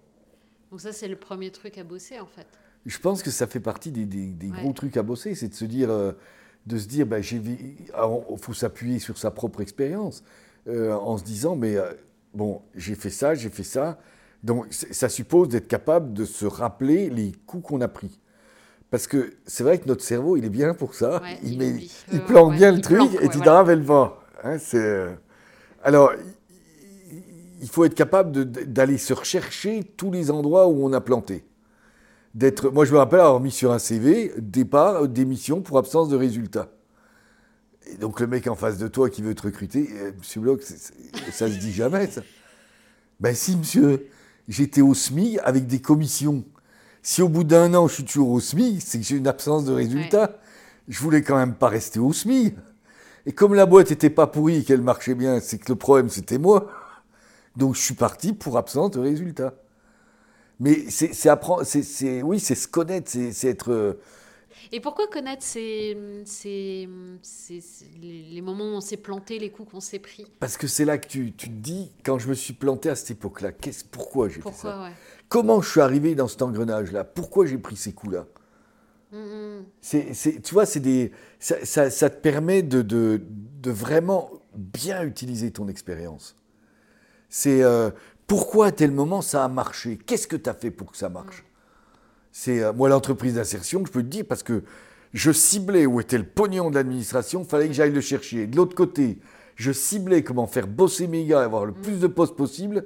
Donc, 0.70 0.80
ça, 0.80 0.92
c'est 0.92 1.08
le 1.08 1.16
premier 1.16 1.50
truc 1.50 1.78
à 1.78 1.84
bosser, 1.84 2.20
en 2.20 2.26
fait. 2.26 2.46
Je 2.86 2.98
pense 2.98 3.22
que 3.22 3.30
ça 3.30 3.46
fait 3.46 3.60
partie 3.60 3.90
des, 3.90 4.04
des- 4.04 4.26
des 4.32 4.50
Ouais. 4.50 4.60
gros 4.62 4.72
trucs 4.72 4.96
à 4.96 5.02
bosser, 5.02 5.34
c'est 5.34 5.48
de 5.48 5.54
se 5.54 5.64
dire, 5.64 5.90
euh, 5.90 6.12
de 6.66 6.78
se 6.78 6.86
dire, 6.86 7.06
ben, 7.06 7.22
j'ai 7.22 7.40
alors, 7.94 8.24
il 8.30 8.38
faut 8.38 8.52
s'appuyer 8.54 8.98
sur 8.98 9.18
sa 9.18 9.30
propre 9.30 9.60
expérience, 9.60 10.22
euh, 10.68 10.92
en 10.94 11.16
se 11.18 11.24
disant, 11.24 11.56
mais 11.56 11.76
euh, 11.76 11.92
bon, 12.34 12.62
j'ai 12.74 12.94
fait 12.94 13.10
ça, 13.10 13.34
j'ai 13.34 13.50
fait 13.50 13.64
ça. 13.64 13.98
Donc 14.44 14.66
ça 14.72 15.08
suppose 15.08 15.48
d'être 15.48 15.66
capable 15.66 16.12
de 16.12 16.24
se 16.24 16.46
rappeler 16.46 17.10
les 17.10 17.32
coups 17.46 17.66
qu'on 17.66 17.80
a 17.80 17.88
pris. 17.88 18.20
Parce 18.90 19.06
que 19.08 19.34
c'est 19.46 19.64
vrai 19.64 19.78
que 19.78 19.88
notre 19.88 20.04
cerveau, 20.04 20.36
il 20.36 20.44
est 20.44 20.50
bien 20.50 20.74
pour 20.74 20.94
ça. 20.94 21.20
Ouais, 21.22 21.38
il, 21.42 21.54
il 21.54 21.58
met- 21.58 21.70
oublie. 21.72 21.92
il 22.12 22.20
Euh, 22.20 22.44
ouais, 22.50 22.56
bien 22.56 22.72
le 22.72 22.80
truc 22.80 22.96
planque, 22.98 23.14
et 23.14 23.18
ouais, 23.18 23.28
tu 23.28 23.38
voilà. 23.38 23.52
rappelles 23.54 23.84
pas. 23.84 24.22
Hein, 24.44 24.58
c'est, 24.58 25.18
Alors, 25.82 26.12
il- 27.60 27.68
faut 27.68 27.84
être 27.84 27.94
capable 27.94 28.44
d'aller 28.50 28.98
se 28.98 29.12
rechercher 29.12 29.82
tous 29.84 30.10
les 30.10 30.30
endroits 30.30 30.68
où 30.68 30.84
on 30.84 30.92
a 30.92 31.00
planté. 31.00 31.44
D'être, 32.34 32.70
moi, 32.70 32.84
je 32.84 32.92
me 32.92 32.98
rappelle 32.98 33.20
avoir 33.20 33.40
mis 33.40 33.50
sur 33.50 33.72
un 33.72 33.78
CV 33.78 34.32
départ, 34.38 35.02
euh, 35.04 35.06
démission 35.08 35.60
pour 35.60 35.78
absence 35.78 36.08
de 36.08 36.16
résultat. 36.16 36.70
Et 37.90 37.96
donc, 37.96 38.20
le 38.20 38.26
mec 38.26 38.46
en 38.46 38.54
face 38.54 38.78
de 38.78 38.86
toi 38.86 39.08
qui 39.10 39.22
veut 39.22 39.34
te 39.34 39.42
recruter, 39.42 39.88
euh, 39.92 40.12
monsieur 40.18 40.40
Bloch, 40.40 40.60
ça 40.62 41.48
se 41.48 41.58
dit 41.58 41.72
jamais, 41.72 42.06
ça. 42.06 42.20
Ben, 43.18 43.34
si, 43.34 43.56
monsieur, 43.56 44.06
j'étais 44.46 44.82
au 44.82 44.94
SMI 44.94 45.38
avec 45.40 45.66
des 45.66 45.80
commissions. 45.80 46.44
Si 47.02 47.22
au 47.22 47.28
bout 47.28 47.44
d'un 47.44 47.72
an, 47.74 47.88
je 47.88 47.94
suis 47.94 48.04
toujours 48.04 48.30
au 48.30 48.40
SMI, 48.40 48.80
c'est 48.80 48.98
que 48.98 49.04
j'ai 49.04 49.16
une 49.16 49.26
absence 49.26 49.64
de 49.64 49.72
résultat. 49.72 50.38
Je 50.86 51.00
voulais 51.00 51.22
quand 51.22 51.36
même 51.36 51.54
pas 51.54 51.68
rester 51.68 51.98
au 51.98 52.12
SMI. 52.12 52.54
Et 53.28 53.32
comme 53.32 53.52
la 53.52 53.66
boîte 53.66 53.90
était 53.90 54.08
pas 54.08 54.26
pourrie 54.26 54.56
et 54.60 54.64
qu'elle 54.64 54.80
marchait 54.80 55.14
bien, 55.14 55.38
c'est 55.38 55.58
que 55.58 55.70
le 55.70 55.76
problème, 55.76 56.08
c'était 56.08 56.38
moi. 56.38 56.66
Donc, 57.56 57.74
je 57.74 57.80
suis 57.82 57.92
parti 57.92 58.32
pour 58.32 58.56
absence 58.56 58.92
de 58.92 59.00
résultat. 59.00 59.52
Mais 60.58 60.88
c'est 60.88 61.28
apprendre, 61.28 61.62
c'est- 61.64 62.22
oui, 62.22 62.40
c'est 62.40 62.54
se 62.54 62.66
connaître, 62.66 63.10
c'est 63.10 63.48
être. 63.48 63.70
euh, 63.70 64.00
Et 64.72 64.80
pourquoi 64.80 65.08
connaître 65.08 65.42
ces, 65.42 65.94
ces, 66.24 66.88
ces- 67.20 67.60
ces- 67.60 67.84
les, 68.00 68.40
moments 68.40 68.64
où 68.64 68.76
on 68.76 68.80
s'est 68.80 68.96
planté, 68.96 69.38
les 69.38 69.50
coups 69.50 69.72
qu'on 69.72 69.80
s'est 69.80 69.98
pris? 69.98 70.24
Parce 70.40 70.56
que 70.56 70.66
c'est 70.66 70.86
là 70.86 70.96
que 70.96 71.06
tu, 71.06 71.32
tu 71.34 71.48
te 71.48 71.54
dis, 71.54 71.92
quand 72.02 72.18
je 72.18 72.28
me 72.30 72.34
suis 72.34 72.54
planté 72.54 72.88
à 72.88 72.96
cette 72.96 73.10
époque-là, 73.10 73.50
pourquoi 73.90 74.30
j'ai 74.30 74.40
fait 74.40 74.54
ça? 74.54 74.82
ouais. 74.84 74.92
Comment 75.28 75.60
je 75.60 75.70
suis 75.70 75.80
arrivé 75.82 76.14
dans 76.14 76.28
cet 76.28 76.40
engrenage-là? 76.40 77.04
Pourquoi 77.04 77.44
j'ai 77.44 77.58
pris 77.58 77.76
ces 77.76 77.92
coups-là? 77.92 78.24
C'est, 79.80 80.42
Tu 80.42 80.54
vois, 80.54 80.66
c'est 80.66 80.80
des, 80.80 81.12
ça, 81.38 81.90
ça- 81.90 82.10
te 82.10 82.20
permet 82.20 82.62
de, 82.62 82.82
de, 82.82 83.20
vraiment 83.70 84.30
bien 84.54 85.02
utiliser 85.04 85.50
ton 85.50 85.68
expérience. 85.68 86.36
C'est 87.28 87.62
euh, 87.62 87.90
pourquoi 88.26 88.66
à 88.66 88.72
tel 88.72 88.90
moment 88.90 89.22
ça 89.22 89.44
a 89.44 89.48
marché? 89.48 89.98
Qu'est-ce 90.06 90.26
que 90.26 90.36
tu 90.36 90.48
as 90.48 90.54
fait 90.54 90.70
pour 90.70 90.92
que 90.92 90.96
ça 90.96 91.08
marche? 91.08 91.44
C'est 92.32 92.62
euh, 92.62 92.72
moi 92.72 92.88
l'entreprise 92.88 93.34
d'insertion, 93.34 93.84
je 93.86 93.92
peux 93.92 94.02
te 94.02 94.08
dire, 94.08 94.24
parce 94.28 94.42
que 94.42 94.62
je 95.12 95.32
ciblais 95.32 95.86
où 95.86 96.00
était 96.00 96.18
le 96.18 96.24
pognon 96.26 96.70
de 96.70 96.74
l'administration, 96.74 97.42
il 97.42 97.48
fallait 97.48 97.68
que 97.68 97.74
j'aille 97.74 97.92
le 97.92 98.00
chercher. 98.00 98.46
De 98.46 98.56
l'autre 98.56 98.74
côté, 98.74 99.18
je 99.56 99.72
ciblais 99.72 100.22
comment 100.22 100.46
faire 100.46 100.66
bosser 100.66 101.06
mes 101.06 101.24
gars, 101.26 101.42
avoir 101.42 101.66
le 101.66 101.72
plus 101.72 101.98
de 102.00 102.06
postes 102.06 102.36
possible 102.36 102.84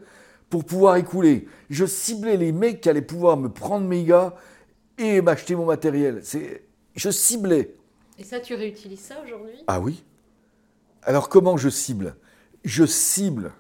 pour 0.50 0.64
pouvoir 0.64 0.96
écouler. 0.96 1.46
Je 1.70 1.85
ciblais 1.85 2.37
les 2.37 2.52
mecs 2.52 2.80
qui 2.80 2.88
allaient 2.88 3.02
pouvoir 3.02 3.37
me 3.37 3.48
prendre 3.48 3.87
mes 3.87 4.04
gars 4.04 4.35
et 5.02 5.22
m'acheter 5.22 5.54
mon 5.54 5.66
matériel. 5.66 6.20
C'est, 6.22 6.64
je 6.94 7.10
ciblais. 7.10 7.74
Et 8.18 8.24
ça, 8.24 8.40
tu 8.40 8.54
réutilises 8.54 9.00
ça 9.00 9.20
aujourd'hui? 9.22 9.64
Ah 9.66 9.80
oui. 9.80 10.04
Alors 11.02 11.28
comment 11.28 11.56
je 11.56 11.68
cible? 11.68 12.16
Je 12.64 12.84
cible 12.84 13.52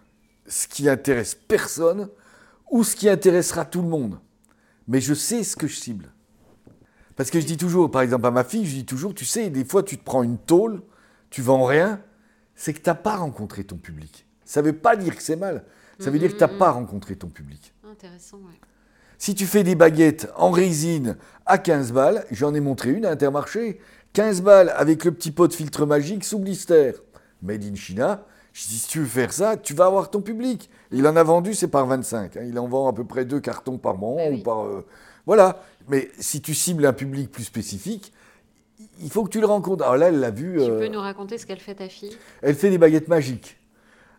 ce 0.46 0.68
qui 0.68 0.88
intéresse 0.88 1.34
personne 1.34 2.08
ou 2.70 2.84
ce 2.84 2.94
qui 2.94 3.08
intéressera 3.08 3.64
tout 3.64 3.82
le 3.82 3.88
monde. 3.88 4.20
Mais 4.86 5.00
je 5.00 5.14
sais 5.14 5.42
ce 5.42 5.56
que 5.56 5.66
je 5.66 5.76
cible. 5.76 6.12
Parce 7.16 7.30
que 7.30 7.40
je 7.40 7.46
dis 7.46 7.56
toujours, 7.56 7.90
par 7.90 8.02
exemple 8.02 8.26
à 8.26 8.30
ma 8.30 8.44
fille, 8.44 8.64
je 8.64 8.74
dis 8.74 8.86
toujours, 8.86 9.14
tu 9.14 9.24
sais, 9.24 9.50
des 9.50 9.64
fois 9.64 9.82
tu 9.82 9.98
te 9.98 10.04
prends 10.04 10.22
une 10.22 10.38
tôle, 10.38 10.82
tu 11.30 11.42
vends 11.42 11.64
rien, 11.64 12.02
c'est 12.54 12.72
que 12.72 12.80
tu 12.80 12.88
n'as 12.88 12.94
pas 12.94 13.16
rencontré 13.16 13.64
ton 13.64 13.76
public. 13.76 14.26
Ça 14.44 14.62
ne 14.62 14.66
veut 14.66 14.76
pas 14.76 14.96
dire 14.96 15.16
que 15.16 15.22
c'est 15.22 15.36
mal, 15.36 15.64
ça 15.98 16.10
veut 16.10 16.18
dire 16.18 16.32
que 16.32 16.36
tu 16.36 16.40
n'as 16.40 16.58
pas 16.58 16.70
rencontré 16.70 17.16
ton 17.16 17.28
public. 17.28 17.74
Intéressant, 17.84 18.38
ouais. 18.38 18.60
Si 19.22 19.36
tu 19.36 19.46
fais 19.46 19.62
des 19.62 19.76
baguettes 19.76 20.32
en 20.34 20.50
résine 20.50 21.16
à 21.46 21.56
15 21.56 21.92
balles, 21.92 22.24
j'en 22.32 22.54
ai 22.54 22.58
montré 22.58 22.90
une 22.90 23.06
à 23.06 23.10
Intermarché, 23.10 23.78
15 24.14 24.42
balles 24.42 24.70
avec 24.70 25.04
le 25.04 25.12
petit 25.12 25.30
pot 25.30 25.46
de 25.46 25.52
filtre 25.52 25.86
magique 25.86 26.24
sous 26.24 26.40
blister, 26.40 26.94
made 27.40 27.62
in 27.62 27.76
China. 27.76 28.26
Je 28.52 28.66
dis, 28.66 28.78
si 28.78 28.88
tu 28.88 28.98
veux 28.98 29.06
faire 29.06 29.32
ça, 29.32 29.56
tu 29.56 29.74
vas 29.74 29.84
avoir 29.86 30.10
ton 30.10 30.22
public. 30.22 30.68
Il 30.90 31.06
en 31.06 31.14
a 31.14 31.22
vendu, 31.22 31.54
c'est 31.54 31.68
par 31.68 31.86
25. 31.86 32.36
hein. 32.36 32.40
Il 32.48 32.58
en 32.58 32.66
vend 32.66 32.88
à 32.88 32.92
peu 32.92 33.04
près 33.04 33.24
deux 33.24 33.38
cartons 33.38 33.78
par 33.78 33.96
mois 33.96 34.20
Ah 34.26 34.32
ou 34.32 34.38
par. 34.38 34.64
euh, 34.64 34.84
voilà. 35.24 35.62
Mais 35.86 36.10
si 36.18 36.42
tu 36.42 36.52
cibles 36.52 36.84
un 36.84 36.92
public 36.92 37.30
plus 37.30 37.44
spécifique, 37.44 38.12
il 39.00 39.08
faut 39.08 39.22
que 39.22 39.30
tu 39.30 39.38
le 39.38 39.46
rencontres. 39.46 39.84
Alors 39.84 39.98
là, 39.98 40.08
elle 40.08 40.18
l'a 40.18 40.32
vu. 40.32 40.56
Tu 40.56 40.68
euh, 40.68 40.80
peux 40.80 40.88
nous 40.88 41.00
raconter 41.00 41.38
ce 41.38 41.46
qu'elle 41.46 41.60
fait 41.60 41.76
ta 41.76 41.88
fille? 41.88 42.16
elle 42.42 42.56
fait 42.56 42.70
des 42.70 42.78
baguettes 42.78 43.06
magiques. 43.06 43.56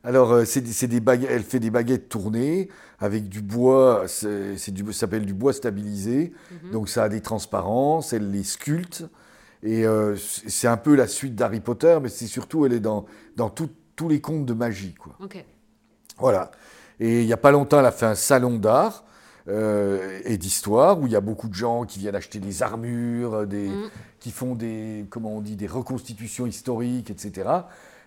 Alors, 0.04 0.32
euh, 0.34 0.46
c'est 0.46 0.62
des- 0.88 1.00
baguettes, 1.00 1.30
elle 1.32 1.44
fait 1.44 1.60
des 1.60 1.70
baguettes 1.70 2.10
tournées 2.10 2.68
avec 3.00 3.30
du 3.30 3.42
bois, 3.42 4.04
c'est 4.08 4.72
du- 4.72 4.86
ça 4.92 5.00
s'appelle 5.02 5.26
du 5.26 5.34
bois 5.34 5.54
stabilisé. 5.54 6.34
Donc, 6.72 6.90
ça 6.90 7.04
a 7.04 7.10
des 7.10 7.22
transparences, 7.22 8.12
elle 8.14 8.30
les 8.32 8.44
sculpte. 8.44 9.06
Et 9.62 9.86
euh, 9.86 10.18
c'est 10.18 10.68
un 10.68 10.76
peu 10.76 10.94
la 10.96 11.08
suite 11.08 11.36
d'Harry 11.36 11.62
Potter, 11.62 11.98
mais 12.02 12.10
c'est 12.10 12.28
surtout, 12.28 12.66
elle 12.66 12.74
est 12.74 12.82
dans, 12.82 13.06
dans 13.38 13.50
tout- 13.50 13.70
tous 13.96 14.10
les 14.10 14.20
contes 14.20 14.46
de 14.46 14.54
magie. 14.54 14.94
Quoi. 14.94 15.16
Ok. 15.22 15.44
Voilà. 16.18 16.52
Et 17.00 17.22
il 17.22 17.26
n'y 17.26 17.34
a 17.34 17.38
pas 17.38 17.52
longtemps, 17.52 17.80
elle 17.80 17.86
a 17.86 17.92
fait 17.94 18.06
un 18.06 18.16
salon 18.16 18.58
d'art 18.58 19.06
euh, 19.48 20.20
et 20.26 20.38
d'histoire 20.38 21.00
où 21.02 21.06
il 21.08 21.12
y 21.14 21.16
a 21.18 21.22
beaucoup 21.22 21.48
de 21.50 21.54
gens 21.54 21.84
qui 21.86 22.00
viennent 22.00 22.16
acheter 22.16 22.40
des 22.40 22.62
armures, 22.64 23.46
des, 23.48 23.68
Mm. 23.70 23.90
qui 24.20 24.32
font 24.32 24.56
des, 24.56 25.06
comment 25.10 25.36
on 25.38 25.42
dit, 25.42 25.56
des 25.58 25.68
reconstitutions 25.68 26.46
historiques, 26.46 27.10
etc. 27.10 27.50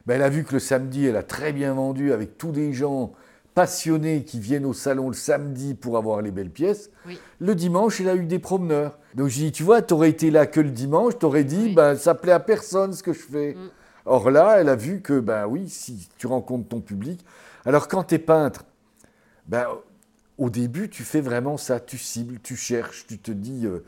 Ben, 0.07 0.15
elle 0.15 0.23
a 0.23 0.29
vu 0.29 0.45
que 0.45 0.55
le 0.55 0.61
samedi, 0.61 1.07
elle 1.07 1.17
a 1.17 1.23
très 1.23 1.53
bien 1.53 1.75
vendu 1.75 2.13
avec 2.13 2.39
tous 2.39 2.53
des 2.53 2.73
gens 2.73 3.13
passionnés 3.55 4.23
qui 4.23 4.39
viennent 4.39 4.67
au 4.67 4.75
salon 4.75 5.09
le 5.09 5.15
samedi 5.15 5.75
pour 5.75 5.97
avoir 5.97 6.21
les 6.21 6.31
belles 6.31 6.51
pièces. 6.51 6.91
Oui. 7.07 7.19
Le 7.41 7.55
dimanche, 7.55 8.01
elle 8.01 8.11
a 8.11 8.15
eu 8.15 8.27
des 8.27 8.39
promeneurs. 8.39 8.99
Donc 9.15 9.29
je 9.29 9.39
dis, 9.39 9.53
tu 9.53 9.63
vois, 9.63 9.81
tu 9.81 9.95
aurais 9.95 10.11
été 10.11 10.31
là 10.31 10.47
que 10.47 10.61
le 10.61 10.71
dimanche, 10.71 11.19
tu 11.19 11.25
aurais 11.25 11.43
dit, 11.43 11.69
Oui. 11.69 11.75
ben, 11.75 11.97
ça 11.97 12.15
plaît 12.15 12.33
à 12.33 12.41
personne 12.41 12.93
ce 12.93 13.03
que 13.03 13.13
je 13.13 13.19
fais. 13.19 13.55
Mm. 13.55 13.71
Or 14.05 14.31
là, 14.31 14.61
elle 14.61 14.69
a 14.69 14.77
vu 14.77 15.01
que, 15.01 15.19
ben 15.19 15.47
oui, 15.47 15.69
si 15.69 16.09
tu 16.19 16.27
rencontres 16.27 16.69
ton 16.69 16.81
public. 16.81 17.25
Alors 17.65 17.89
quand 17.89 18.05
tu 18.05 18.17
es 18.17 18.19
peintre, 18.19 18.65
ben, 19.47 19.67
au 20.39 20.51
début, 20.51 20.89
tu 20.91 21.03
fais 21.03 21.21
vraiment 21.21 21.57
ça, 21.57 21.81
tu 21.81 21.99
cibles, 21.99 22.39
tu 22.43 22.57
cherches, 22.57 23.07
tu 23.09 23.19
te 23.19 23.33
dis 23.33 23.67
euh, 23.67 23.85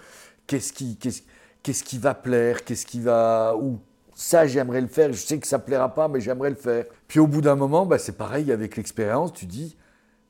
qu'est-ce 0.46 0.72
qui, 0.72 0.96
qu'est-ce, 0.96 1.22
qu'est-ce 1.62 1.84
qui 1.84 1.98
va 1.98 2.14
plaire, 2.14 2.64
qu'est-ce 2.64 2.86
qui 2.86 3.00
va. 3.00 3.54
Ou 3.54 3.78
ça, 4.20 4.48
j'aimerais 4.48 4.80
le 4.80 4.88
faire, 4.88 5.12
je 5.12 5.18
sais 5.18 5.38
que 5.38 5.46
ça 5.46 5.60
plaira 5.60 5.94
pas, 5.94 6.08
mais 6.08 6.20
j'aimerais 6.20 6.50
le 6.50 6.56
faire. 6.56 6.86
Puis 7.06 7.20
au 7.20 7.28
bout 7.28 7.40
d'un 7.40 7.54
moment, 7.54 7.86
ben, 7.86 7.98
c'est 7.98 8.16
pareil 8.18 8.50
avec 8.50 8.76
l'expérience, 8.76 9.32
tu 9.32 9.46
dis 9.46 9.76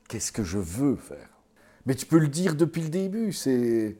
qu'est-ce 0.07 0.31
que 0.31 0.43
je 0.43 0.59
veux 0.59 0.95
faire? 0.95 1.27
Mais 1.87 1.95
tu 1.95 2.05
peux 2.05 2.19
le 2.19 2.27
dire 2.27 2.53
depuis 2.55 2.81
le 2.83 2.89
début, 2.89 3.33
c'est. 3.33 3.97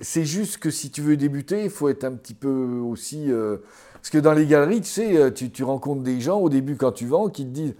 C'est 0.00 0.24
juste 0.24 0.56
que 0.58 0.70
si 0.70 0.90
tu 0.90 1.02
veux 1.02 1.16
débuter, 1.16 1.62
il 1.64 1.70
faut 1.70 1.88
être 1.88 2.02
un 2.02 2.14
petit 2.14 2.34
peu 2.34 2.80
aussi. 2.82 3.30
euh, 3.30 3.58
Parce 3.94 4.10
que 4.10 4.18
dans 4.18 4.32
les 4.32 4.46
galeries, 4.46 4.80
tu 4.80 4.88
sais, 4.88 5.16
euh, 5.16 5.30
tu, 5.30 5.50
tu 5.52 5.62
rencontres 5.62 6.02
des 6.02 6.20
gens 6.20 6.40
au 6.40 6.48
début 6.48 6.76
quand 6.76 6.90
tu 6.92 7.06
vends 7.06 7.28
qui 7.28 7.44
te 7.44 7.50
disent 7.50 7.74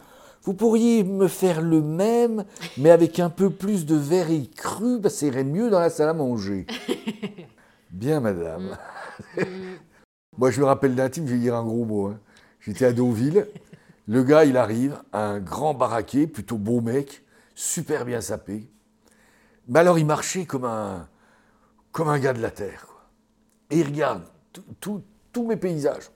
Vous 0.44 0.54
pourriez 0.54 1.02
me 1.02 1.26
faire 1.26 1.60
le 1.60 1.82
même, 1.82 2.44
mais 2.76 2.90
avec 2.90 3.18
un 3.18 3.30
peu 3.30 3.50
plus 3.50 3.84
de 3.86 3.96
verre 3.96 4.30
et 4.30 4.46
cru, 4.46 5.00
bah, 5.00 5.10
ça 5.10 5.26
irait 5.26 5.42
mieux 5.42 5.70
dans 5.70 5.80
la 5.80 5.90
salle 5.90 6.10
à 6.10 6.14
manger. 6.14 6.66
Bien, 7.90 8.20
madame. 8.20 8.78
Moi, 10.38 10.50
je 10.50 10.60
me 10.60 10.64
rappelle 10.66 10.94
d'un 10.94 11.10
type, 11.10 11.26
je 11.26 11.34
vais 11.34 11.38
dire 11.38 11.54
un 11.54 11.64
gros 11.64 11.84
mot. 11.84 12.06
hein. 12.06 12.18
J'étais 12.60 12.86
à 12.86 12.92
Deauville. 12.92 13.46
Le 14.08 14.22
gars, 14.22 14.44
il 14.44 14.56
arrive, 14.56 14.96
un 15.12 15.38
grand 15.38 15.74
baraquet, 15.74 16.26
plutôt 16.26 16.56
beau 16.56 16.80
mec, 16.80 17.22
super 17.54 18.04
bien 18.04 18.20
sapé. 18.20 18.66
Mais 19.68 19.80
alors, 19.80 19.98
il 19.98 20.06
marchait 20.06 20.46
comme 20.46 20.64
un, 20.64 21.06
gars 22.18 22.32
de 22.32 22.40
la 22.40 22.50
terre. 22.50 22.86
Et 23.70 23.80
il 23.80 23.86
regarde 23.86 24.22
tous 24.80 25.46
mes 25.46 25.56
paysages. 25.56 26.10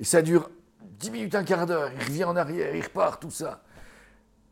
Et 0.00 0.04
ça 0.04 0.22
dure 0.22 0.50
10 0.98 1.10
minutes, 1.10 1.34
un 1.34 1.44
quart 1.44 1.66
d'heure. 1.66 1.90
Il 2.00 2.04
revient 2.04 2.24
en 2.24 2.36
arrière, 2.36 2.74
il 2.74 2.82
repart, 2.82 3.20
tout 3.20 3.30
ça. 3.30 3.62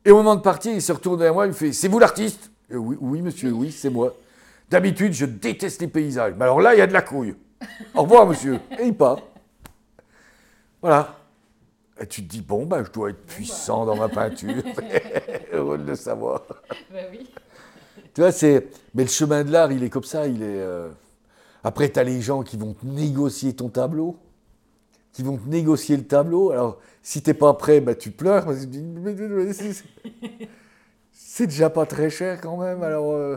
Et 0.05 0.11
au 0.11 0.17
moment 0.17 0.37
de 0.37 0.43
partir, 0.43 0.73
il 0.73 0.83
se 0.83 0.93
retourne 0.93 1.19
vers 1.19 1.33
moi, 1.33 1.47
il 1.47 1.49
me 1.51 1.55
fait 1.55 1.73
C'est 1.73 1.89
vous 1.89 1.99
l'artiste? 1.99 2.51
Euh, 2.71 2.77
oui, 2.77 2.97
oui, 3.01 3.23
monsieur, 3.23 3.53
oui, 3.53 3.73
c'est 3.73 3.91
moi. 3.91 4.15
D'habitude, 4.69 5.13
je 5.13 5.27
déteste 5.27 5.81
les 5.81 5.89
paysages. 5.89 6.35
Mais 6.37 6.45
alors 6.45 6.61
là, 6.61 6.75
il 6.75 6.79
y 6.79 6.83
a 6.83 6.87
de 6.87 6.93
la 6.93 7.03
couille. 7.03 7.35
Au 7.95 8.03
revoir, 8.03 8.27
monsieur. 8.27 8.59
Et 8.79 8.87
il 8.87 8.95
part. 8.95 9.19
Voilà. 10.81 11.17
Et 12.01 12.07
tu 12.07 12.23
te 12.25 12.29
dis 12.29 12.41
Bon, 12.41 12.67
ben, 12.67 12.85
je 12.85 12.91
dois 12.91 13.11
être 13.11 13.25
puissant 13.27 13.85
dans 13.87 13.97
ma 13.97 14.09
peinture. 14.09 14.63
Heureux 15.53 15.79
de 15.79 15.85
le 15.87 15.95
savoir. 15.95 16.43
Bah 16.93 16.99
oui. 17.11 17.31
Tu 18.15 18.21
vois, 18.21 18.33
c'est. 18.33 18.69
Mais 18.95 19.05
le 19.05 19.09
chemin 19.09 19.45
de 19.45 19.51
l'art, 19.53 19.73
il 19.73 19.83
est 19.83 19.91
comme 19.91 20.05
ça. 20.05 20.27
Il 20.27 20.43
est. 20.43 20.61
euh, 20.61 20.91
Après, 21.65 21.91
tu 21.91 21.99
as 21.99 22.05
les 22.05 22.21
gens 22.21 22.43
qui 22.43 22.57
vont 22.57 22.75
te 22.75 22.85
négocier 22.85 23.55
ton 23.55 23.69
tableau, 23.69 24.17
qui 25.13 25.23
vont 25.23 25.37
te 25.37 25.49
négocier 25.49 25.97
le 25.97 26.05
tableau. 26.07 26.51
Alors, 26.51 26.79
si 27.03 27.23
t'es 27.23 27.35
pas 27.35 27.55
prêt, 27.55 27.81
bah, 27.81 27.95
tu 27.95 28.11
pleures. 28.11 28.47
c'est- 29.53 31.47
déjà 31.47 31.71
pas 31.71 31.87
très 31.87 32.11
cher 32.11 32.41
quand 32.41 32.57
même. 32.57 32.83
Alors, 32.83 33.13
euh, 33.13 33.37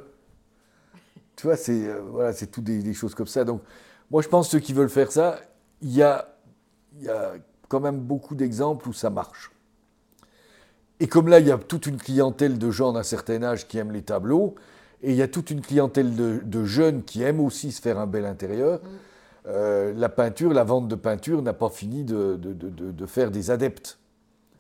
tu 1.36 1.48
vois, 1.48 1.58
c'est 1.58 1.88
euh, 1.88 2.02
voilà, 2.10 2.34
c'est 2.34 2.48
tout 2.48 2.62
des, 2.62 2.82
des 2.82 2.94
choses 2.94 3.16
comme 3.16 3.28
ça. 3.28 3.44
Donc, 3.44 3.62
moi, 4.12 4.22
je 4.22 4.28
pense 4.28 4.48
que 4.48 4.52
ceux 4.54 4.60
qui 4.60 4.74
veulent 4.74 4.90
faire 4.90 5.12
ça, 5.12 5.40
il 5.82 5.94
y 5.94 6.02
a, 6.04 6.28
il 7.00 7.06
y 7.06 7.10
a 7.10 7.34
quand 7.68 7.80
même 7.80 8.00
beaucoup 8.00 8.36
d'exemples 8.36 8.88
où 8.88 8.94
ça 8.94 9.10
marche. 9.10 9.52
Et 11.00 11.08
comme 11.08 11.28
là, 11.28 11.40
il 11.40 11.48
y 11.48 11.52
a 11.52 11.58
toute 11.58 11.88
une 11.88 11.98
clientèle 11.98 12.58
de 12.58 12.72
gens 12.72 12.94
d'un 12.94 13.04
certain 13.04 13.44
âge 13.44 13.68
qui 13.68 13.78
aiment 13.78 13.92
les 13.92 14.04
tableaux, 14.04 14.56
et 15.02 15.12
il 15.12 15.16
y 15.18 15.22
a 15.22 15.28
toute 15.28 15.50
une 15.52 15.62
clientèle 15.62 16.16
de, 16.16 16.40
de 16.44 16.64
jeunes 16.64 17.04
qui 17.04 17.22
aiment 17.22 17.42
aussi 17.42 17.72
se 17.72 17.82
faire 17.82 18.00
un 18.00 18.08
bel 18.08 18.26
intérieur, 18.26 18.80
euh, 19.48 19.94
la 19.96 20.10
peinture, 20.10 20.54
la 20.54 20.64
vente 20.64 20.88
de 20.88 20.96
peinture 20.96 21.42
n'a 21.42 21.54
pas 21.54 21.70
fini 21.70 22.04
de, 22.04 22.40
faire 23.06 23.30
des 23.30 23.52
adeptes. 23.52 24.00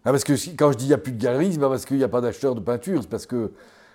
Ah, 0.04 0.12
parce 0.12 0.24
que 0.24 0.36
si- 0.36 0.56
quand 0.56 0.72
je 0.72 0.78
dis 0.78 0.86
il 0.86 0.90
n'y 0.90 0.94
a 0.94 1.00
plus 1.00 1.14
de 1.14 1.22
galeries, 1.22 1.54
c'est 1.54 1.60
pas 1.60 1.70
parce 1.70 1.86
qu'il 1.86 1.98
n'y 1.98 2.04
a 2.04 2.10
pas 2.10 2.22
d'acheteurs 2.22 2.54
de 2.54 2.60
peinture, 2.60 3.02
c'est 3.02 3.10
parce 3.10 3.26
que 3.26 3.52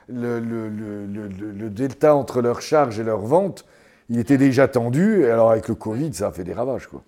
le, 0.08 0.40
le- 0.40 1.70
delta 1.70 2.16
entre 2.16 2.40
leur 2.40 2.60
charge 2.62 2.98
et 2.98 3.04
leur 3.04 3.20
vente, 3.20 3.64
il 4.10 4.18
était 4.18 4.38
déjà 4.38 4.66
tendu, 4.66 5.22
et 5.22 5.30
alors 5.30 5.52
avec 5.52 5.68
le 5.68 5.76
Covid, 5.76 6.12
ça 6.12 6.28
a 6.28 6.32
fait 6.32 6.42
des 6.42 6.52
ravages. 6.52 6.88
Quoi. 6.88 7.02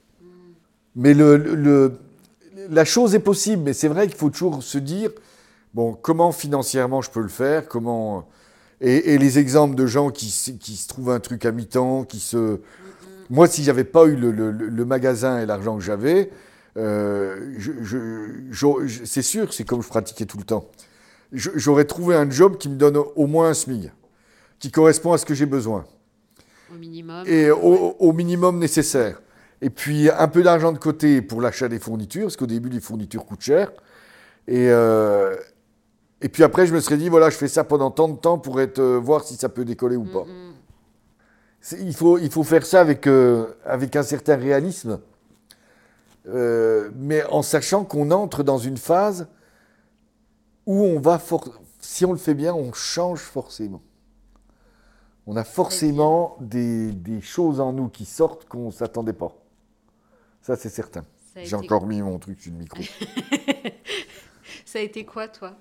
Mais 0.94 1.14
la 1.14 2.84
chose 2.84 3.16
est 3.16 3.20
possible, 3.20 3.64
mais 3.64 3.72
c'est 3.72 3.88
vrai 3.88 4.06
qu'il 4.06 4.16
faut 4.16 4.30
toujours 4.30 4.62
se 4.62 4.78
dire, 4.78 5.10
bon, 5.74 5.98
comment 6.00 6.30
financièrement 6.30 7.02
je 7.02 7.10
peux 7.10 7.20
le 7.20 7.28
faire, 7.28 7.66
comment... 7.66 8.28
Et, 8.80 9.16
les 9.16 9.38
exemples 9.38 9.76
de 9.76 9.86
gens 9.86 10.10
qui, 10.10 10.28
se- 10.30 10.88
trouvent 10.88 11.10
un 11.10 11.20
truc 11.20 11.44
à 11.44 11.52
mi-temps, 11.52 12.04
qui 12.04 12.18
se... 12.18 12.58
Moi, 13.30 13.46
si 13.46 13.62
j'avais 13.62 13.84
pas 13.84 14.04
eu 14.06 14.16
le, 14.16 14.84
magasin 14.84 15.40
et 15.40 15.46
l'argent 15.46 15.76
que 15.76 15.82
j'avais, 15.82 16.30
euh, 16.76 17.36
c'est 19.04 19.22
sûr, 19.22 19.52
c'est 19.52 19.64
comme 19.64 19.82
je 19.82 19.88
pratiquais 19.88 20.26
tout 20.26 20.38
le 20.38 20.44
temps. 20.44 20.68
J'aurais 21.32 21.84
trouvé 21.84 22.14
un 22.14 22.28
job 22.30 22.58
qui 22.58 22.68
me 22.68 22.76
donne 22.76 22.96
au 22.96 23.26
moins 23.26 23.50
un 23.50 23.54
SMIC, 23.54 23.90
qui 24.58 24.70
correspond 24.70 25.12
à 25.12 25.18
ce 25.18 25.24
que 25.24 25.34
j'ai 25.34 25.46
besoin 25.46 25.84
Au 26.72 26.78
minimum. 26.78 27.24
et 27.26 27.50
au, 27.50 27.96
au 27.98 28.12
minimum 28.12 28.58
nécessaire. 28.58 29.20
Et 29.60 29.70
puis 29.70 30.10
un 30.10 30.28
peu 30.28 30.42
d'argent 30.42 30.72
de 30.72 30.78
côté 30.78 31.22
pour 31.22 31.40
l'achat 31.40 31.68
des 31.68 31.78
fournitures, 31.78 32.24
parce 32.24 32.36
qu'au 32.36 32.46
début 32.46 32.68
les 32.68 32.80
fournitures 32.80 33.24
coûtent 33.24 33.42
cher. 33.42 33.70
Et, 34.48 34.70
euh, 34.70 35.36
et 36.20 36.28
puis 36.28 36.42
après 36.42 36.66
je 36.66 36.74
me 36.74 36.80
serais 36.80 36.96
dit, 36.96 37.08
voilà, 37.08 37.30
je 37.30 37.36
fais 37.36 37.48
ça 37.48 37.62
pendant 37.64 37.90
tant 37.90 38.08
de 38.08 38.16
temps 38.16 38.38
pour 38.38 38.60
être, 38.60 38.78
euh, 38.80 38.98
voir 38.98 39.22
si 39.24 39.34
ça 39.36 39.48
peut 39.48 39.64
décoller 39.64 39.96
ou 39.96 40.04
pas. 40.04 40.24
Mm, 40.24 40.48
mm. 40.48 40.52
C'est- 41.60 41.80
Il 41.80 41.94
faut, 41.94 42.18
il 42.18 42.30
faut 42.30 42.42
faire 42.42 42.66
ça 42.66 42.80
avec, 42.80 43.06
euh, 43.06 43.46
avec 43.64 43.94
un 43.94 44.02
certain 44.02 44.36
réalisme, 44.36 44.98
mais 46.96 47.24
en 47.30 47.42
sachant 47.42 47.84
qu'on 47.84 48.10
entre 48.10 48.42
dans 48.42 48.58
une 48.58 48.76
phase 48.76 49.26
où 50.66 50.82
on 50.82 51.00
va, 51.00 51.20
si 51.80 52.04
on 52.04 52.12
le 52.12 52.18
fait 52.18 52.34
bien, 52.34 52.54
on 52.54 52.72
change 52.72 53.20
forcément. 53.20 53.82
On 55.26 55.36
a 55.36 55.44
forcément 55.44 56.36
des, 56.40 56.92
des 56.92 57.20
choses 57.20 57.60
en 57.60 57.72
nous 57.72 57.88
qui 57.88 58.04
sortent 58.04 58.46
qu'on 58.48 58.66
ne 58.66 58.70
s'attendait 58.72 59.12
pas. 59.12 59.32
Ça, 60.40 60.56
c'est 60.56 60.68
certain. 60.68 61.04
J'ai 61.36 61.54
encore 61.54 61.86
mis 61.86 62.02
mon 62.02 62.18
truc 62.18 62.40
sur 62.40 62.52
le 62.52 62.58
micro. 62.58 62.82
Ça 64.66 64.78
a 64.78 64.82
été 64.82 65.04
quoi, 65.04 65.28
toi? 65.28 65.54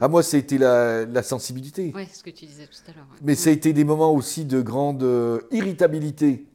Ah, 0.00 0.08
moi, 0.08 0.22
ça 0.22 0.36
a 0.36 0.40
été 0.40 0.56
la, 0.58 1.04
la 1.04 1.22
sensibilité. 1.22 1.92
Ouais, 1.94 2.08
ce 2.12 2.22
que 2.22 2.30
tu 2.30 2.46
disais 2.46 2.66
tout 2.66 2.90
à 2.90 2.94
l'heure. 2.94 3.06
ouais. 3.12 3.18
Mais 3.22 3.34
ça 3.34 3.50
a 3.50 3.52
été 3.52 3.72
des 3.72 3.84
moments 3.84 4.12
aussi 4.12 4.44
de 4.44 4.60
grande 4.60 5.02
euh, 5.02 5.40
irritabilité. 5.50 6.46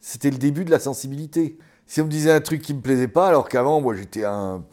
C'était 0.00 0.30
le 0.30 0.38
début 0.38 0.64
de 0.64 0.70
la 0.70 0.78
sensibilité. 0.78 1.58
Si 1.86 2.00
on 2.00 2.04
me 2.04 2.10
disait 2.10 2.30
un 2.32 2.40
truc 2.40 2.62
qui 2.62 2.74
me 2.74 2.80
plaisait 2.80 3.08
pas, 3.08 3.28
alors 3.28 3.48
qu'avant, 3.48 3.80
moi, 3.80 3.94
j'étais 3.96 4.24
un. 4.24 4.64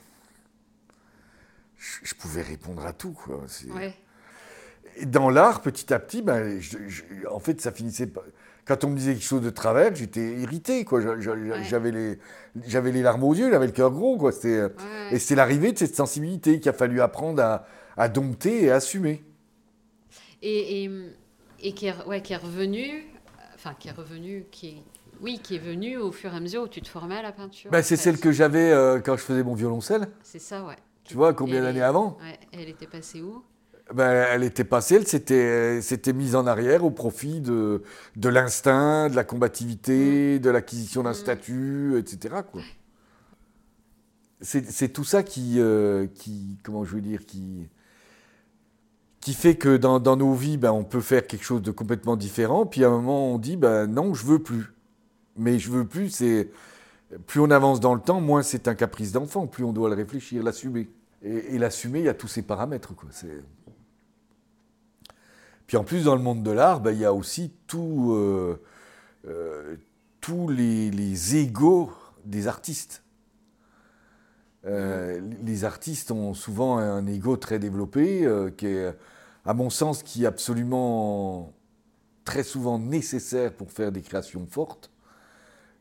Je, 1.78 2.00
je 2.04 2.14
pouvais 2.16 2.42
répondre 2.42 2.86
à 2.86 2.94
tout. 2.94 3.14
Quoi. 3.14 3.42
Ouais. 3.74 3.96
Dans 5.06 5.30
l'art, 5.30 5.62
petit 5.62 5.94
à 5.94 6.00
petit, 6.00 6.22
ben, 6.22 6.60
je- 6.60 6.78
je- 6.88 7.04
en 7.30 7.40
fait, 7.40 7.60
ça 7.62 7.72
finissait 7.72 8.08
pas. 8.08 8.24
Quand 8.66 8.84
on 8.84 8.90
me 8.90 8.98
disait 8.98 9.14
quelque 9.14 9.24
chose 9.26 9.42
de 9.44 9.50
travers, 9.50 9.94
j'étais 9.96 10.38
irrité. 10.40 10.86
Quoi. 10.86 11.02
Je- 11.02 11.30
Ouais. 11.30 11.64
J'avais 11.64 11.92
les, 11.92 12.18
j'avais 12.66 12.92
les 12.92 13.02
larmes 13.02 13.24
aux 13.24 13.34
yeux, 13.36 13.52
j'avais 13.52 13.68
le 13.68 13.72
cœur 13.74 13.92
gros. 13.92 14.18
Quoi. 14.18 14.32
Euh, 14.46 14.70
Ouais, 14.70 15.16
Et 15.16 15.20
c'est 15.20 15.36
l'arrivée 15.36 15.72
de 15.72 15.78
cette 15.78 15.96
sensibilité 15.96 16.60
qu'il 16.60 16.70
a 16.70 16.74
fallu 16.74 17.02
apprendre 17.02 17.42
à, 17.44 17.66
à 17.98 18.08
dompter 18.10 18.64
et 18.64 18.72
assumer. 18.72 19.24
Et, 20.42 20.84
et, 20.86 20.92
et 21.62 21.74
qui, 21.74 21.88
est, 21.88 22.06
ouais, 22.08 22.22
qui 22.22 22.34
est 22.34 22.38
revenu, 22.38 23.06
enfin 23.56 23.76
qui 23.78 23.88
est 23.88 23.92
revenu, 23.92 24.46
qui 24.52 24.68
est, 24.70 24.84
oui, 25.22 25.40
qui 25.42 25.56
est 25.56 25.60
venu 25.60 25.98
au 25.98 26.12
fur 26.12 26.34
et 26.34 26.38
à 26.38 26.40
mesure 26.40 26.64
où 26.64 26.68
tu 26.68 26.82
te 26.82 26.88
formais 26.90 27.18
à 27.18 27.22
la 27.22 27.32
peinture. 27.32 27.72
Ben, 27.72 27.80
en 27.80 27.84
c'est 27.84 27.96
celle 27.98 28.20
que 28.20 28.32
j'avais 28.32 28.72
euh, 28.72 29.00
quand 29.00 29.16
je 29.18 29.22
faisais 29.24 29.44
mon 29.44 29.54
violoncelle. 29.56 30.08
C'est 30.24 30.40
ça, 30.40 30.64
ouais. 30.66 30.76
Tu 31.04 31.14
vois, 31.16 31.34
combien 31.34 31.62
d'années 31.62 31.82
avant 31.84 32.18
Ouais, 32.22 32.40
elle 32.52 32.70
était 32.70 32.88
passée 32.88 33.22
où? 33.22 33.44
Ben, 33.94 34.28
Elle 34.32 34.44
était 34.44 34.64
passée, 34.64 34.96
elle 34.96 35.08
s'était 35.84 36.14
mise 36.14 36.36
en 36.36 36.48
arrière 36.48 36.84
au 36.84 36.92
profit 36.92 37.42
de, 37.42 37.84
de 38.16 38.30
l'instinct, 38.30 39.10
de 39.10 39.16
la 39.16 39.24
combativité, 39.24 40.40
de 40.40 40.50
l'acquisition 40.50 41.04
d'un 41.04 41.14
Mm. 41.14 41.14
statut, 41.14 41.98
etc. 41.98 42.36
quoi. 42.52 42.62
C'est 44.42 44.70
c'est 44.72 44.90
tout 44.90 45.04
ça 45.04 45.24
qui, 45.24 45.60
euh, 45.60 46.08
qui, 46.08 46.58
comment 46.64 46.84
je 46.86 46.96
veux 46.96 47.02
dire, 47.02 47.26
qui, 47.26 47.68
qui 49.22 49.34
fait 49.34 49.56
que 49.56 49.78
dans, 49.78 50.00
dans 50.00 50.18
nos 50.18 50.34
vies, 50.34 50.58
ben, 50.58 50.72
on 50.72 50.84
peut 50.84 51.02
faire 51.02 51.26
quelque 51.28 51.44
chose 51.44 51.62
de 51.62 51.72
complètement 51.72 52.16
différent, 52.16 52.66
puis 52.66 52.84
à 52.84 52.88
un 52.90 52.92
moment, 52.92 53.34
on 53.34 53.40
dit, 53.40 53.58
ben, 53.58 53.88
non, 53.88 54.14
je 54.14 54.26
veux 54.26 54.40
plus. 54.40 54.74
Mais 55.38 55.60
je 55.60 55.72
veux 55.72 55.86
plus, 55.88 56.10
c'est... 56.10 56.50
Plus 57.28 57.40
on 57.40 57.52
avance 57.52 57.80
dans 57.80 57.96
le 57.96 58.02
temps, 58.02 58.22
moins 58.22 58.44
c'est 58.44 58.68
un 58.68 58.76
caprice 58.76 59.12
d'enfant, 59.14 59.48
plus 59.48 59.64
on 59.64 59.74
doit 59.74 59.90
le 59.90 59.96
réfléchir, 59.96 60.44
l'assumer. 60.44 60.90
Et, 61.24 61.56
et 61.56 61.58
l'assumer, 61.60 62.00
il 62.00 62.06
y 62.06 62.10
a 62.10 62.14
tous 62.14 62.28
ces 62.28 62.42
paramètres. 62.42 62.96
Quoi. 62.96 63.10
Puis 65.68 65.78
en 65.78 65.84
plus, 65.84 66.06
dans 66.06 66.16
le 66.16 66.22
monde 66.22 66.44
de 66.44 66.52
l'art, 66.52 66.80
ben, 66.80 66.92
il 66.92 67.00
y 67.00 67.06
a 67.06 67.14
aussi 67.14 67.52
tout, 67.68 68.14
euh, 68.14 68.62
euh, 69.28 69.76
tous 70.22 70.50
les, 70.50 70.92
les 70.92 71.38
égaux 71.38 71.92
des 72.24 72.48
artistes. 72.48 73.04
Euh, 74.66 75.22
les 75.44 75.64
artistes 75.64 76.12
ont 76.12 76.34
souvent 76.34 76.78
un 76.78 77.06
ego 77.08 77.38
très 77.38 77.60
développé, 77.60 78.28
qui 78.58 78.68
est, 78.68 78.96
à 79.46 79.54
mon 79.54 79.70
sens, 79.70 80.04
qui 80.04 80.24
est 80.24 80.28
absolument 80.28 81.54
très 82.24 82.44
souvent 82.44 82.80
nécessaire 82.80 83.54
pour 83.54 83.72
faire 83.72 83.92
des 83.92 84.02
créations 84.02 84.48
fortes. 84.48 84.92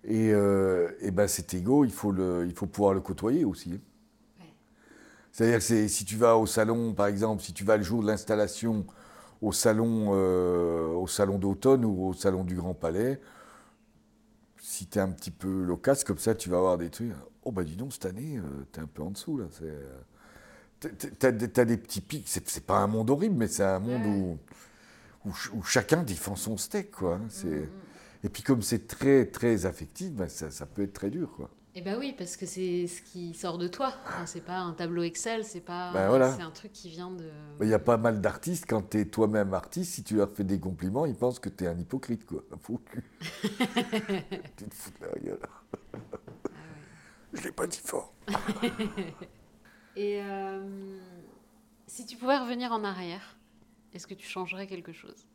Et, 0.06 0.28
et 0.28 1.10
ben 1.10 1.26
cet 1.26 1.54
ego, 1.54 1.86
il 1.86 1.92
faut, 1.92 2.12
le, 2.12 2.44
il 2.46 2.52
faut 2.52 2.66
pouvoir 2.66 2.92
le 2.92 3.00
côtoyer 3.00 3.46
aussi. 3.46 3.80
C'est-à-dire 5.32 5.58
que 5.58 5.88
si 5.88 6.04
tu 6.04 6.16
vas 6.16 6.36
au 6.36 6.46
salon, 6.46 6.92
par 6.92 7.06
exemple, 7.06 7.42
si 7.42 7.54
tu 7.54 7.64
vas 7.64 7.78
le 7.78 7.82
jour 7.82 8.02
de 8.02 8.06
l'installation 8.06 8.86
au 9.46 9.52
salon, 9.52 10.10
euh, 10.14 10.86
au 10.88 11.06
salon 11.06 11.38
d'automne 11.38 11.84
ou 11.84 12.06
au 12.08 12.14
salon 12.14 12.44
du 12.44 12.54
Grand 12.56 12.74
Palais, 12.74 13.20
si 14.60 14.86
tu 14.86 14.98
es 14.98 15.00
un 15.02 15.10
petit 15.10 15.30
peu 15.30 15.62
loquace 15.64 16.04
comme 16.04 16.18
ça, 16.18 16.34
tu 16.34 16.48
vas 16.48 16.56
avoir 16.58 16.78
des 16.78 16.90
trucs. 16.90 17.12
Oh 17.44 17.52
bah 17.52 17.64
dis 17.64 17.76
donc, 17.76 17.92
cette 17.92 18.06
année, 18.06 18.40
tu 18.72 18.80
es 18.80 18.82
un 18.82 18.86
peu 18.86 19.02
en 19.02 19.10
dessous 19.10 19.38
là. 19.38 19.44
c'est, 19.50 19.64
euh, 19.64 20.88
T'as 21.18 21.32
des, 21.64 21.76
petits 21.78 22.00
pics. 22.02 22.28
C'est 22.28 22.66
pas 22.66 22.78
un 22.78 22.86
monde 22.86 23.08
horrible, 23.10 23.36
mais 23.36 23.48
c'est 23.48 23.64
un 23.64 23.78
monde 23.78 24.02
Ouais. 24.02 24.08
où, 24.08 24.38
où, 25.26 25.32
ch- 25.32 25.50
où 25.54 25.62
chacun 25.62 26.02
défend 26.02 26.36
son 26.36 26.56
steak, 26.58 26.90
quoi. 26.90 27.14
hein, 27.16 27.26
c'est- 27.30 27.46
Mhm. 27.46 27.68
Et 28.24 28.28
puis 28.28 28.42
comme 28.42 28.60
c'est 28.62 28.86
très 28.86 29.26
très 29.26 29.64
affectif, 29.66 30.12
ben, 30.12 30.28
ça, 30.28 30.50
ça 30.50 30.66
peut 30.66 30.82
être 30.82 30.92
très 30.94 31.10
dur, 31.10 31.32
quoi. 31.36 31.50
Eh 31.76 31.82
ben 31.82 31.98
oui, 31.98 32.14
parce 32.16 32.36
que 32.36 32.46
c'est 32.46 32.86
ce 32.86 33.02
qui 33.02 33.34
sort 33.34 33.58
de 33.58 33.66
toi. 33.66 33.92
Enfin, 34.06 34.26
c'est 34.26 34.44
pas 34.44 34.58
un 34.58 34.74
tableau 34.74 35.02
Excel, 35.02 35.44
c'est 35.44 35.60
pas. 35.60 35.92
Ben 35.92 36.08
voilà. 36.08 36.32
C'est 36.32 36.42
un 36.42 36.52
truc 36.52 36.72
qui 36.72 36.88
vient 36.88 37.10
de. 37.10 37.28
Il 37.60 37.68
y 37.68 37.74
a 37.74 37.80
pas 37.80 37.96
mal 37.96 38.20
d'artistes, 38.20 38.66
quand 38.68 38.90
tu 38.90 39.00
es 39.00 39.04
toi-même 39.06 39.52
artiste, 39.54 39.94
si 39.94 40.04
tu 40.04 40.14
leur 40.16 40.30
fais 40.30 40.44
des 40.44 40.60
compliments, 40.60 41.04
ils 41.04 41.16
pensent 41.16 41.40
que 41.40 41.48
tu 41.48 41.64
es 41.64 41.66
un 41.66 41.76
hypocrite, 41.76 42.26
quoi. 42.26 42.44
Un 42.52 42.58
faux 42.58 42.78
cul. 42.90 43.02
tu 44.56 44.64
te 44.66 44.74
fous 44.74 44.90
de 45.00 45.06
la 45.06 45.20
gueule. 45.20 45.40
Ah 45.42 45.58
ouais. 45.92 46.00
Je 47.32 47.42
l'ai 47.42 47.52
pas 47.52 47.66
dit 47.66 47.80
fort. 47.84 48.12
Et 49.96 50.20
euh, 50.22 50.98
si 51.88 52.06
tu 52.06 52.16
pouvais 52.16 52.38
revenir 52.38 52.70
en 52.70 52.84
arrière, 52.84 53.36
est-ce 53.92 54.06
que 54.06 54.14
tu 54.14 54.28
changerais 54.28 54.68
quelque 54.68 54.92
chose? 54.92 55.26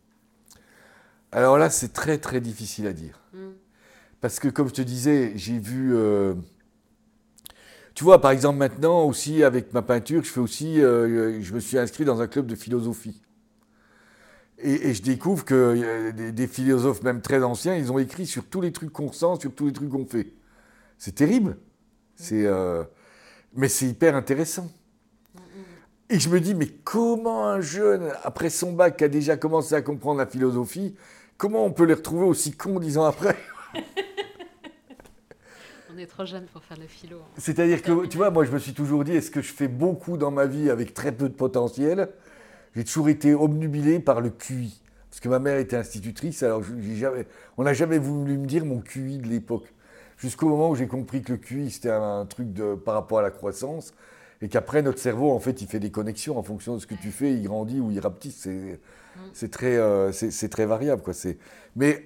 Alors 1.33 1.57
là, 1.57 1.69
c'est 1.69 1.91
très 1.91 2.17
très 2.17 2.39
difficile 2.39 2.87
à 2.87 2.93
dire. 2.93 3.19
Hmm. 3.33 3.51
Parce 4.22 4.39
que 4.39 4.49
comme 4.49 4.67
je 4.70 4.74
te 4.74 4.82
disais, 4.82 5.34
j'ai 5.36 5.59
vu... 5.59 5.95
euh, 5.95 6.34
Tu 7.95 8.03
vois, 8.03 8.22
par 8.22 8.32
exemple, 8.32 8.57
maintenant 8.59 9.03
aussi, 9.03 9.43
avec 9.43 9.74
ma 9.74 9.82
peinture, 9.82 10.24
je 10.24 10.30
fais 10.30 10.39
aussi... 10.39 10.82
euh, 10.82 11.41
je 11.41 11.53
me 11.53 11.59
suis 11.59 11.78
inscrit 11.78 12.05
dans 12.05 12.22
un 12.22 12.28
club 12.28 12.45
de 12.47 12.55
philosophie. 12.55 13.22
Et, 14.61 14.89
et 14.89 14.93
je 14.93 15.01
découvre 15.01 15.45
que 15.45 15.53
euh, 15.55 16.11
des, 16.11 16.32
des 16.32 16.47
philosophes, 16.47 17.01
même 17.03 17.22
très 17.22 17.41
anciens, 17.43 17.76
ils 17.76 17.91
ont 17.91 17.99
écrit 17.99 18.26
sur 18.26 18.45
tous 18.45 18.61
les 18.61 18.72
trucs 18.72 18.91
qu'on 18.91 19.07
ressent, 19.07 19.39
sur 19.39 19.53
tous 19.53 19.67
les 19.67 19.74
trucs 19.74 19.89
qu'on 19.89 20.05
fait. 20.05 20.34
C'est 20.97 21.15
terrible. 21.15 21.57
C'est, 22.15 22.47
mais 23.55 23.70
c'est 23.70 23.88
hyper 23.88 24.15
intéressant. 24.15 24.70
Et 26.09 26.20
je 26.20 26.30
me 26.30 26.39
dis, 26.41 26.55
mais 26.55 26.67
comment 26.67 27.47
un 27.47 27.61
jeune, 27.61 28.11
après 28.24 28.49
son 28.49 28.74
bac, 28.74 28.97
qui 28.97 29.03
a 29.03 29.07
déjà 29.07 29.38
commencé 29.38 29.76
à 29.76 29.82
comprendre 29.82 30.17
la 30.17 30.26
philosophie, 30.26 30.95
comment 31.38 31.65
on 31.65 31.72
peut 31.72 31.84
les 31.86 31.93
retrouver 31.93 32.26
aussi 32.26 32.51
cons 32.51 32.80
dix 32.80 32.97
ans 32.97 33.05
après? 33.05 33.38
est 35.99 36.07
trop 36.07 36.25
jeune 36.25 36.45
pour 36.45 36.63
faire 36.63 36.77
le 36.77 36.87
philo. 36.87 37.17
hein. 37.17 37.35
C'est-à-dire 37.37 37.81
que, 37.81 38.05
tu 38.07 38.17
vois, 38.17 38.31
moi 38.31 38.45
je 38.45 38.51
me 38.51 38.59
suis 38.59 38.73
toujours 38.73 39.03
dit, 39.03 39.13
est-ce 39.13 39.31
que 39.31 39.41
je 39.41 39.51
fais 39.51 39.67
beaucoup 39.67 40.17
dans 40.17 40.31
ma 40.31 40.45
vie 40.45 40.69
avec 40.69 40.93
très 40.93 41.11
peu 41.11 41.29
de 41.29 41.33
potentiel? 41.33 42.09
J'ai 42.75 42.83
toujours 42.83 43.09
été 43.09 43.33
obnubilé 43.33 43.99
par 43.99 44.21
le 44.21 44.29
QI. 44.29 44.79
Parce 45.09 45.19
que 45.19 45.29
ma 45.29 45.39
mère 45.39 45.57
était 45.57 45.75
institutrice, 45.75 46.43
alors 46.43 46.61
jamais, 46.93 47.25
on 47.57 47.63
n'a 47.63 47.73
jamais 47.73 47.97
voulu 47.97 48.37
me 48.37 48.45
dire 48.45 48.63
mon 48.63 48.79
QI 48.79 49.17
de 49.17 49.27
l'époque. 49.27 49.65
Jusqu'au 50.17 50.49
moment 50.49 50.69
où 50.69 50.75
j'ai 50.75 50.87
compris 50.87 51.21
que 51.23 51.31
le 51.31 51.37
QI, 51.37 51.71
c'était 51.71 51.89
un, 51.89 52.25
truc 52.25 52.53
de, 52.53 52.75
par 52.75 52.93
rapport 52.93 53.19
à 53.19 53.21
la 53.21 53.31
croissance, 53.31 53.93
et 54.41 54.47
qu'après, 54.47 54.81
notre 54.81 54.99
cerveau, 54.99 55.31
en 55.31 55.39
fait, 55.39 55.61
il 55.61 55.67
fait 55.67 55.79
des 55.79 55.91
connexions 55.91 56.37
en 56.37 56.43
fonction 56.43 56.75
de 56.75 56.79
ce 56.79 56.87
que 56.87 56.95
tu 56.95 57.11
fais, 57.11 57.33
il 57.33 57.43
grandit 57.43 57.79
ou 57.79 57.91
il 57.91 57.99
rapetisse. 57.99 58.37
C'est, 58.43 58.79
c'est 59.33 59.51
très, 59.51 59.77
euh, 59.77 60.11
c'est, 60.11 60.49
très 60.49 60.65
variable. 60.65 61.01
Quoi. 61.01 61.13
Mais 61.75 62.05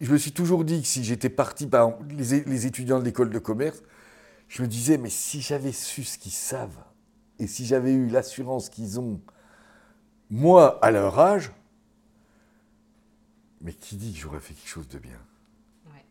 je 0.00 0.12
me 0.12 0.16
suis 0.16 0.32
toujours 0.32 0.64
dit 0.64 0.80
que 0.80 0.86
si 0.86 1.04
j'étais 1.04 1.28
parti, 1.28 1.66
par 1.66 1.88
exemple, 1.88 2.14
les, 2.16 2.66
étudiants 2.66 2.98
de 2.98 3.04
l'école 3.04 3.30
de 3.30 3.38
commerce, 3.38 3.82
je 4.48 4.62
me 4.62 4.68
disais, 4.68 4.96
mais 4.96 5.10
si 5.10 5.40
j'avais 5.40 5.72
su 5.72 6.04
ce 6.04 6.18
qu'ils 6.18 6.32
savent, 6.32 6.82
et 7.38 7.46
si 7.46 7.66
j'avais 7.66 7.92
eu 7.92 8.08
l'assurance 8.08 8.70
qu'ils 8.70 8.98
ont, 8.98 9.20
moi, 10.30 10.78
à 10.82 10.90
leur 10.90 11.18
âge, 11.18 11.52
mais 13.60 13.72
qui 13.72 13.96
dit 13.96 14.12
que 14.12 14.18
j'aurais 14.18 14.40
fait 14.40 14.54
quelque 14.54 14.68
chose 14.68 14.88
de 14.88 14.98
bien? 14.98 15.18
Ouais. 15.86 16.04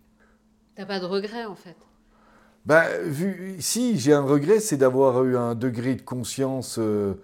T'as 0.75 0.85
pas 0.85 0.99
de 0.99 1.05
regret 1.05 1.45
en 1.45 1.55
fait? 1.55 1.75
Ben, 2.65 2.85
vu, 3.03 3.55
si 3.59 3.97
j'ai 3.97 4.13
un 4.13 4.21
regret, 4.21 4.59
c'est 4.59 4.77
d'avoir 4.77 5.23
eu 5.23 5.35
un 5.35 5.55
degré 5.55 5.95
de 5.95 6.01
conscience, 6.01 6.77
euh, 6.77 7.15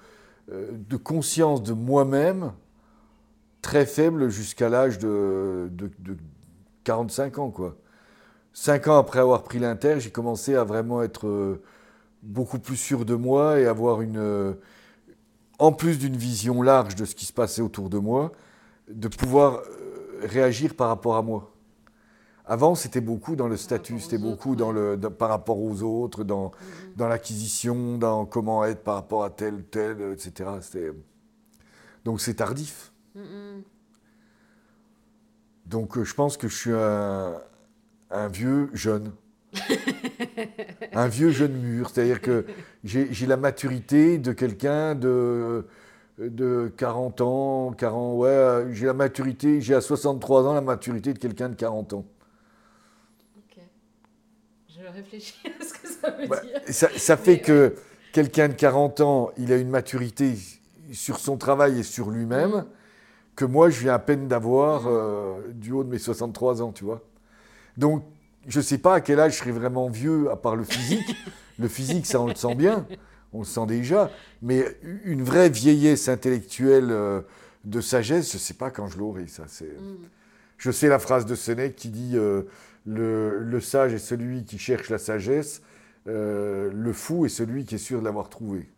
euh, 0.51 0.71
de 0.71 0.97
conscience 0.97 1.61
de 1.61 1.73
moi-même 1.73 2.53
très 3.61 3.85
faible 3.85 4.29
jusqu'à 4.29 4.69
l'âge 4.69 4.97
de, 4.97 5.69
de, 5.71 5.91
de 5.99 6.17
45 6.85 7.39
ans, 7.39 7.51
quoi. 7.51 7.75
Cinq 8.53 8.87
ans 8.87 8.97
après 8.97 9.19
avoir 9.19 9.43
pris 9.43 9.59
l'inter, 9.59 9.99
j'ai 9.99 10.11
commencé 10.11 10.55
à 10.55 10.63
vraiment 10.63 11.03
être 11.03 11.27
euh, 11.27 11.61
beaucoup 12.23 12.59
plus 12.59 12.77
sûr 12.77 13.03
de 13.03 13.15
moi 13.15 13.59
et 13.59 13.65
avoir 13.65 14.01
une, 14.01 14.17
euh, 14.17 14.53
en 15.59 15.73
plus 15.73 15.99
d'une 15.99 16.15
vision 16.15 16.61
large 16.61 16.95
de 16.95 17.03
ce 17.03 17.15
qui 17.15 17.25
se 17.25 17.33
passait 17.33 17.61
autour 17.61 17.89
de 17.89 17.97
moi, 17.97 18.31
de 18.89 19.09
pouvoir 19.09 19.55
euh, 19.57 20.19
réagir 20.21 20.75
par 20.75 20.87
rapport 20.87 21.17
à 21.17 21.21
moi. 21.21 21.51
Avant, 22.45 22.75
c'était 22.75 23.01
beaucoup 23.01 23.35
dans 23.35 23.47
le 23.47 23.57
statut, 23.57 23.99
c'était 23.99 24.19
beaucoup 24.19 24.51
autres, 24.51 24.59
dans 24.59 24.71
le, 24.71 24.95
dans- 24.97 25.11
par 25.11 25.29
rapport 25.29 25.59
aux 25.59 25.81
autres, 25.81 26.23
dans, 26.23 26.51
dans 26.95 27.07
l'acquisition, 27.07 27.97
dans 27.97 28.25
comment 28.25 28.63
être 28.63 28.83
par 28.83 28.95
rapport 28.95 29.23
à 29.23 29.31
tel, 29.31 29.63
tel, 29.65 30.13
etc. 30.13 30.49
Donc 32.05 32.21
c'est 32.21 32.35
tardif. 32.35 32.93
Mm, 33.15 33.21
mm. 33.21 33.63
Donc 35.65 35.97
euh, 35.97 36.03
je 36.03 36.13
pense 36.13 36.37
que 36.37 36.47
je 36.47 36.55
suis 36.55 36.71
un, 36.73 37.33
un 38.11 38.27
vieux 38.27 38.69
jeune. 38.73 39.11
un 40.93 41.07
vieux 41.07 41.31
jeune 41.31 41.53
mûr. 41.53 41.89
C'est-à-dire 41.89 42.21
que 42.21 42.45
j'ai 42.83 43.25
la 43.25 43.37
maturité 43.37 44.17
de 44.17 44.31
quelqu'un 44.33 44.95
de, 44.95 45.65
de 46.19 46.71
40 46.77 47.21
ans, 47.21 47.71
40, 47.71 48.17
ouais, 48.19 48.65
j'ai 48.71 48.85
la 48.85 48.93
maturité, 48.93 49.61
j'ai 49.61 49.73
à 49.75 49.81
63 49.81 50.47
ans 50.47 50.53
la 50.53 50.61
maturité 50.61 51.13
de 51.13 51.19
quelqu'un 51.19 51.49
de 51.49 51.55
40 51.55 51.93
ans. 51.93 52.05
Ok. 53.37 53.63
Je 54.69 54.93
réfléchis 54.93 55.41
à 55.59 55.63
ce 55.63 55.73
que 55.73 55.87
ça 55.87 56.11
veut 56.11 56.27
Bah, 56.27 56.41
dire. 56.41 56.61
ça, 56.67 56.89
ça 56.97 57.17
fait 57.17 57.39
que 57.39 57.75
quelqu'un 58.11 58.49
de 58.49 58.53
40 58.53 58.99
ans, 59.01 59.31
il 59.37 59.51
a 59.53 59.57
une 59.57 59.69
maturité 59.69 60.33
sur 60.91 61.17
son 61.19 61.37
travail 61.37 61.79
et 61.79 61.83
sur 61.83 62.09
lui-même, 62.11 62.65
que 63.35 63.45
moi, 63.45 63.69
je 63.69 63.81
viens 63.81 63.93
à 63.93 63.99
peine 63.99 64.27
d'avoir 64.27 64.87
euh, 64.87 65.41
du 65.53 65.71
haut 65.71 65.83
de 65.83 65.89
mes 65.89 65.97
63 65.97 66.61
ans, 66.61 66.71
tu 66.71 66.85
vois. 66.85 67.01
Donc, 67.77 68.03
je 68.47 68.59
ne 68.59 68.63
sais 68.63 68.77
pas 68.77 68.95
à 68.95 69.01
quel 69.01 69.19
âge 69.19 69.33
je 69.33 69.37
serai 69.39 69.51
vraiment 69.51 69.89
vieux, 69.89 70.29
à 70.31 70.35
part 70.35 70.55
le 70.55 70.63
physique. 70.63 71.15
le 71.59 71.67
physique, 71.67 72.05
ça, 72.05 72.21
on 72.21 72.27
le 72.27 72.35
sent 72.35 72.55
bien, 72.55 72.87
on 73.33 73.39
le 73.39 73.45
sent 73.45 73.65
déjà. 73.65 74.09
Mais 74.41 74.65
une 75.03 75.23
vraie 75.23 75.49
vieillesse 75.49 76.07
intellectuelle 76.07 76.91
euh, 76.91 77.21
de 77.65 77.81
sagesse, 77.81 78.31
je 78.31 78.37
ne 78.37 78.41
sais 78.41 78.53
pas 78.53 78.71
quand 78.71 78.87
je 78.87 78.97
l'aurai, 78.97 79.27
ça. 79.27 79.43
C'est... 79.47 79.65
Mm. 79.65 79.97
Je 80.57 80.71
sais 80.71 80.87
la 80.87 80.99
phrase 80.99 81.25
de 81.25 81.35
Sénèque 81.35 81.75
qui 81.75 81.89
dit 81.89 82.13
euh, 82.15 82.43
le, 82.85 83.39
le 83.39 83.59
sage 83.59 83.93
est 83.93 83.97
celui 83.99 84.45
qui 84.45 84.57
cherche 84.57 84.89
la 84.89 84.97
sagesse, 84.97 85.61
le 86.05 86.91
fou 86.93 87.25
est 87.25 87.29
celui 87.29 87.65
qui 87.65 87.75
est 87.75 87.79
sûr 87.79 87.99
de 87.99 88.05
l'avoir 88.05 88.29
trouvée. 88.29 88.69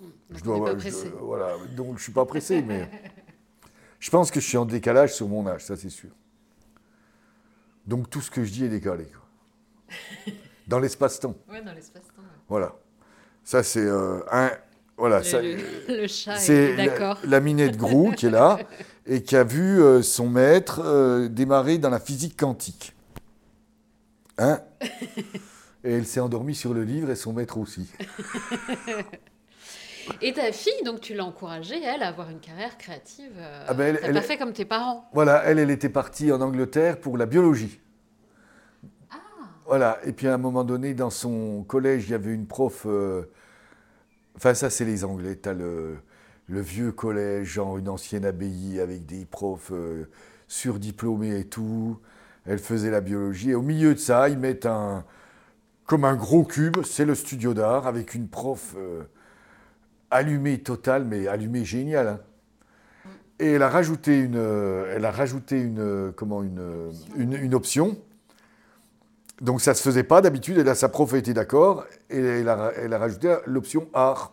Donc, 0.00 0.10
Je 0.30 0.50
n'est 0.50 0.60
pas 0.60 0.78
je- 0.78 1.08
voilà, 1.20 1.52
donc 1.74 1.98
je 1.98 2.02
suis 2.02 2.12
pas 2.12 2.26
pressé, 2.26 2.62
mais 2.62 2.88
je 4.00 4.10
pense 4.10 4.30
que 4.30 4.40
je 4.40 4.46
suis 4.46 4.56
en 4.56 4.64
décalage 4.66 5.14
sur 5.14 5.28
mon 5.28 5.46
âge, 5.46 5.64
ça 5.64 5.76
c'est 5.76 5.90
sûr. 5.90 6.10
Donc 7.86 8.10
tout 8.10 8.20
ce 8.20 8.30
que 8.30 8.44
je 8.44 8.50
dis 8.52 8.64
est 8.64 8.68
décalé, 8.68 9.04
quoi. 9.06 10.32
Dans 10.66 10.80
l'espace-temps, 10.80 11.36
Ouais, 11.48 11.62
dans 11.62 11.72
l'espace-temps. 11.72 12.22
ouais. 12.22 12.28
voilà. 12.48 12.74
Ça 13.44 13.62
c'est 13.62 13.88
un, 13.88 14.50
voilà, 14.96 15.18
Le, 15.18 15.24
ça- 15.24 15.40
le- 15.40 15.56
le 15.88 16.06
chat 16.08 16.34
c'est 16.36 16.54
est 16.72 16.76
d'accord. 16.76 17.18
la, 17.22 17.30
la 17.30 17.40
minette 17.40 17.76
Grou 17.76 18.10
qui 18.10 18.26
est 18.26 18.30
là 18.30 18.58
et 19.06 19.22
qui 19.22 19.36
a 19.36 19.44
vu 19.44 19.80
euh, 19.80 20.02
son 20.02 20.28
maître 20.28 20.80
euh, 20.84 21.28
démarrer 21.28 21.78
dans 21.78 21.90
la 21.90 22.00
physique 22.00 22.36
quantique. 22.36 22.94
Hein? 24.38 24.60
Et 25.84 25.92
elle 25.92 26.06
s'est 26.06 26.18
endormie 26.18 26.56
sur 26.56 26.74
le 26.74 26.82
livre 26.82 27.10
et 27.10 27.14
son 27.14 27.32
maître 27.32 27.58
aussi. 27.58 27.88
Et 30.22 30.32
ta 30.32 30.52
fille, 30.52 30.82
donc 30.84 31.00
tu 31.00 31.14
l'as 31.14 31.24
encouragée, 31.24 31.82
elle, 31.82 32.02
à 32.02 32.08
avoir 32.08 32.30
une 32.30 32.40
carrière 32.40 32.76
créative. 32.78 33.32
Euh, 33.38 33.64
Ah 33.68 33.74
ben, 33.74 33.96
elle- 34.02 34.14
pas 34.14 34.20
fait 34.22 34.36
comme 34.38 34.52
tes 34.52 34.64
parents. 34.64 35.08
Voilà, 35.12 35.42
elle, 35.44 35.58
elle 35.58 35.70
était 35.70 35.88
partie 35.88 36.30
en 36.32 36.40
Angleterre 36.40 37.00
pour 37.00 37.16
la 37.18 37.26
biologie. 37.26 37.80
Voilà, 39.66 39.98
et 40.04 40.12
puis 40.12 40.28
à 40.28 40.34
un 40.34 40.38
moment 40.38 40.62
donné, 40.62 40.94
dans 40.94 41.10
son 41.10 41.64
collège, 41.64 42.04
il 42.08 42.12
y 42.12 42.14
avait 42.14 42.32
une 42.32 42.46
prof. 42.46 42.84
euh, 42.86 43.24
Enfin, 44.36 44.54
ça, 44.54 44.70
c'est 44.70 44.84
les 44.84 45.02
Anglais. 45.04 45.36
Tu 45.42 45.48
as 45.48 45.54
le, 45.54 45.96
le 46.46 46.60
vieux 46.60 46.92
collège, 46.92 47.48
genre 47.48 47.76
une 47.78 47.88
ancienne 47.88 48.24
abbaye 48.24 48.78
avec 48.80 49.06
des 49.06 49.24
profs 49.24 49.72
euh, 49.72 50.04
surdiplômés 50.46 51.40
et 51.40 51.44
tout. 51.44 51.98
Elle 52.44 52.58
faisait 52.58 52.90
la 52.90 53.00
biologie. 53.00 53.50
Et 53.50 53.54
au 53.56 53.62
milieu 53.62 53.94
de 53.94 53.98
ça, 53.98 54.28
ils 54.28 54.38
mettent 54.38 54.66
un. 54.66 55.04
Comme 55.86 56.04
un 56.04 56.14
gros 56.16 56.44
cube, 56.44 56.78
c'est 56.84 57.04
le 57.04 57.14
studio 57.14 57.54
d'art 57.54 57.86
avec 57.88 58.14
une 58.14 58.28
prof 58.28 58.74
euh, 58.76 59.02
allumée 60.10 60.58
totale, 60.62 61.04
mais 61.04 61.26
allumée 61.28 61.64
géniale. 61.64 62.08
hein. 62.08 62.20
Et 63.38 63.52
elle 63.52 63.62
a 63.62 63.68
rajouté 63.68 64.18
une, 64.18 64.36
euh, 64.36 64.94
elle 64.96 65.04
a 65.04 65.10
rajouté 65.10 65.60
une, 65.60 65.78
euh, 65.78 66.12
comment, 66.12 66.42
une, 66.42 66.58
euh, 66.58 66.90
une, 67.16 67.34
une 67.34 67.54
option. 67.54 67.98
Donc 69.42 69.60
ça 69.60 69.72
ne 69.72 69.76
se 69.76 69.82
faisait 69.82 70.04
pas 70.04 70.22
d'habitude, 70.22 70.56
et 70.56 70.64
là 70.64 70.74
sa 70.74 70.88
prof 70.88 71.12
était 71.12 71.34
d'accord, 71.34 71.86
et 72.08 72.18
elle 72.18 72.48
a, 72.48 72.72
elle 72.76 72.94
a 72.94 72.98
rajouté 72.98 73.36
l'option 73.46 73.88
art. 73.92 74.32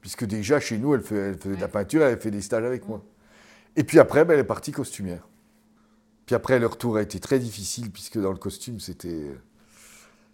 Puisque 0.00 0.24
déjà 0.24 0.60
chez 0.60 0.78
nous, 0.78 0.94
elle, 0.94 1.02
fait- 1.02 1.16
elle 1.16 1.38
faisait 1.38 1.56
de 1.56 1.60
la 1.60 1.66
peinture, 1.68 2.02
elle 2.04 2.20
fait 2.20 2.30
des 2.30 2.40
stages 2.42 2.64
avec 2.64 2.86
moi. 2.86 3.02
Et 3.74 3.82
puis 3.82 3.98
après, 3.98 4.24
ben, 4.24 4.34
elle 4.34 4.40
est 4.40 4.44
partie 4.44 4.70
costumière. 4.70 5.26
Puis 6.26 6.36
après, 6.36 6.60
le 6.60 6.66
retour 6.66 6.96
a 6.96 7.02
été 7.02 7.18
très 7.18 7.40
difficile, 7.40 7.90
puisque 7.90 8.18
dans 8.18 8.30
le 8.30 8.38
costume, 8.38 8.78
c'était 8.78 9.32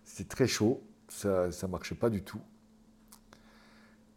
c'était 0.04 0.28
très 0.28 0.46
chaud, 0.46 0.82
ça 1.08 1.48
ne 1.48 1.66
marchait 1.68 1.94
pas 1.94 2.10
du 2.10 2.22
tout. 2.22 2.40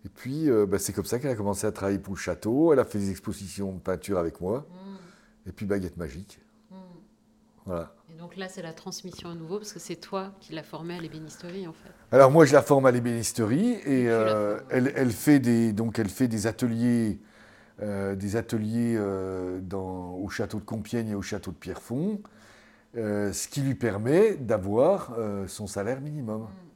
Et 0.05 0.09
puis, 0.09 0.51
euh, 0.51 0.67
ben, 0.67 0.77
c'est 0.77 0.93
comme 0.93 1.05
ça 1.05 1.17
qu'elle 1.17 1.31
a 1.31 1.35
commencé 1.35 1.65
à 1.65 1.71
travailler 1.71 1.97
pour 1.97 2.13
le 2.13 2.19
château, 2.19 2.71
elle 2.71 2.79
a 2.79 2.85
fait 2.85 2.99
des 2.99 3.09
expositions 3.09 3.73
de 3.73 3.79
peinture 3.79 4.19
avec 4.19 4.39
moi, 4.39 4.65
et 5.47 5.51
puis 5.51 5.65
Baguette 5.65 5.97
Magique. 5.97 6.39
Voilà. 7.65 7.95
Et 8.13 8.17
donc 8.19 8.37
là, 8.37 8.47
c'est 8.47 8.61
la 8.61 8.73
transmission 8.73 9.29
à 9.29 9.33
nouveau, 9.33 9.57
parce 9.57 9.73
que 9.73 9.79
c'est 9.79 9.95
toi 9.95 10.31
qui 10.39 10.53
l'as 10.53 10.61
formée 10.61 10.95
à 10.95 11.01
l'ébénisterie, 11.01 11.65
en 11.65 11.73
fait. 11.73 11.89
Alors 12.11 12.29
moi, 12.29 12.45
je 12.45 12.53
la 12.53 12.61
forme 12.61 12.85
à 12.85 12.91
l'ébénisterie 12.91 13.71
et 13.83 14.07
euh, 14.07 14.59
elle, 14.69 14.93
elle 14.95 15.11
fait 15.11 15.39
des 15.39 15.73
donc 15.73 15.97
elle 15.97 16.09
fait 16.09 16.27
des 16.27 16.45
ateliers 16.45 17.19
euh, 17.81 18.15
des 18.15 18.35
ateliers 18.35 18.99
dans, 19.63 20.13
au 20.13 20.29
château 20.29 20.59
de 20.59 20.65
Compiègne 20.65 21.09
et 21.09 21.15
au 21.15 21.23
château 21.23 21.49
de 21.49 21.57
Pierrefonds, 21.57 22.21
ce 22.93 23.47
qui 23.47 23.61
lui 23.61 23.73
permet 23.73 24.35
d'avoir 24.35 25.17
son 25.47 25.65
salaire 25.65 25.99
minimum. 25.99 26.47
Ce 26.47 26.74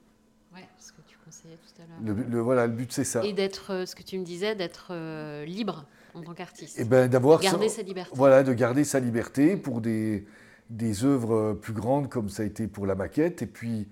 tout 1.57 1.81
à 1.81 1.85
l'heure. 1.85 2.15
Le, 2.15 2.23
le- 2.23 2.39
voilà, 2.41 2.67
le 2.67 2.73
but 2.73 2.91
c'est 2.91 3.03
ça. 3.03 3.23
Et 3.25 3.33
d'être, 3.33 3.71
euh, 3.73 3.85
ce 3.85 3.95
que 3.95 4.03
tu 4.03 4.17
me 4.17 4.23
disais, 4.25 4.55
d'être 4.55 4.87
euh, 4.91 5.45
libre 5.45 5.85
en 6.13 6.21
tant 6.21 6.33
qu'artiste. 6.33 6.79
Et 6.79 6.83
ben 6.85 7.07
d'avoir 7.07 7.39
Garder 7.39 7.69
sa 7.69 7.81
liberté. 7.81 8.11
Voilà, 8.15 8.43
de 8.43 8.53
garder 8.53 8.83
sa 8.83 8.99
liberté 8.99 9.55
pour 9.57 9.81
des, 9.81 10.25
des 10.69 11.03
œuvres 11.05 11.35
euh, 11.35 11.53
plus 11.53 11.73
grandes 11.73 12.09
comme 12.09 12.29
ça 12.29 12.43
a 12.43 12.45
été 12.45 12.67
pour 12.67 12.85
la 12.85 12.95
maquette, 12.95 13.41
et 13.41 13.47
puis 13.47 13.87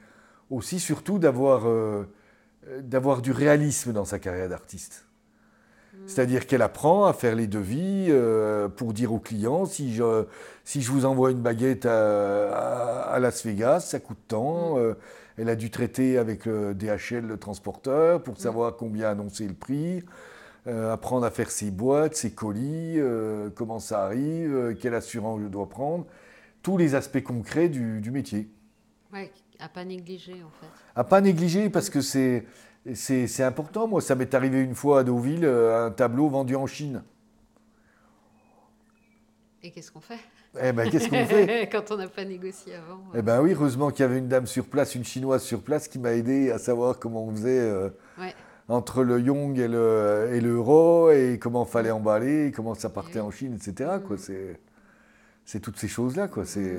aussi 0.49 0.79
surtout 0.79 1.19
d'avoir 1.19 1.67
euh, 1.67 2.03
d'avoir 2.81 3.21
du 3.21 3.31
réalisme 3.31 3.93
dans 3.93 4.05
sa 4.05 4.19
carrière 4.19 4.49
d'artiste. 4.49 5.03
C'est-à-dire 6.05 6.45
qu'elle 6.47 6.61
apprend 6.61 7.05
à 7.05 7.13
faire 7.13 7.33
les 7.35 7.47
devis 7.47 8.05
euh, 8.09 8.69
pour 8.69 8.93
dire 8.93 9.11
aux 9.11 9.19
clients 9.19 9.65
si 9.65 9.93
je, 9.95 10.25
si 10.63 10.81
je 10.81 10.91
vous 10.91 11.05
envoie 11.05 11.31
une 11.31 11.41
baguette 11.41 11.85
à, 11.87 12.51
à- 12.51 13.13
à 13.13 13.19
Las 13.19 13.43
Vegas, 13.45 13.79
ça 13.81 13.99
coûte 13.99 14.19
tant. 14.27 14.77
Euh, 14.77 14.93
elle 15.37 15.49
a 15.49 15.55
dû 15.55 15.69
traiter 15.69 16.17
avec 16.17 16.45
le 16.45 16.73
DHL, 16.73 17.25
le 17.25 17.37
transporteur, 17.37 18.23
pour 18.23 18.37
savoir 18.37 18.75
combien 18.75 19.09
annoncer 19.09 19.47
le 19.47 19.53
prix. 19.53 20.03
Euh, 20.67 20.91
apprendre 20.91 21.25
à 21.25 21.31
faire 21.31 21.49
ses 21.49 21.71
boîtes, 21.71 22.15
ses 22.15 22.31
colis, 22.31 22.95
euh, 22.97 23.49
comment 23.55 23.79
ça 23.79 24.03
arrive, 24.03 24.53
euh, 24.53 24.73
quelle 24.73 24.95
assurance 24.95 25.39
je 25.41 25.47
dois 25.47 25.69
prendre, 25.69 26.05
tous 26.61 26.75
les 26.75 26.93
aspects 26.93 27.23
concrets 27.23 27.69
du, 27.69 28.01
du 28.01 28.11
métier. 28.11 28.49
Ouais, 29.13 29.31
à 29.59 29.69
pas 29.69 29.85
négliger, 29.85 30.33
en 30.33 30.49
fait. 30.59 30.67
À 30.93 31.05
pas 31.05 31.21
négliger 31.21 31.69
parce 31.69 31.89
que 31.89 32.01
c'est 32.01 33.43
important. 33.43 33.87
Moi, 33.87 34.01
ça 34.01 34.15
m'est 34.15 34.33
arrivé 34.33 34.61
une 34.61 34.75
fois 34.75 34.99
à 34.99 35.03
Deauville, 35.05 35.45
euh, 35.45 35.87
un 35.87 35.91
tableau 35.91 36.27
vendu 36.27 36.57
en 36.57 36.67
Chine. 36.67 37.01
Et 39.67 39.71
qu'est-ce 39.71 39.91
qu'on 39.91 39.99
fait 39.99 40.19
Eh 40.63 40.71
ben, 40.71 40.89
qu'est-ce 40.89 41.09
qu'on 41.09 41.25
fait 41.25 41.67
Quand 41.71 41.91
on 41.91 41.97
n'a 41.97 42.07
pas 42.07 42.23
négocié 42.23 42.75
avant. 42.75 43.01
Eh 43.13 43.21
ben 43.21 43.41
oui, 43.41 43.51
heureusement 43.51 43.91
qu'il 43.91 43.99
y 43.99 44.03
avait 44.05 44.17
une 44.17 44.29
dame 44.29 44.47
sur 44.47 44.65
place, 44.65 44.95
une 44.95 45.03
chinoise 45.03 45.43
sur 45.43 45.61
place, 45.61 45.89
qui 45.89 45.99
m'a 45.99 46.13
aidé 46.13 46.51
à 46.51 46.57
savoir 46.57 46.99
comment 46.99 47.25
on 47.25 47.31
faisait 47.31 47.59
euh, 47.59 47.89
Ouais. 48.17 48.33
entre 48.69 49.03
le 49.03 49.19
yong 49.19 49.59
et 49.59 49.67
le 49.67 50.29
et 50.31 50.39
l'euro 50.39 51.11
et 51.11 51.37
comment 51.37 51.65
fallait 51.65 51.91
emballer, 51.91 52.47
et 52.47 52.51
comment 52.53 52.75
ça 52.75 52.87
partait 52.89 53.19
oui. 53.19 53.25
en 53.27 53.31
Chine, 53.31 53.55
etc. 53.55 53.89
Quoi, 54.07 54.15
Mhm. 54.15 54.21
c'est 54.21 54.59
c'est 55.43 55.59
toutes 55.59 55.77
ces 55.77 55.89
choses-là, 55.89 56.29
quoi. 56.29 56.45
C'est 56.45 56.77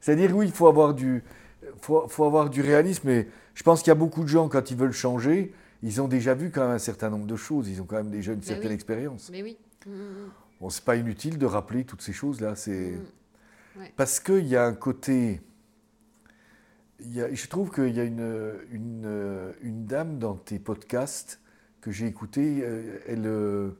c'est-à-dire 0.00 0.34
oui, 0.36 0.46
il 0.46 0.52
faut 0.52 0.66
avoir 0.66 0.92
du 0.92 1.22
faut, 1.80 2.08
faut 2.08 2.24
avoir 2.24 2.50
du 2.50 2.62
réalisme, 2.62 3.02
mais 3.06 3.28
je 3.54 3.62
pense 3.62 3.80
qu'il 3.82 3.90
y 3.90 3.92
a 3.92 3.94
beaucoup 3.94 4.24
de 4.24 4.28
gens 4.28 4.48
quand 4.48 4.72
ils 4.72 4.76
veulent 4.76 4.90
changer, 4.92 5.52
ils 5.84 6.00
ont 6.00 6.08
déjà 6.08 6.34
vu 6.34 6.50
quand 6.50 6.62
même 6.62 6.70
un 6.72 6.78
certain 6.78 7.10
nombre 7.10 7.26
de 7.26 7.36
choses, 7.36 7.68
ils 7.68 7.80
ont 7.80 7.84
quand 7.84 7.96
même 7.96 8.10
déjà 8.10 8.32
une 8.32 8.40
Ben 8.40 8.44
certaine 8.44 8.68
oui. 8.70 8.74
expérience. 8.74 9.28
Mais 9.30 9.42
oui. 9.44 9.56
Mm, 9.86 9.90
mm, 9.92 10.30
Bon, 10.60 10.70
c'est 10.70 10.84
pas 10.84 10.96
inutile 10.96 11.38
de 11.38 11.46
rappeler 11.46 11.84
toutes 11.84 12.02
ces 12.02 12.12
choses-là. 12.12 12.56
C'est 12.56 12.92
mm. 12.92 13.80
Ouais. 13.80 13.92
parce 13.96 14.20
qu'il 14.20 14.46
y 14.46 14.56
a 14.56 14.64
un 14.66 14.74
côté. 14.74 15.40
il 17.00 17.14
y 17.14 17.20
a- 17.22 17.32
je 17.32 17.46
trouve 17.48 17.70
qu'il 17.70 17.94
y 17.94 18.00
a 18.00 18.04
une, 18.04 18.54
une, 18.72 19.52
une 19.62 19.86
dame 19.86 20.18
dans 20.18 20.34
tes 20.36 20.58
podcasts 20.58 21.40
que 21.80 21.90
j'ai 21.92 22.06
écouté. 22.06 22.60
euh, 22.62 22.98
Elle, 23.06 23.26
euh, 23.26 23.70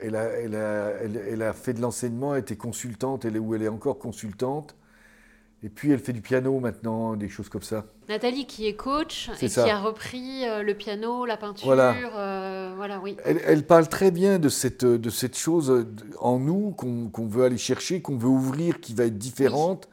elle, 0.00 0.16
a, 0.16 0.24
elle, 0.24 0.54
a, 0.56 0.90
elle, 1.02 1.16
elle 1.16 1.42
a 1.42 1.52
fait 1.52 1.74
de 1.74 1.80
l'enseignement, 1.80 2.34
elle 2.34 2.42
était 2.42 2.56
consultante, 2.56 3.24
elle 3.24 3.36
est, 3.36 3.38
ou 3.38 3.54
elle 3.54 3.62
est 3.62 3.68
encore 3.68 3.98
consultante. 3.98 4.76
Et 5.64 5.70
puis 5.70 5.90
elle 5.90 5.98
fait 5.98 6.12
du 6.12 6.20
piano 6.20 6.60
maintenant, 6.60 7.16
des 7.16 7.30
choses 7.30 7.48
comme 7.48 7.62
ça. 7.62 7.86
Nathalie 8.10 8.44
qui 8.46 8.66
est 8.66 8.74
coach 8.76 9.30
C'est 9.34 9.46
et 9.46 9.48
ça. 9.48 9.64
qui 9.64 9.70
a 9.70 9.78
repris 9.80 10.46
euh, 10.46 10.62
le 10.62 10.74
piano, 10.74 11.24
la 11.24 11.38
peinture, 11.38 11.64
Voilà. 11.66 11.94
euh, 12.14 12.74
voilà, 12.76 13.00
oui. 13.00 13.16
Elle, 13.24 13.40
elle 13.46 13.64
parle 13.64 13.88
très 13.88 14.10
bien 14.10 14.38
de 14.38 14.50
cette, 14.50 14.84
de 14.84 15.10
cette 15.10 15.38
chose 15.38 15.70
euh, 15.70 15.86
en 16.20 16.38
nous 16.38 16.72
qu'on 16.72 17.08
qu'on 17.08 17.26
veut 17.26 17.44
aller 17.44 17.56
chercher, 17.56 18.02
qu'on 18.02 18.18
veut 18.18 18.28
ouvrir, 18.28 18.80
qui 18.80 18.92
va 18.92 19.04
être 19.06 19.16
différente. 19.16 19.88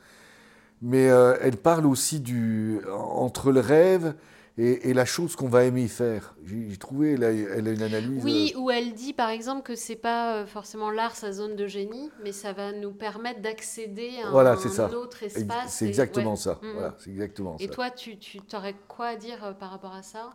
Mais 0.82 1.10
euh, 1.10 1.38
elle 1.42 1.56
parle 1.56 1.86
aussi 1.86 2.20
du, 2.20 2.82
entre 2.92 3.52
le 3.54 3.62
rêve 3.62 4.14
et, 4.62 4.90
et 4.90 4.94
la 4.94 5.06
chose 5.06 5.36
qu'on 5.36 5.48
va 5.48 5.64
aimer 5.64 5.88
faire. 5.88 6.36
J'ai 6.46 6.78
trouvé, 6.78 7.14
elle 7.14 7.24
a, 7.24 7.32
elle 7.32 7.68
a 7.68 7.72
une 7.72 7.82
analyse. 7.82 8.24
Oui, 8.24 8.54
où 8.56 8.70
elle 8.70 8.94
dit 8.94 9.12
par 9.12 9.30
exemple 9.30 9.64
que 9.64 9.76
c'est 9.76 9.96
pas 9.96 10.36
euh, 10.36 10.46
forcément 10.46 10.92
l'art 10.92 11.16
sa 11.16 11.32
zone 11.32 11.56
de 11.56 11.66
génie, 11.66 12.12
mais 12.24 12.32
ça 12.32 12.54
va 12.54 12.72
nous 12.72 12.92
permettre 12.92 13.42
d'accéder 13.42 14.12
à 14.24 14.30
Voilà, 14.30 14.52
un, 14.52 14.58
ça. 14.58 14.88
autre 14.94 15.18
euh, 15.24 15.26
espace. 15.26 15.74
c'est 15.74 15.88
exactement 15.88 16.32
ouais. 16.32 16.38
ça. 16.38 16.60
Mhm. 16.62 16.74
Voilà, 16.74 16.96
exactement 17.08 17.56
Et 17.60 17.66
ça. 17.68 17.74
toi, 17.74 17.90
tu, 17.90 18.18
tu 18.18 18.40
aurais 18.54 18.76
quoi 18.88 19.08
à 19.08 19.16
dire 19.16 19.44
euh, 19.44 19.54
par 19.54 19.72
rapport 19.72 19.94
à 19.96 20.04
ça? 20.04 20.30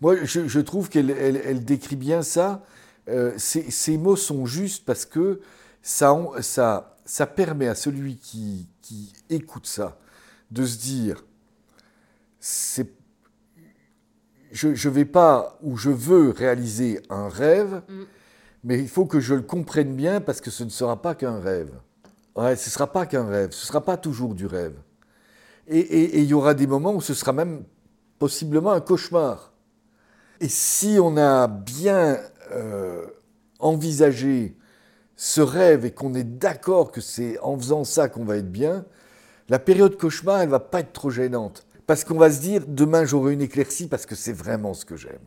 Moi, 0.00 0.14
je, 0.22 0.60
trouve 0.60 0.88
qu'elle 0.88 1.10
elle, 1.10 1.64
décrit 1.64 1.96
bien 1.96 2.22
ça. 2.22 2.62
Euh, 3.08 3.32
ces, 3.38 3.98
mots 3.98 4.14
sont 4.14 4.46
justes 4.46 4.84
parce 4.84 5.04
que 5.04 5.40
ça, 5.82 6.16
ça, 6.42 6.96
ça 7.04 7.26
permet 7.26 7.66
à 7.66 7.74
celui 7.74 8.18
qui, 8.18 8.68
qui 8.82 9.12
écoute 9.28 9.66
ça 9.66 9.98
de 10.52 10.64
se 10.64 10.78
dire 10.78 11.24
c'est 12.38 12.97
je 14.52 14.68
ne 14.68 14.94
vais 14.94 15.04
pas 15.04 15.58
ou 15.62 15.76
je 15.76 15.90
veux 15.90 16.30
réaliser 16.30 17.00
un 17.10 17.28
rêve, 17.28 17.82
mm. 17.88 18.02
mais 18.64 18.78
il 18.78 18.88
faut 18.88 19.06
que 19.06 19.20
je 19.20 19.34
le 19.34 19.42
comprenne 19.42 19.94
bien 19.94 20.20
parce 20.20 20.40
que 20.40 20.50
ce 20.50 20.64
ne 20.64 20.70
sera 20.70 21.00
pas 21.00 21.14
qu'un 21.14 21.40
rêve. 21.40 21.70
Ouais, 22.36 22.56
ce 22.56 22.68
ne 22.68 22.72
sera 22.72 22.86
pas 22.86 23.06
qu'un 23.06 23.26
rêve, 23.26 23.50
ce 23.50 23.62
ne 23.62 23.66
sera 23.66 23.84
pas 23.84 23.96
toujours 23.96 24.34
du 24.34 24.46
rêve. 24.46 24.74
Et 25.70 26.20
il 26.20 26.24
y 26.24 26.32
aura 26.32 26.54
des 26.54 26.66
moments 26.66 26.94
où 26.94 27.02
ce 27.02 27.12
sera 27.12 27.34
même 27.34 27.62
possiblement 28.18 28.72
un 28.72 28.80
cauchemar. 28.80 29.52
Et 30.40 30.48
si 30.48 30.98
on 31.00 31.16
a 31.16 31.48
bien 31.48 32.18
euh, 32.52 33.06
envisagé 33.58 34.56
ce 35.16 35.40
rêve 35.40 35.84
et 35.84 35.90
qu'on 35.90 36.14
est 36.14 36.24
d'accord 36.24 36.92
que 36.92 37.00
c'est 37.00 37.38
en 37.40 37.58
faisant 37.58 37.84
ça 37.84 38.08
qu'on 38.08 38.24
va 38.24 38.36
être 38.36 38.50
bien, 38.50 38.84
la 39.48 39.58
période 39.58 39.96
cauchemar, 39.96 40.40
elle 40.40 40.48
va 40.48 40.60
pas 40.60 40.80
être 40.80 40.92
trop 40.92 41.10
gênante. 41.10 41.66
Parce 41.88 42.04
qu'on 42.04 42.18
va 42.18 42.30
se 42.30 42.40
dire, 42.42 42.64
demain 42.68 43.06
j'aurai 43.06 43.32
une 43.32 43.40
éclaircie 43.40 43.88
parce 43.88 44.04
que 44.04 44.14
c'est 44.14 44.34
vraiment 44.34 44.74
ce 44.74 44.84
que 44.84 44.94
j'aime. 44.94 45.24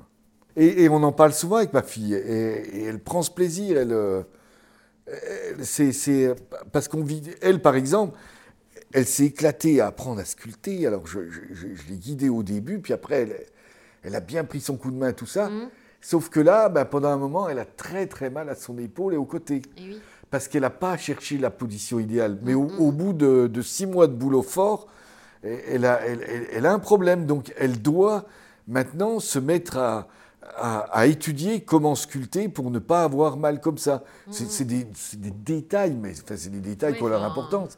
Et, 0.56 0.88
on 0.90 1.02
en 1.02 1.12
parle 1.12 1.34
souvent 1.34 1.56
avec 1.56 1.74
ma 1.74 1.82
fille, 1.82 2.14
et, 2.14 2.84
elle 2.84 3.00
prend 3.00 3.24
ce 3.24 3.32
plaisir. 3.32 3.80
Elle, 3.80 3.94
euh, 3.94 4.22
c'est, 5.64 6.36
parce 6.72 6.88
qu'on 6.88 7.04
vit, 7.04 7.24
elle 7.42 7.64
par 7.64 7.76
exemple, 7.76 8.16
elle 8.94 9.08
s'est 9.08 9.26
éclatée 9.26 9.82
à 9.82 9.88
apprendre 9.88 10.22
à 10.22 10.26
sculpter. 10.26 10.86
Alors 10.86 11.08
je, 11.08 11.22
l'ai 11.90 11.98
guidée 11.98 12.30
au 12.30 12.44
début, 12.44 12.78
puis 12.78 12.94
après 12.94 13.28
elle, 14.04 14.16
a 14.16 14.20
bien 14.20 14.44
pris 14.44 14.62
son 14.62 14.78
coup 14.78 14.92
de 14.92 14.98
main, 14.98 15.14
tout 15.14 15.26
ça. 15.26 15.50
Mmh. 15.50 15.70
Sauf 16.00 16.30
que 16.30 16.40
là, 16.40 16.70
ben, 16.70 16.86
pendant 16.86 17.10
un 17.10 17.18
moment, 17.18 17.50
elle 17.50 17.60
a 17.60 17.66
très 17.66 18.06
très 18.06 18.30
mal 18.30 18.50
à 18.50 18.56
son 18.56 18.78
épaule 18.78 19.16
et 19.16 19.18
au 19.18 19.26
côté. 19.26 19.64
Parce 20.30 20.48
qu'elle 20.48 20.62
n'a 20.62 20.70
pas 20.70 20.96
cherché 20.96 21.40
la 21.40 21.50
position 21.50 22.00
idéale. 22.00 22.38
Mais 22.44 22.54
au, 22.54 22.68
mmh. 22.68 22.92
bout 22.92 23.14
de, 23.14 23.48
de, 23.48 23.62
six 23.64 23.88
mois 23.88 24.06
de 24.06 24.14
boulot 24.14 24.44
fort, 24.44 24.88
elle 25.44 25.86
a, 25.86 26.02
elle, 26.06 26.66
a, 26.66 26.74
un 26.74 26.80
problème, 26.80 27.26
donc 27.26 27.54
elle 27.58 27.82
doit 27.82 28.26
maintenant 28.68 29.20
se 29.20 29.40
mettre 29.40 29.78
à, 29.78 30.08
à, 30.58 31.08
étudier 31.08 31.62
comment 31.62 31.96
sculpter 31.96 32.50
pour 32.50 32.72
ne 32.72 32.80
pas 32.80 33.04
avoir 33.04 33.38
mal 33.38 33.60
comme 33.60 33.78
ça. 33.78 34.04
C'est 34.30 34.66
des, 34.66 34.86
des, 35.18 35.32
détails, 35.32 35.96
mais 35.96 36.12
enfin, 36.12 36.36
c'est 36.38 36.52
des 36.52 36.60
détails 36.60 36.96
qui 36.96 37.04
ont 37.04 37.08
leur 37.08 37.24
importance. 37.24 37.78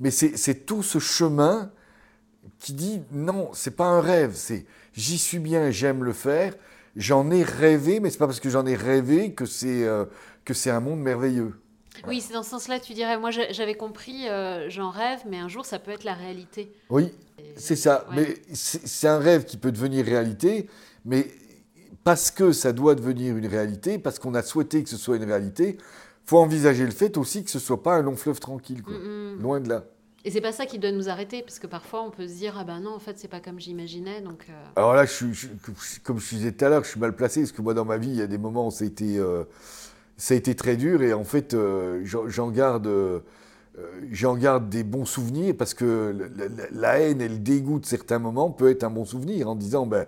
Mais 0.00 0.10
c'est 0.10 0.66
tout 0.66 0.82
ce 0.82 0.98
chemin 0.98 1.70
qui 2.58 2.72
dit 2.72 3.02
non, 3.12 3.50
c'est 3.52 3.76
pas 3.76 3.86
un 3.86 4.00
rêve, 4.00 4.32
c'est 4.34 4.66
j'y 4.92 5.18
suis 5.18 5.38
bien, 5.38 5.70
j'aime 5.70 6.02
le 6.02 6.12
faire, 6.12 6.54
j'en 6.96 7.30
ai 7.30 7.42
rêvé, 7.42 8.00
mais 8.00 8.10
c'est 8.10 8.18
pas 8.18 8.26
parce 8.26 8.40
que 8.40 8.50
j'en 8.50 8.66
ai 8.66 8.74
rêvé 8.74 9.32
que 9.32 9.46
c'est 9.46 9.84
euh, 9.84 10.04
que 10.44 10.54
c'est 10.54 10.70
un 10.70 10.80
monde 10.80 11.00
merveilleux. 11.00 11.54
Oui, 12.06 12.20
c'est 12.20 12.32
dans 12.32 12.42
ce 12.42 12.50
sens-là, 12.50 12.80
tu 12.80 12.92
dirais. 12.94 13.18
Moi, 13.18 13.30
j'avais 13.30 13.74
compris, 13.74 14.28
euh, 14.28 14.68
j'en 14.70 14.90
rêve, 14.90 15.20
mais 15.28 15.38
un 15.38 15.48
jour, 15.48 15.64
ça 15.64 15.78
peut 15.78 15.90
être 15.90 16.04
la 16.04 16.14
réalité. 16.14 16.72
Oui, 16.90 17.12
c'est 17.56 17.76
ça. 17.76 18.06
Mais 18.14 18.36
c'est 18.52 19.08
un 19.08 19.18
rêve 19.18 19.44
qui 19.44 19.56
peut 19.56 19.72
devenir 19.72 20.04
réalité, 20.04 20.68
mais 21.04 21.26
parce 22.04 22.30
que 22.30 22.52
ça 22.52 22.72
doit 22.72 22.94
devenir 22.94 23.36
une 23.36 23.46
réalité, 23.46 23.98
parce 23.98 24.18
qu'on 24.18 24.34
a 24.34 24.42
souhaité 24.42 24.82
que 24.82 24.88
ce 24.88 24.96
soit 24.96 25.16
une 25.16 25.24
réalité, 25.24 25.78
faut 26.24 26.38
envisager 26.38 26.84
le 26.84 26.90
fait 26.90 27.16
aussi 27.16 27.44
que 27.44 27.50
ce 27.50 27.58
soit 27.58 27.82
pas 27.82 27.96
un 27.96 28.02
long 28.02 28.16
fleuve 28.16 28.38
tranquille, 28.38 28.82
quoi. 28.82 28.94
Mm, 28.94 29.40
loin 29.40 29.60
de 29.60 29.68
là. 29.68 29.84
Et 30.24 30.30
c'est 30.30 30.40
pas 30.40 30.52
ça 30.52 30.66
qui 30.66 30.78
doit 30.78 30.90
nous 30.90 31.08
arrêter, 31.08 31.42
parce 31.42 31.58
que 31.58 31.66
parfois 31.66 32.02
on 32.02 32.10
peut 32.10 32.26
se 32.26 32.34
dire 32.34 32.56
ah 32.58 32.64
ben 32.64 32.80
non 32.80 32.94
en 32.94 32.98
fait 32.98 33.18
c'est 33.18 33.28
pas 33.28 33.40
comme 33.40 33.60
j'imaginais 33.60 34.20
donc. 34.20 34.46
Euh. 34.50 34.64
Alors 34.76 34.92
là, 34.92 35.06
je 35.06 35.26
comme 36.02 36.18
je 36.18 36.28
disais 36.34 36.52
tout 36.52 36.64
à 36.64 36.68
l'heure, 36.68 36.84
je 36.84 36.90
suis 36.90 37.00
mal 37.00 37.14
placé 37.14 37.40
parce 37.40 37.52
que 37.52 37.62
moi 37.62 37.72
dans 37.72 37.84
ma 37.84 37.96
vie 37.96 38.10
il 38.10 38.16
y 38.16 38.22
a 38.22 38.26
des 38.26 38.36
moments 38.36 38.66
où 38.66 38.70
ça 38.70 38.84
a 38.84 38.88
été 38.88 39.16
euh, 39.16 39.44
ça 40.18 40.34
a 40.34 40.36
été 40.36 40.54
très 40.56 40.76
dur 40.76 41.02
et 41.02 41.14
en 41.14 41.24
fait, 41.24 41.54
euh, 41.54 42.02
j'en 42.04 42.50
garde, 42.50 42.88
euh, 42.88 43.20
j'en 44.10 44.36
garde 44.36 44.68
des 44.68 44.82
bons 44.82 45.04
souvenirs 45.04 45.54
parce 45.56 45.74
que 45.74 46.14
la, 46.72 46.98
haine 46.98 47.20
et 47.20 47.28
le 47.28 47.38
dégoût 47.38 47.78
de 47.78 47.86
certains 47.86 48.18
moments 48.18 48.50
peut 48.50 48.68
être 48.68 48.82
un 48.82 48.90
bon 48.90 49.04
souvenir 49.04 49.48
en 49.48 49.54
disant, 49.54 49.86
ben, 49.86 50.06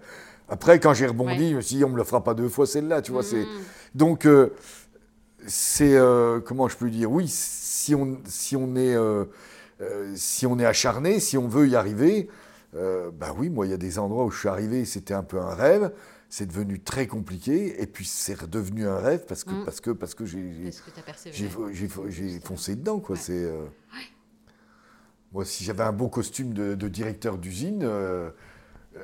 après, 0.49 0.81
quand 0.81 0.95
j'ai 0.95 1.07
rebondi, 1.07 1.51
je 1.51 1.57
me 1.57 1.61
suis 1.61 1.77
dit, 1.77 1.85
on 1.85 1.91
me 1.91 1.97
le 1.97 2.03
fera 2.03 2.25
pas 2.25 2.35
deux 2.35 2.49
fois 2.49 2.67
celle-là, 2.67 3.03
tu 3.03 3.13
vois. 3.13 3.23
C'est... 3.23 3.43
Mm. 3.43 3.47
Donc, 3.95 4.27
euh, 4.27 4.49
c'est, 5.47 5.97
comment 6.45 6.69
je 6.69 6.77
peux 6.77 6.91
dire, 6.91 7.11
oui, 7.11 7.27
si 7.29 7.95
on, 7.95 8.19
si 8.27 8.57
on, 8.57 8.75
est, 8.77 8.97
si 10.15 10.45
on 10.45 10.59
est 10.59 10.67
acharné, 10.67 11.19
si 11.19 11.39
on 11.39 11.49
veut 11.49 11.67
y 11.67 11.77
arriver, 11.77 12.29
ben 12.75 13.35
oui, 13.39 13.49
moi, 13.49 13.67
il 13.67 13.71
y 13.71 13.73
a 13.73 13.79
des 13.79 13.99
endroits 13.99 14.25
où 14.25 14.31
je 14.31 14.39
suis 14.39 14.49
arrivé, 14.49 14.85
c'était 14.85 15.15
un 15.15 15.23
peu 15.23 15.39
un 15.39 15.55
rêve 15.55 15.93
c'est 16.31 16.47
devenu 16.47 16.79
très 16.79 17.09
compliqué 17.09 17.83
et 17.83 17.87
puis 17.87 18.05
c'est 18.05 18.41
redevenu 18.41 18.87
un 18.87 18.99
rêve 18.99 19.27
parce 19.27 19.43
que, 19.43 19.51
mm. 19.51 19.65
parce 19.65 19.81
que, 19.81 19.91
parce 19.91 20.15
que 20.15 20.25
j'ai, 20.25 20.71
j'ai, 21.33 22.41
foncé 22.41 22.77
dedans. 22.77 23.01
Quoi. 23.01 23.17
C'est, 23.17 23.33
euh, 23.45 23.67
Moi, 25.33 25.45
si 25.45 25.65
j'avais 25.65 25.83
un 25.83 25.93
beau 25.93 26.09
costume 26.09 26.55
de, 26.55 26.89
directeur 26.89 27.37
d'usine, 27.37 27.83
euh, 27.83 28.31
euh, 28.97 29.01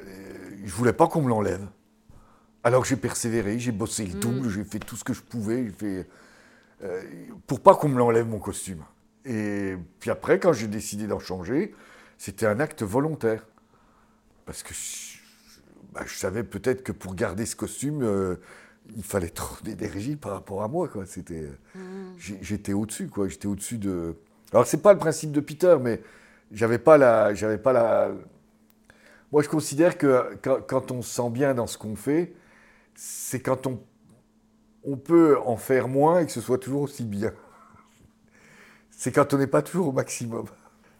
je 0.64 0.72
voulais 0.72 0.92
pas 0.92 1.08
qu'on 1.08 1.20
me 1.20 1.28
l'enlève. 1.28 1.66
Alors 2.62 2.84
j'ai 2.84 2.96
persévéré, 2.96 3.58
j'ai 3.58 3.72
bossé 3.72 4.06
le 4.06 4.14
mm. 4.16 4.20
double, 4.20 4.48
j'ai 4.48 4.64
fait 4.64 4.78
tout 4.78 4.94
ce 4.94 5.02
que 5.02 5.12
je 5.12 5.20
pouvais, 5.20 5.68
fait, 5.70 6.08
pour 7.48 7.60
pas 7.60 7.74
qu'on 7.74 7.88
me 7.88 7.98
l'enlève 7.98 8.28
mon 8.28 8.38
costume. 8.38 8.84
Et 9.24 9.74
puis 9.98 10.10
après, 10.10 10.38
quand 10.38 10.52
j'ai 10.52 10.68
décidé 10.68 11.08
d'en 11.08 11.18
changer, 11.18 11.74
c'était 12.18 12.46
un 12.46 12.60
acte 12.60 12.84
volontaire. 12.84 13.44
Parce 14.44 14.62
que 14.62 14.72
bah, 15.96 16.04
je 16.06 16.14
savais 16.14 16.42
peut-être 16.42 16.82
que 16.82 16.92
pour 16.92 17.14
garder 17.14 17.46
ce 17.46 17.56
costume, 17.56 18.02
euh, 18.02 18.36
il 18.94 19.02
fallait 19.02 19.30
trop 19.30 19.56
d'énergie 19.64 20.16
par 20.16 20.32
rapport 20.32 20.62
à 20.62 20.68
moi. 20.68 20.88
Quoi. 20.88 21.06
C'était, 21.06 21.48
mmh. 21.74 21.80
J'étais 22.18 22.74
au-dessus. 22.74 23.08
Quoi. 23.08 23.28
J'étais 23.28 23.46
au-dessus 23.46 23.78
de. 23.78 24.14
Alors, 24.52 24.66
c'est 24.66 24.82
pas 24.82 24.92
le 24.92 24.98
principe 24.98 25.32
de 25.32 25.40
Peter, 25.40 25.76
mais 25.80 26.02
j'avais 26.52 26.78
pas 26.78 26.98
la. 26.98 27.32
J'avais 27.34 27.56
pas 27.56 27.72
la... 27.72 28.10
Moi, 29.32 29.42
je 29.42 29.48
considère 29.48 29.96
que 29.96 30.36
quand, 30.42 30.90
on 30.90 31.00
se 31.00 31.14
sent 31.14 31.30
bien 31.30 31.54
dans 31.54 31.66
ce 31.66 31.78
qu'on 31.78 31.96
fait, 31.96 32.34
c'est 32.94 33.40
quand 33.40 33.66
on, 33.66 33.80
on 34.84 34.96
peut 34.96 35.38
en 35.44 35.56
faire 35.56 35.88
moins 35.88 36.20
et 36.20 36.26
que 36.26 36.32
ce 36.32 36.42
soit 36.42 36.58
toujours 36.58 36.82
aussi 36.82 37.04
bien. 37.04 37.32
C'est 38.90 39.12
quand 39.12 39.32
on 39.34 39.38
n'est 39.38 39.46
pas 39.46 39.62
toujours 39.62 39.88
au 39.88 39.92
maximum. 39.92 40.44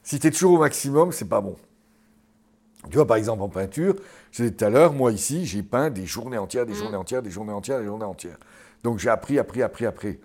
Si 0.03 0.19
tu 0.19 0.27
es 0.27 0.31
toujours 0.31 0.55
au 0.55 0.59
maximum, 0.59 1.13
c'est 1.13 1.29
pas 1.29 1.41
bon. 1.41 1.57
Tu 2.91 2.97
vois, 2.97 3.07
par 3.07 3.17
exemple, 3.17 3.43
en 3.43 3.49
peinture, 3.49 3.97
je 4.33 4.43
disais 4.43 4.55
tout 4.55 4.65
à 4.65 4.71
l'heure, 4.71 4.93
moi 4.93 5.13
ici, 5.13 5.47
j'ai 5.47 5.63
peint 5.63 5.91
des 5.91 6.07
journées 6.07 6.39
entières, 6.39 6.67
des 6.67 6.73
mm. 6.73 6.77
journées 6.77 6.97
entières, 6.97 7.23
des 7.23 7.31
journées 7.31 7.53
entières, 7.53 7.81
des 7.81 7.87
journées 7.87 8.05
entières. 8.05 8.39
Donc 8.83 8.99
j'ai 8.99 9.09
appris, 9.09 9.39
appris, 9.39 9.63
appris, 9.63 9.87
appris. 9.87 10.19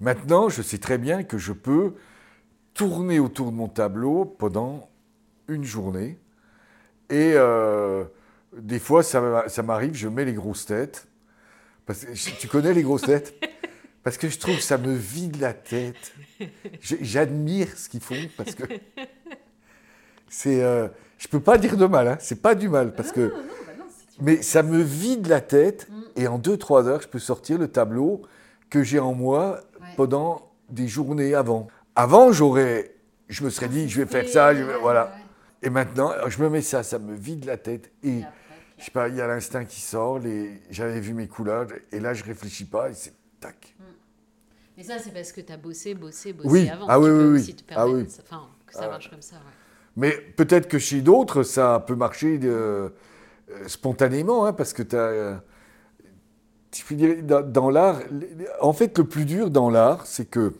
Maintenant, 0.00 0.48
je 0.48 0.62
sais 0.62 0.78
très 0.78 0.98
bien 0.98 1.22
que 1.22 1.38
je 1.38 1.52
peux 1.52 1.94
tourner 2.74 3.18
autour 3.18 3.50
de 3.50 3.56
mon 3.56 3.68
tableau 3.68 4.24
pendant 4.24 4.88
une 5.48 5.64
journée. 5.64 6.18
Et 7.08 7.32
euh, 7.34 8.04
des 8.56 8.78
fois, 8.78 9.02
ça, 9.02 9.44
ça 9.48 9.62
m'arrive, 9.62 9.94
je 9.94 10.08
mets 10.08 10.24
les 10.24 10.34
grosses 10.34 10.66
têtes. 10.66 11.06
Parce 11.86 12.04
que, 12.04 12.12
tu 12.38 12.48
connais 12.48 12.74
les 12.74 12.82
grosses 12.82 13.02
têtes? 13.02 13.34
Parce 14.02 14.18
que 14.18 14.28
je 14.28 14.38
trouve 14.38 14.56
que 14.56 14.62
ça 14.62 14.78
me 14.78 14.94
vide 14.94 15.40
la 15.40 15.52
tête. 15.52 16.14
J'admire 16.80 17.76
ce 17.76 17.88
qu'ils 17.88 18.00
font 18.00 18.14
parce 18.36 18.54
que 18.54 18.62
c'est. 20.28 20.62
Euh, 20.62 20.86
je 21.18 21.28
peux 21.28 21.40
pas 21.40 21.58
dire 21.58 21.76
de 21.76 21.86
mal, 21.86 22.08
hein. 22.08 22.16
c'est 22.20 22.42
pas 22.42 22.54
du 22.54 22.68
mal, 22.68 22.94
parce 22.94 23.12
que. 23.12 23.28
Bah 23.28 23.36
mais 24.20 24.42
ça 24.42 24.62
me 24.62 24.80
vide 24.80 25.26
la 25.26 25.40
tête, 25.40 25.88
mm. 25.90 26.02
et 26.16 26.26
en 26.26 26.38
2-3 26.38 26.86
heures, 26.86 27.02
je 27.02 27.08
peux 27.08 27.18
sortir 27.18 27.58
le 27.58 27.68
tableau 27.68 28.22
que 28.70 28.82
j'ai 28.82 28.98
en 28.98 29.12
moi 29.12 29.60
pendant 29.96 30.50
des 30.70 30.88
journées 30.88 31.34
avant. 31.34 31.68
Avant, 31.94 32.32
j'aurais. 32.32 32.94
Je 33.28 33.44
me 33.44 33.50
serais 33.50 33.68
dit, 33.68 33.88
je 33.88 34.00
vais 34.00 34.06
faire 34.06 34.28
ça, 34.28 34.54
je 34.54 34.62
voilà. 34.80 35.14
Et 35.62 35.70
maintenant, 35.70 36.12
je 36.28 36.42
me 36.42 36.48
mets 36.48 36.62
ça, 36.62 36.82
ça 36.82 36.98
me 36.98 37.14
vide 37.14 37.44
la 37.44 37.56
tête, 37.56 37.92
et. 38.02 38.22
je 38.78 38.84
sais 38.84 38.90
pas, 38.90 39.08
il 39.08 39.16
y 39.16 39.20
a 39.20 39.26
l'instinct 39.26 39.64
qui 39.64 39.80
sort, 39.80 40.18
les... 40.18 40.60
j'avais 40.70 41.00
vu 41.00 41.12
mes 41.12 41.28
couleurs, 41.28 41.66
et 41.92 42.00
là, 42.00 42.14
je 42.14 42.24
réfléchis 42.24 42.66
pas, 42.66 42.90
et 42.90 42.94
c'est 42.94 43.14
tac. 43.40 43.74
Mm. 43.78 43.82
Mais 44.76 44.82
ça, 44.82 44.98
c'est 44.98 45.12
parce 45.12 45.32
que 45.32 45.40
tu 45.40 45.52
as 45.52 45.56
bossé, 45.56 45.94
bossé, 45.94 46.32
bossé 46.32 46.48
oui. 46.48 46.68
avant. 46.68 46.86
Ah 46.88 47.00
oui, 47.00 47.10
oui, 47.10 47.40
oui. 47.40 47.56
ah 47.74 47.88
oui. 47.88 48.06
Enfin, 48.22 48.48
que 48.66 48.74
ça 48.74 48.80
ah. 48.84 48.88
marche 48.88 49.10
comme 49.10 49.22
ça, 49.22 49.36
ouais. 49.36 49.65
Mais 49.96 50.12
peut-être 50.12 50.68
que 50.68 50.78
chez 50.78 51.00
d'autres, 51.00 51.42
ça 51.42 51.82
peut 51.86 51.94
marcher 51.94 52.38
euh, 52.44 52.90
spontanément, 53.66 54.44
hein, 54.44 54.52
parce 54.52 54.72
que 54.72 54.82
tu 54.82 54.96
as. 54.96 55.42
dans, 57.44 57.70
l'art, 57.70 58.00
en 58.60 58.74
fait, 58.74 58.96
le 58.98 59.04
plus 59.04 59.24
dur 59.24 59.50
dans 59.50 59.70
l'art, 59.70 60.06
c'est 60.06 60.26
que 60.26 60.52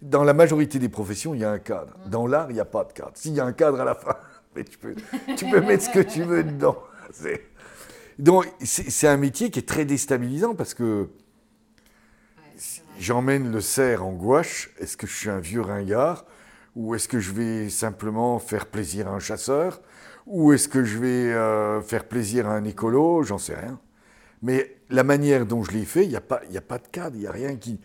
dans 0.00 0.24
la 0.24 0.32
majorité 0.32 0.78
des 0.78 0.88
professions, 0.88 1.34
il 1.34 1.40
y 1.40 1.44
a 1.44 1.50
un 1.50 1.58
cadre. 1.58 1.94
Dans 2.06 2.26
l'art, 2.26 2.50
il 2.50 2.54
n'y 2.54 2.60
a 2.60 2.64
pas 2.64 2.84
de 2.84 2.92
cadre. 2.92 3.12
S'il 3.14 3.34
y 3.34 3.40
a 3.40 3.44
un 3.44 3.52
cadre 3.52 3.80
à 3.80 3.84
la 3.84 3.94
fin, 3.94 4.16
mais 4.56 4.64
tu, 4.64 4.78
peux, 4.78 4.94
tu 5.36 5.44
peux 5.50 5.60
mettre 5.60 5.84
ce 5.84 5.90
que 5.90 6.00
tu 6.00 6.22
veux 6.22 6.42
dedans. 6.42 6.78
Donc, 8.18 8.46
c'est 8.62 9.08
un 9.08 9.16
métier 9.16 9.50
qui 9.50 9.58
est 9.58 9.68
très 9.68 9.84
déstabilisant 9.84 10.54
parce 10.54 10.74
que 10.74 11.08
j'emmène 12.98 13.50
le 13.50 13.60
cerf 13.60 14.04
en 14.04 14.12
gouache. 14.12 14.70
Est-ce 14.78 14.96
que 14.96 15.06
je 15.06 15.14
suis 15.14 15.30
un 15.30 15.40
vieux 15.40 15.62
ringard? 15.62 16.24
Ou 16.80 16.94
est-ce 16.94 17.08
que 17.08 17.20
je 17.20 17.32
vais 17.32 17.68
simplement 17.68 18.38
faire 18.38 18.64
plaisir 18.64 19.06
à 19.08 19.10
un 19.10 19.18
chasseur? 19.18 19.82
Ou 20.26 20.54
est-ce 20.54 20.66
que 20.66 20.82
je 20.82 20.96
vais 20.96 21.30
euh, 21.30 21.82
faire 21.82 22.08
plaisir 22.08 22.48
à 22.48 22.54
un 22.54 22.64
écolo? 22.64 23.22
J'en 23.22 23.36
sais 23.36 23.54
rien. 23.54 23.78
Mais 24.40 24.78
la 24.88 25.04
manière 25.04 25.44
dont 25.44 25.62
je 25.62 25.72
l'ai 25.72 25.84
fait, 25.84 26.04
il 26.04 26.08
n'y 26.08 26.16
a, 26.16 26.22
pas, 26.22 26.40
a 26.40 26.60
pas 26.62 26.78
de 26.78 26.88
cadre, 26.90 27.16
il 27.16 27.20
n'y 27.20 27.26
a 27.26 27.32
rien 27.32 27.56
qui... 27.56 27.78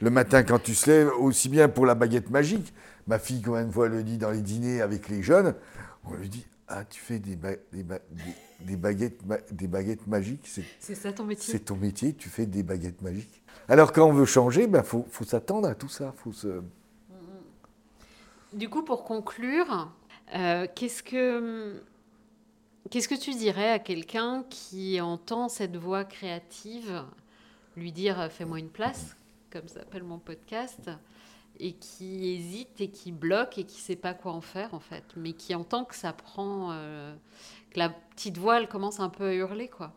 Le 0.00 0.10
matin, 0.10 0.42
quand 0.42 0.58
tu 0.58 0.74
se 0.74 0.90
lèves, 0.90 1.10
aussi 1.18 1.48
bien 1.48 1.70
pour 1.70 1.86
la 1.86 1.94
baguette 1.94 2.28
magique, 2.28 2.74
ma 3.06 3.18
fille, 3.18 3.40
combien 3.40 3.64
de 3.64 3.72
fois 3.72 3.88
le 3.88 4.02
dit 4.02 4.18
dans 4.18 4.30
les 4.30 4.42
dîners 4.42 4.82
avec 4.82 5.08
les 5.08 5.22
jeunes, 5.22 5.54
on 6.04 6.12
lui 6.12 6.28
dit 6.28 6.44
Ah, 6.68 6.84
tu 6.84 7.00
fais 7.00 7.20
des, 7.20 7.36
des, 7.36 7.86
des, 8.60 8.76
baguettes, 8.76 9.22
des 9.50 9.66
baguettes 9.66 10.06
magiques 10.06 10.46
C'est 10.78 10.94
ça 10.94 11.10
ton 11.10 11.24
métier? 11.24 11.52
C'est 11.52 11.60
ton 11.60 11.76
métier, 11.76 12.12
tu 12.12 12.28
fais 12.28 12.44
des 12.44 12.62
baguettes 12.62 13.00
magiques. 13.00 13.42
Alors, 13.66 13.92
quand 13.92 14.06
on 14.06 14.12
veut 14.12 14.26
changer, 14.26 14.64
il 14.64 14.70
ben, 14.70 14.82
faut, 14.82 15.06
faut 15.10 15.24
s'attendre 15.24 15.68
à 15.68 15.74
tout 15.74 15.88
ça. 15.88 16.12
Faut 16.18 16.32
se... 16.32 16.60
Du 18.52 18.68
coup, 18.68 18.82
pour 18.82 19.04
conclure, 19.04 19.90
euh, 20.34 20.66
qu'est-ce 20.74 21.02
que 21.02 21.82
qu'est-ce 22.90 23.08
que 23.08 23.14
tu 23.14 23.30
dirais 23.32 23.70
à 23.70 23.78
quelqu'un 23.78 24.44
qui 24.50 25.00
entend 25.00 25.48
cette 25.48 25.76
voix 25.76 26.04
créative 26.04 27.04
lui 27.76 27.92
dire 27.92 28.20
euh, 28.20 28.28
fais-moi 28.28 28.58
une 28.58 28.68
place, 28.68 29.16
comme 29.50 29.68
s'appelle 29.68 30.02
mon 30.02 30.18
podcast, 30.18 30.90
et 31.58 31.72
qui 31.72 32.34
hésite 32.34 32.80
et 32.82 32.90
qui 32.90 33.10
bloque 33.10 33.56
et 33.56 33.64
qui 33.64 33.80
sait 33.80 33.96
pas 33.96 34.12
quoi 34.12 34.32
en 34.32 34.42
faire 34.42 34.74
en 34.74 34.80
fait, 34.80 35.04
mais 35.16 35.32
qui 35.32 35.54
entend 35.54 35.86
que 35.86 35.94
ça 35.94 36.12
prend, 36.12 36.72
euh, 36.72 37.14
que 37.70 37.78
la 37.78 37.88
petite 37.88 38.36
voix 38.36 38.60
elle 38.60 38.68
commence 38.68 39.00
un 39.00 39.08
peu 39.08 39.28
à 39.28 39.34
hurler 39.34 39.68
quoi? 39.68 39.94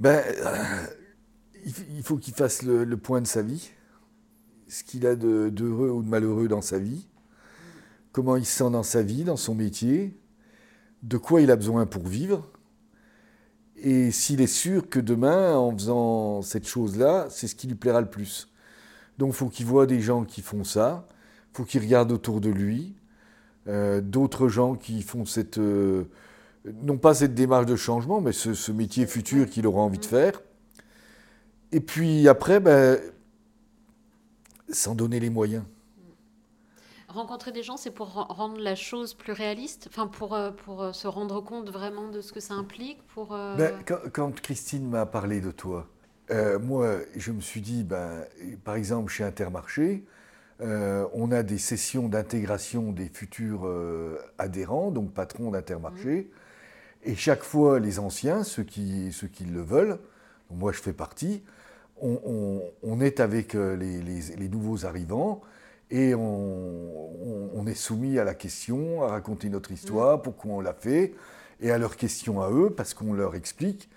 Ben, 0.00 0.24
il 1.90 2.02
faut 2.02 2.16
qu'il 2.16 2.32
fasse 2.32 2.62
le 2.62 2.96
point 2.96 3.20
de 3.20 3.26
sa 3.26 3.42
vie 3.42 3.70
ce 4.68 4.84
qu'il 4.84 5.06
a 5.06 5.16
d'heureux 5.16 5.90
ou 5.90 6.02
de 6.02 6.08
malheureux 6.08 6.48
dans 6.48 6.62
sa 6.62 6.78
vie, 6.78 7.06
comment 8.12 8.36
il 8.36 8.44
se 8.44 8.58
sent 8.58 8.70
dans 8.70 8.82
sa 8.82 9.02
vie, 9.02 9.24
dans 9.24 9.36
son 9.36 9.54
métier, 9.54 10.14
de 11.02 11.16
quoi 11.16 11.40
il 11.40 11.50
a 11.50 11.56
besoin 11.56 11.86
pour 11.86 12.06
vivre, 12.06 12.48
et 13.80 14.10
s'il 14.10 14.40
est 14.40 14.48
sûr 14.48 14.88
que 14.88 14.98
demain, 14.98 15.56
en 15.56 15.72
faisant 15.72 16.42
cette 16.42 16.66
chose-là, 16.66 17.28
c'est 17.30 17.46
ce 17.46 17.54
qui 17.54 17.68
lui 17.68 17.76
plaira 17.76 18.00
le 18.00 18.08
plus. 18.08 18.52
Donc 19.18 19.30
il 19.30 19.36
faut 19.36 19.48
qu'il 19.48 19.66
voit 19.66 19.86
des 19.86 20.00
gens 20.00 20.24
qui 20.24 20.42
font 20.42 20.64
ça, 20.64 21.06
il 21.52 21.56
faut 21.56 21.64
qu'il 21.64 21.82
regarde 21.82 22.10
autour 22.10 22.40
de 22.40 22.50
lui, 22.50 22.94
euh, 23.68 24.00
d'autres 24.00 24.48
gens 24.48 24.74
qui 24.74 25.02
font 25.02 25.24
cette... 25.24 25.58
Euh, 25.58 26.04
non 26.82 26.98
pas 26.98 27.14
cette 27.14 27.34
démarche 27.34 27.66
de 27.66 27.76
changement, 27.76 28.20
mais 28.20 28.32
ce, 28.32 28.72
métier 28.72 29.06
futur 29.06 29.48
qu'il 29.48 29.66
aura 29.66 29.80
envie 29.80 29.98
de 29.98 30.04
faire. 30.04 30.42
Et 31.72 31.80
puis 31.80 32.28
après, 32.28 32.60
ben, 32.60 32.98
sans 34.70 34.94
donner 34.94 35.20
les 35.20 35.30
moyens. 35.30 35.64
Rencontrer 37.08 37.52
des 37.52 37.62
gens, 37.62 37.78
c'est 37.78 37.90
pour 37.90 38.08
rendre 38.08 38.60
la 38.60 38.74
chose 38.74 39.14
plus 39.14 39.32
réaliste, 39.32 39.88
enfin 39.90 40.08
pour, 40.08 40.34
euh, 40.34 40.50
pour 40.50 40.82
euh, 40.82 40.92
se 40.92 41.06
rendre 41.06 41.40
compte 41.40 41.70
vraiment 41.70 42.08
de 42.08 42.20
ce 42.20 42.34
que 42.34 42.40
ça 42.40 42.52
implique. 42.52 43.02
Pour, 43.06 43.34
euh, 43.34 43.56
ben, 43.56 43.72
quand, 44.12 44.30
Christine 44.42 44.86
m'a 44.86 45.06
parlé 45.06 45.40
de 45.40 45.50
toi, 45.50 45.86
moi, 46.60 46.98
je 47.16 47.32
me 47.32 47.40
suis 47.40 47.62
dit, 47.62 47.82
ben, 47.82 48.26
par 48.62 48.74
exemple, 48.74 49.10
chez 49.10 49.24
Intermarché, 49.24 50.04
on 50.60 51.32
a 51.32 51.42
des 51.42 51.56
sessions 51.56 52.08
d'intégration 52.08 52.92
des 52.92 53.08
futurs 53.08 53.66
adhérents, 54.36 54.90
donc 54.90 55.14
patrons 55.14 55.50
d'Intermarché. 55.50 56.28
Mmh. 56.30 57.08
Et 57.08 57.14
chaque 57.14 57.42
fois, 57.42 57.80
les 57.80 57.98
anciens, 57.98 58.44
ceux 58.44 58.64
qui, 58.64 59.10
ceux 59.12 59.28
qui 59.28 59.44
le 59.44 59.62
veulent, 59.62 59.98
moi 60.50 60.72
je 60.72 60.80
fais 60.80 60.92
partie, 60.92 61.42
on, 62.00 63.00
est 63.00 63.20
avec 63.20 63.54
euh, 63.54 63.76
les, 63.76 64.48
nouveaux 64.48 64.86
arrivants 64.86 65.40
et 65.90 66.14
on, 66.14 67.66
est 67.66 67.74
soumis 67.74 68.18
à 68.18 68.24
la 68.24 68.34
question, 68.34 69.02
à 69.02 69.08
raconter 69.08 69.50
notre 69.50 69.72
histoire, 69.72 70.18
mm. 70.18 70.22
pourquoi 70.22 70.52
on 70.52 70.60
l'a 70.60 70.72
fait, 70.72 71.14
et 71.60 71.70
à 71.70 71.78
leurs 71.78 71.96
questions 71.96 72.40
à 72.40 72.50
eux, 72.50 72.70
parce 72.70 72.94
qu'on 72.94 73.12
leur 73.12 73.34
explique 73.34 73.90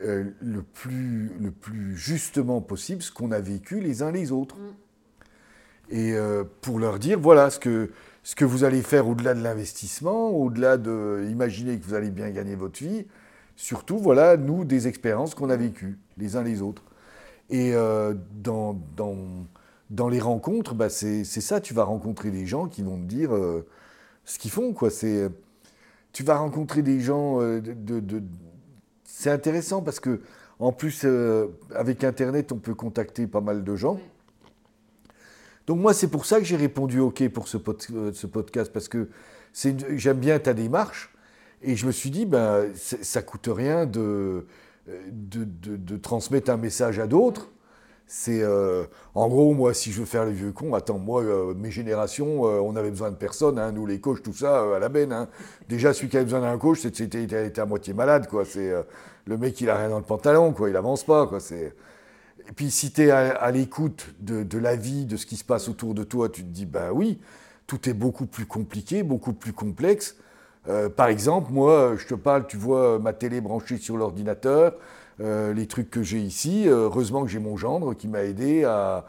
euh, 0.00 0.24
le, 0.40 0.62
plus, 0.62 1.32
le 1.40 1.50
plus 1.50 1.96
justement 1.96 2.60
possible 2.60 3.02
ce 3.02 3.10
qu'on 3.10 3.32
a 3.32 3.40
vécu 3.40 3.80
les 3.80 4.02
uns 4.02 4.12
les 4.12 4.30
autres. 4.30 4.56
Mm. 4.56 4.74
Et 5.90 6.12
euh, 6.12 6.44
pour 6.60 6.78
leur 6.78 6.98
dire, 6.98 7.18
voilà 7.18 7.50
ce 7.50 7.58
que, 7.58 7.90
ce 8.22 8.36
que 8.36 8.44
vous 8.44 8.62
allez 8.64 8.82
faire 8.82 9.08
au-delà 9.08 9.34
de 9.34 9.42
l'investissement, 9.42 10.28
au-delà 10.30 10.76
de 10.76 11.26
imaginer 11.30 11.78
que 11.78 11.84
vous 11.84 11.94
allez 11.94 12.10
bien 12.10 12.30
gagner 12.30 12.54
votre 12.54 12.78
vie, 12.78 13.06
surtout, 13.56 13.98
voilà, 13.98 14.36
nous, 14.36 14.64
des 14.64 14.86
expériences 14.86 15.34
qu'on 15.34 15.50
a 15.50 15.56
vécues 15.56 15.98
les 16.18 16.36
uns 16.36 16.42
les 16.42 16.62
autres. 16.62 16.84
Et 17.50 17.74
euh, 17.74 18.14
dans, 18.34 18.74
dans, 18.96 19.16
dans, 19.90 20.08
les 20.08 20.20
rencontres, 20.20 20.74
bah 20.74 20.90
c'est 20.90 21.24
ça, 21.24 21.60
tu 21.60 21.74
vas 21.74 21.84
rencontrer 21.84 22.30
des 22.30 22.46
gens 22.46 22.68
qui 22.68 22.82
vont 22.82 22.96
te 22.98 23.06
dire 23.06 23.34
euh, 23.34 23.66
ce 24.24 24.38
qu'ils 24.38 24.50
font. 24.50 24.72
Quoi. 24.72 24.90
Tu 26.12 26.22
vas 26.22 26.36
rencontrer 26.36 26.82
des 26.82 27.00
gens, 27.00 27.40
euh, 27.40 27.60
c'est 29.04 29.30
intéressant 29.30 29.82
parce 29.82 30.00
que 30.00 30.20
en 30.58 30.72
plus, 30.72 31.06
avec 31.72 32.02
Internet, 32.02 32.50
on 32.50 32.58
peut 32.58 32.74
contacter 32.74 33.28
pas 33.28 33.40
mal 33.40 33.62
de 33.62 33.76
gens. 33.76 34.00
Donc 35.68 35.78
moi, 35.78 35.94
c'est 35.94 36.08
pour 36.08 36.26
ça 36.26 36.40
que 36.40 36.44
j'ai 36.44 36.56
répondu 36.56 36.98
OK 36.98 37.28
pour 37.28 37.46
ce, 37.46 37.58
ce 38.12 38.26
podcast, 38.26 38.72
parce 38.72 38.88
que 38.88 39.08
j'aime 39.52 40.18
bien 40.18 40.38
ta 40.40 40.54
démarche. 40.54 41.14
Et 41.62 41.76
je 41.76 41.86
me 41.86 41.92
suis 41.92 42.10
dit, 42.10 42.26
ben, 42.26 42.66
ça 42.74 43.22
coûte 43.22 43.48
rien 43.52 43.86
de, 43.86 44.46
de, 45.10 45.96
transmettre 45.96 46.50
un 46.50 46.56
message 46.56 46.98
à 46.98 47.06
d'autres. 47.06 47.50
C'est 48.06 48.42
euh, 48.42 48.84
en 49.14 49.28
gros, 49.28 49.52
moi, 49.52 49.74
si 49.74 49.92
je 49.92 50.00
veux 50.00 50.06
faire 50.06 50.24
les 50.24 50.32
vieux 50.32 50.50
cons, 50.50 50.74
attends, 50.74 50.98
moi, 50.98 51.22
euh, 51.22 51.52
mes 51.54 51.70
générations, 51.70 52.46
euh, 52.46 52.58
on 52.58 52.74
avait 52.74 52.88
besoin 52.88 53.10
de 53.10 53.16
personne, 53.16 53.58
hein, 53.58 53.70
nous 53.70 53.84
les 53.84 54.00
coachs, 54.00 54.22
tout 54.22 54.32
ça, 54.32 54.76
à 54.76 54.78
la 54.78 54.88
benne. 54.88 55.12
Hein. 55.12 55.28
Déjà, 55.68 55.92
celui 55.92 56.08
qui 56.08 56.16
avait 56.16 56.24
besoin 56.24 56.40
d'un 56.40 56.56
coach, 56.56 56.80
c'était 56.80 57.22
était 57.22 57.60
à 57.60 57.66
moitié 57.66 57.92
malade, 57.92 58.26
quoi. 58.26 58.46
C'est 58.46 58.72
le 59.26 59.36
mec, 59.36 59.60
il 59.60 59.68
a 59.68 59.76
rien 59.76 59.90
dans 59.90 59.98
le 59.98 60.04
pantalon, 60.04 60.54
quoi. 60.54 60.70
Il 60.70 60.76
avance 60.76 61.04
pas, 61.04 61.26
quoi. 61.26 61.38
Et 61.52 62.52
puis 62.52 62.70
si 62.70 62.92
tu 62.92 63.02
es 63.02 63.10
à, 63.10 63.50
l'écoute 63.50 64.14
de, 64.20 64.42
de, 64.42 64.58
la 64.58 64.74
vie, 64.74 65.04
de 65.04 65.18
ce 65.18 65.26
qui 65.26 65.36
se 65.36 65.44
passe 65.44 65.68
autour 65.68 65.92
de 65.92 66.02
toi, 66.02 66.30
tu 66.30 66.42
te 66.42 66.48
dis, 66.48 66.64
ben 66.64 66.90
oui, 66.92 67.20
tout 67.66 67.90
est 67.90 67.94
beaucoup 67.94 68.24
plus 68.24 68.46
compliqué, 68.46 69.02
beaucoup 69.02 69.34
plus 69.34 69.52
complexe. 69.52 70.16
Euh, 70.68 70.88
par 70.88 71.08
exemple, 71.08 71.50
moi, 71.52 71.94
je 71.96 72.06
te 72.06 72.14
parle, 72.14 72.46
tu 72.46 72.56
vois 72.56 72.98
ma 72.98 73.12
télé 73.12 73.40
branchée 73.40 73.78
sur 73.78 73.96
l'ordinateur, 73.96 74.74
euh, 75.20 75.54
les 75.54 75.66
trucs 75.66 75.90
que 75.90 76.02
j'ai 76.02 76.18
ici. 76.18 76.66
heureusement 76.68 77.22
que 77.22 77.28
j'ai 77.28 77.38
mon 77.38 77.56
gendre 77.56 77.94
qui 77.94 78.08
m'a 78.08 78.22
aidé 78.22 78.64
à, 78.64 79.04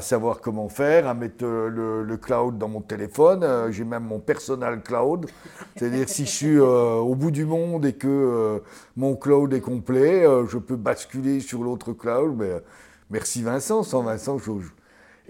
savoir 0.00 0.40
comment 0.40 0.68
faire, 0.68 1.08
à 1.08 1.14
mettre 1.14 1.44
le, 1.44 2.16
cloud 2.16 2.56
dans 2.56 2.68
mon 2.68 2.80
téléphone. 2.80 3.42
Euh, 3.42 3.72
j'ai 3.72 3.84
même 3.84 4.04
mon 4.04 4.20
personal 4.20 4.80
cloud. 4.82 5.26
C'est-à-dire 5.76 6.08
si 6.08 6.24
je 6.24 6.30
suis 6.30 6.58
au 6.58 7.14
bout 7.16 7.30
du 7.32 7.44
monde 7.44 7.84
et 7.86 7.94
que 7.94 8.62
mon 8.96 9.16
cloud 9.16 9.52
est 9.54 9.60
complet, 9.60 10.24
je 10.46 10.58
peux 10.58 10.76
basculer 10.76 11.40
sur 11.40 11.64
l'autre 11.64 11.92
cloud. 11.92 12.62
Merci 13.10 13.42
Vincent. 13.42 13.82
Sans 13.82 14.02
Vincent, 14.02 14.38
je, 14.38 14.52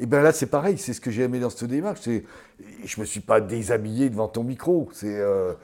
et 0.03 0.07
bien 0.07 0.21
là, 0.21 0.33
c'est 0.33 0.47
pareil, 0.47 0.79
c'est 0.79 0.95
ce 0.95 1.01
que 1.01 1.13
j'ai 1.13 1.23
aimé 1.23 1.39
dans 1.39 1.49
cette 1.49 1.71
démarche. 1.71 2.01
Je 2.07 2.11
ne 2.11 3.01
me 3.01 3.05
suis 3.05 3.21
pas 3.21 3.41
déshabillé 3.41 4.11
devant 4.11 4.27
ton 4.27 4.43
micro. 4.43 4.91
Euh, 5.05 5.55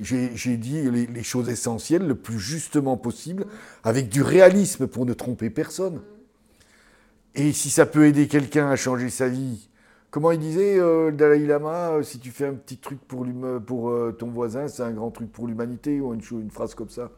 j'ai, 0.00 0.56
dit 0.56 0.88
les, 0.88 1.22
choses 1.24 1.48
essentielles 1.48 2.06
le 2.06 2.14
plus 2.14 2.38
justement 2.38 2.96
possible, 2.96 3.46
avec 3.82 4.08
du 4.08 4.22
réalisme 4.22 4.86
pour 4.86 5.04
ne 5.04 5.14
tromper 5.14 5.50
personne. 5.50 6.00
Et 7.34 7.50
si 7.50 7.70
ça 7.70 7.86
peut 7.86 8.06
aider 8.06 8.28
quelqu'un 8.28 8.70
à 8.70 8.76
changer 8.76 9.10
sa 9.10 9.28
vie, 9.28 9.68
comment 10.12 10.30
il 10.30 10.38
disait 10.38 10.78
euh, 10.78 11.10
Dalai 11.10 11.44
Lama, 11.44 11.90
euh, 11.90 12.02
si 12.04 12.20
tu 12.20 12.30
fais 12.30 12.46
un 12.46 12.54
petit 12.54 12.76
truc 12.76 13.00
pour, 13.00 13.26
pour 13.66 13.92
ton 14.16 14.28
voisin, 14.28 14.68
c'est 14.68 14.84
un 14.84 14.92
grand 14.92 15.10
truc 15.10 15.32
pour 15.32 15.48
l'humanité, 15.48 16.00
ou 16.00 16.14
une, 16.14 16.22
une 16.30 16.52
phrase 16.52 16.76
comme 16.76 16.90
ça. 16.90 17.10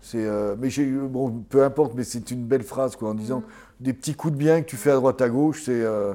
C'est, 0.00 0.28
mais 0.58 0.68
bon, 1.08 1.44
peu 1.48 1.62
importe, 1.62 1.94
mais 1.94 2.02
c'est 2.02 2.32
une 2.32 2.44
belle 2.44 2.64
phrase 2.64 2.96
quoi, 2.96 3.10
en 3.10 3.14
disant 3.14 3.44
des 3.82 3.92
petits 3.92 4.14
coups 4.14 4.32
de 4.32 4.38
bien 4.38 4.62
que 4.62 4.66
tu 4.66 4.76
fais 4.76 4.90
à 4.90 4.94
droite 4.94 5.20
à 5.20 5.28
gauche, 5.28 5.62
c'est. 5.64 5.82
Euh, 5.82 6.14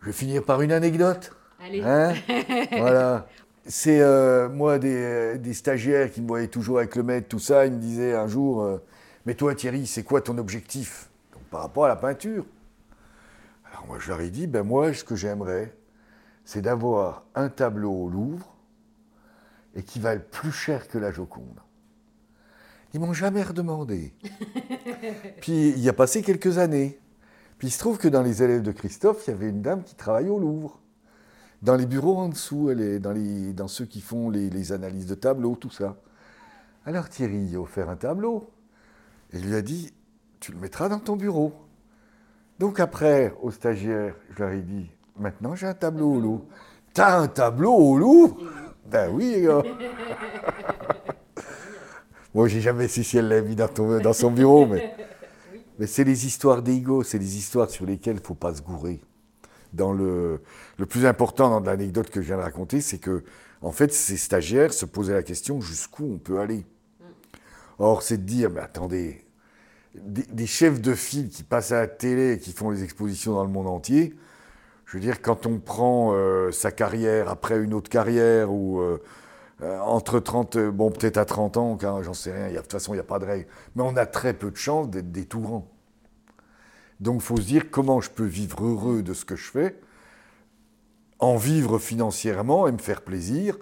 je 0.00 0.06
vais 0.06 0.12
finir 0.12 0.44
par 0.44 0.60
une 0.62 0.72
anecdote. 0.72 1.32
Allez. 1.60 1.82
Hein 1.82 2.12
voilà. 2.72 3.26
C'est 3.64 4.00
euh, 4.00 4.48
moi 4.48 4.78
des, 4.78 5.54
stagiaires 5.54 6.10
qui 6.10 6.20
me 6.20 6.26
voyaient 6.26 6.48
toujours 6.48 6.78
avec 6.78 6.96
le 6.96 7.04
maître, 7.04 7.28
tout 7.28 7.38
ça, 7.38 7.64
ils 7.64 7.72
me 7.72 7.78
disaient 7.78 8.14
un 8.14 8.26
jour 8.26 8.62
euh, 8.62 8.78
Mais 9.24 9.34
toi 9.34 9.54
Thierry, 9.54 9.86
c'est 9.86 10.02
quoi 10.02 10.20
ton 10.20 10.36
objectif? 10.38 11.08
Par 11.50 11.60
rapport 11.60 11.84
à 11.84 11.88
la 11.88 11.96
peinture. 11.96 12.44
Alors 13.70 13.86
moi 13.86 13.98
je 14.00 14.08
leur 14.08 14.20
ai 14.20 14.30
dit 14.30 14.48
Ben 14.48 14.64
moi, 14.64 14.92
ce 14.92 15.04
que 15.04 15.14
j'aimerais, 15.14 15.72
c'est 16.44 16.62
d'avoir 16.62 17.24
un 17.36 17.48
tableau 17.48 17.92
au 17.92 18.08
Louvre 18.08 18.52
et 19.76 19.82
qui 19.82 20.00
va 20.00 20.16
plus 20.16 20.52
cher 20.52 20.88
que 20.88 20.98
la 20.98 21.12
Joconde. 21.12 21.60
Ils 22.94 23.00
m'ont 23.00 23.12
jamais 23.12 23.42
redemandé. 23.42 24.12
Puis 25.40 25.70
il 25.70 25.78
y 25.78 25.88
a 25.88 25.92
passé 25.92 26.22
quelques 26.22 26.58
années. 26.58 26.98
Puis 27.58 27.68
il 27.68 27.70
se 27.70 27.78
trouve 27.78 27.98
que 27.98 28.08
dans 28.08 28.22
les 28.22 28.42
élèves 28.42 28.62
de 28.62 28.72
Christophe, 28.72 29.24
il 29.26 29.30
y 29.30 29.34
avait 29.34 29.48
une 29.48 29.62
dame 29.62 29.82
qui 29.82 29.94
travaille 29.94 30.28
au 30.28 30.38
Louvre. 30.38 30.80
Dans 31.62 31.76
les 31.76 31.86
bureaux 31.86 32.18
en 32.18 32.28
dessous, 32.28 32.70
elle 32.70 32.80
est 32.80 32.98
dans, 32.98 33.12
les, 33.12 33.52
dans 33.52 33.68
ceux 33.68 33.84
qui 33.84 34.00
font 34.00 34.30
les, 34.30 34.72
analyses 34.72 35.06
de 35.06 35.14
tableaux, 35.14 35.54
tout 35.54 35.70
ça. 35.70 35.96
Alors 36.84 37.08
Thierry 37.08 37.54
a 37.54 37.60
offert 37.60 37.88
un 37.88 37.96
tableau. 37.96 38.50
Et 39.32 39.38
lui 39.38 39.54
a 39.54 39.62
dit, 39.62 39.92
tu 40.40 40.50
le 40.52 40.58
mettras 40.58 40.88
dans 40.88 40.98
ton 40.98 41.16
bureau. 41.16 41.52
Donc 42.58 42.80
après, 42.80 43.32
aux 43.40 43.52
stagiaires, 43.52 44.16
je 44.30 44.42
leur 44.42 44.52
ai 44.52 44.60
dit, 44.60 44.90
maintenant 45.16 45.54
j'ai 45.54 45.68
un 45.68 45.74
tableau 45.74 46.14
au 46.14 46.20
loup. 46.20 46.44
T'as 46.92 47.20
un 47.20 47.28
tableau 47.28 47.72
au 47.72 47.96
loup 47.96 48.38
Ben 48.90 49.08
oui, 49.10 49.42
gars. 49.42 49.62
Moi, 52.34 52.48
j'ai 52.48 52.60
jamais 52.60 52.88
su 52.88 53.04
si 53.04 53.18
elle 53.18 53.28
l'a 53.28 53.42
mis 53.42 53.54
dans, 53.56 53.68
ton- 53.68 54.00
dans 54.00 54.12
son 54.12 54.30
bureau, 54.30 54.66
mais, 54.66 54.94
mais 55.78 55.86
c'est 55.86 56.04
les 56.04 56.26
histoires 56.26 56.62
d'ego, 56.62 57.02
c'est 57.02 57.18
les 57.18 57.36
histoires 57.36 57.70
sur 57.70 57.86
lesquelles 57.86 58.16
il 58.16 58.20
ne 58.22 58.26
faut 58.26 58.34
pas 58.34 58.54
se 58.54 58.62
gourer. 58.62 59.00
Dans 59.72 59.92
le, 59.92 60.40
le 60.78 60.86
plus 60.86 61.06
important 61.06 61.50
dans 61.50 61.60
l'anecdote 61.60 62.10
que 62.10 62.22
je 62.22 62.28
viens 62.28 62.38
de 62.38 62.42
raconter, 62.42 62.80
c'est 62.80 62.98
que, 62.98 63.24
en 63.62 63.72
fait, 63.72 63.92
ces 63.92 64.16
stagiaires 64.18 64.72
se 64.74 64.86
posaient 64.86 65.14
la 65.14 65.22
question 65.22 65.60
jusqu'où 65.60 66.04
on 66.14 66.18
peut 66.18 66.40
aller. 66.40 66.64
Or, 67.78 68.02
c'est 68.02 68.18
de 68.18 68.22
dire, 68.24 68.50
mais 68.50 68.60
attendez, 68.60 69.24
des, 69.94 70.24
des 70.24 70.46
chefs 70.46 70.80
de 70.80 70.94
file 70.94 71.28
qui 71.30 71.42
passent 71.42 71.72
à 71.72 71.80
la 71.80 71.88
télé 71.88 72.34
et 72.34 72.38
qui 72.38 72.52
font 72.52 72.70
les 72.70 72.84
expositions 72.84 73.34
dans 73.34 73.44
le 73.44 73.50
monde 73.50 73.68
entier, 73.68 74.14
je 74.86 74.98
veux 74.98 75.02
dire, 75.02 75.22
quand 75.22 75.46
on 75.46 75.58
prend 75.58 76.12
euh, 76.14 76.52
sa 76.52 76.70
carrière 76.72 77.28
après 77.30 77.58
une 77.62 77.74
autre 77.74 77.90
carrière 77.90 78.52
ou 78.52 78.80
euh, 78.80 78.98
euh, 79.62 79.78
entre 79.80 80.20
30, 80.20 80.56
euh, 80.56 80.70
bon, 80.70 80.90
peut-être 80.90 81.18
à 81.18 81.24
30 81.24 81.56
ans, 81.56 81.76
quand- 81.80 82.02
j'en 82.02 82.14
sais 82.14 82.32
rien, 82.32 82.52
de 82.52 82.58
toute 82.58 82.72
façon, 82.72 82.92
il 82.94 82.96
n'y 82.96 83.00
a 83.00 83.04
pas 83.04 83.18
de 83.18 83.24
règle, 83.26 83.46
mais 83.76 83.82
on 83.82 83.96
a 83.96 84.06
très 84.06 84.34
peu 84.34 84.50
de 84.50 84.56
chances 84.56 84.90
d'être 84.90 85.12
des 85.12 85.24
tout. 85.26 85.64
Donc, 87.00 87.16
il 87.16 87.24
faut 87.24 87.36
se 87.36 87.42
dire 87.46 87.70
comment 87.70 88.00
je 88.00 88.10
peux 88.10 88.24
vivre 88.24 88.64
heureux 88.64 89.02
de 89.02 89.14
ce 89.14 89.24
que 89.24 89.36
je 89.36 89.50
fais, 89.50 89.78
en 91.18 91.36
vivre 91.36 91.78
financièrement 91.78 92.66
et 92.68 92.72
me 92.72 92.78
faire 92.78 93.02
plaisir. 93.02 93.58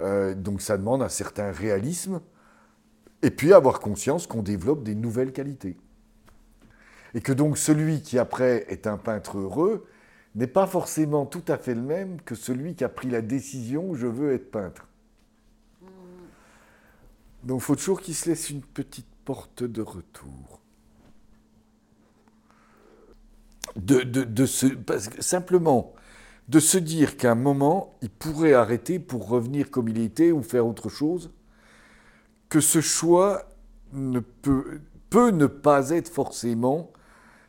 Euh, 0.00 0.34
donc, 0.34 0.60
ça 0.60 0.76
demande 0.76 1.02
un 1.02 1.08
certain 1.08 1.52
réalisme. 1.52 2.20
Et 3.22 3.30
puis 3.30 3.52
avoir 3.52 3.80
conscience 3.80 4.26
qu'on 4.26 4.42
développe 4.42 4.82
des 4.82 4.94
nouvelles 4.94 5.32
qualités. 5.32 5.76
Et 7.14 7.20
que 7.20 7.32
donc 7.32 7.56
celui 7.58 8.02
qui 8.02 8.18
après 8.18 8.66
est 8.68 8.86
un 8.86 8.98
peintre 8.98 9.38
heureux 9.38 9.86
n'est 10.34 10.46
pas 10.46 10.66
forcément 10.66 11.24
tout 11.26 11.44
à 11.48 11.56
fait 11.56 11.74
le 11.74 11.80
même 11.80 12.20
que 12.20 12.34
celui 12.34 12.74
qui 12.74 12.84
a 12.84 12.88
pris 12.88 13.08
la 13.08 13.22
décision 13.22 13.94
je 13.94 14.06
veux 14.06 14.32
être 14.34 14.50
peintre. 14.50 14.86
Donc 17.46 17.62
il 17.62 17.64
faut 17.64 17.76
toujours 17.76 18.02
qu'il 18.02 18.14
se 18.14 18.28
laisse 18.28 18.50
une 18.50 18.60
petite 18.60 19.08
porte 19.24 19.64
de 19.64 19.80
retour. 19.80 20.60
De, 23.76 24.00
de- 24.02 24.24
de 24.24 24.46
se, 24.46 24.66
parce 24.66 25.10
simplement 25.20 25.92
de 26.48 26.60
se 26.60 26.78
dire 26.78 27.16
qu'à 27.16 27.32
un 27.32 27.34
moment, 27.36 27.94
il 28.02 28.10
pourrait 28.10 28.54
arrêter 28.54 28.98
pour 28.98 29.28
revenir 29.28 29.70
comme 29.70 29.88
il 29.88 29.98
était 29.98 30.32
ou 30.32 30.42
faire 30.42 30.66
autre 30.66 30.88
chose 30.88 31.30
que 32.48 32.60
ce 32.60 32.80
choix 32.80 33.48
ne 33.92 34.20
peut, 34.20 34.80
peut 35.10 35.30
ne 35.30 35.46
pas 35.46 35.90
être 35.90 36.08
forcément 36.08 36.90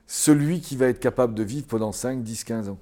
celui 0.07 0.61
qui 0.61 0.77
va 0.77 0.87
être 0.87 0.99
capable 0.99 1.35
de 1.35 1.43
vivre 1.43 1.67
pendant 1.67 1.91
5, 1.91 2.23
10, 2.23 2.43
15 2.43 2.69
ans. 2.69 2.79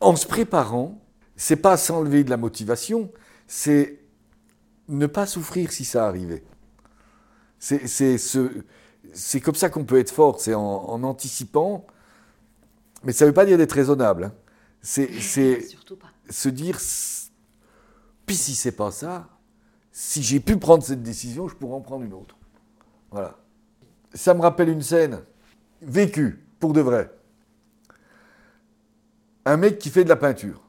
En 0.00 0.16
se 0.16 0.26
préparant, 0.26 1.00
c'est 1.36 1.56
pas 1.56 1.76
s'enlever 1.76 2.24
de 2.24 2.30
la 2.30 2.38
motivation, 2.38 3.10
c'est 3.46 3.97
ne 4.88 5.06
pas 5.06 5.26
souffrir 5.26 5.72
si 5.72 5.84
ça 5.84 6.06
arrivait. 6.06 6.44
C'est 7.58 7.86
c'est 7.86 8.18
ce- 8.18 8.64
c'est 9.14 9.40
comme 9.40 9.54
ça 9.54 9.70
qu'on 9.70 9.84
peut 9.84 9.98
être 9.98 10.10
fort, 10.10 10.40
c'est 10.40 10.54
en, 10.54 10.60
en 10.62 11.02
anticipant, 11.04 11.86
mais 13.04 13.12
ça 13.12 13.24
ne 13.24 13.30
veut 13.30 13.34
pas 13.34 13.46
dire 13.46 13.58
d'être 13.58 13.72
raisonnable. 13.72 14.24
hein. 14.24 14.32
C'est 14.82 15.08
se 16.30 16.48
dire, 16.50 16.78
puis 18.26 18.36
si 18.36 18.54
c'est 18.54 18.72
pas 18.72 18.90
ça, 18.90 19.28
si 19.92 20.22
j'ai 20.22 20.40
pu 20.40 20.56
prendre 20.58 20.82
cette 20.84 21.02
décision, 21.02 21.48
je 21.48 21.54
pourrais 21.56 21.74
en 21.76 21.80
prendre 21.80 22.04
une 22.04 22.12
autre. 22.14 22.36
Voilà. 23.10 23.38
Ça 24.14 24.34
me 24.34 24.40
rappelle 24.40 24.68
une 24.68 24.82
scène 24.82 25.20
vécue, 25.82 26.44
pour 26.60 26.72
de 26.72 26.80
vrai. 26.80 27.10
Un 29.44 29.56
mec 29.56 29.78
qui 29.78 29.90
fait 29.90 30.04
de 30.04 30.08
la 30.08 30.16
peinture, 30.16 30.62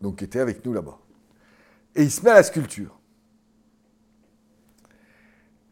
donc 0.00 0.16
qui 0.16 0.24
était 0.24 0.40
avec 0.40 0.64
nous 0.64 0.72
là-bas. 0.72 0.98
Et 1.94 2.02
il 2.02 2.10
se 2.10 2.22
met 2.22 2.30
à 2.30 2.34
la 2.34 2.42
sculpture. 2.42 2.98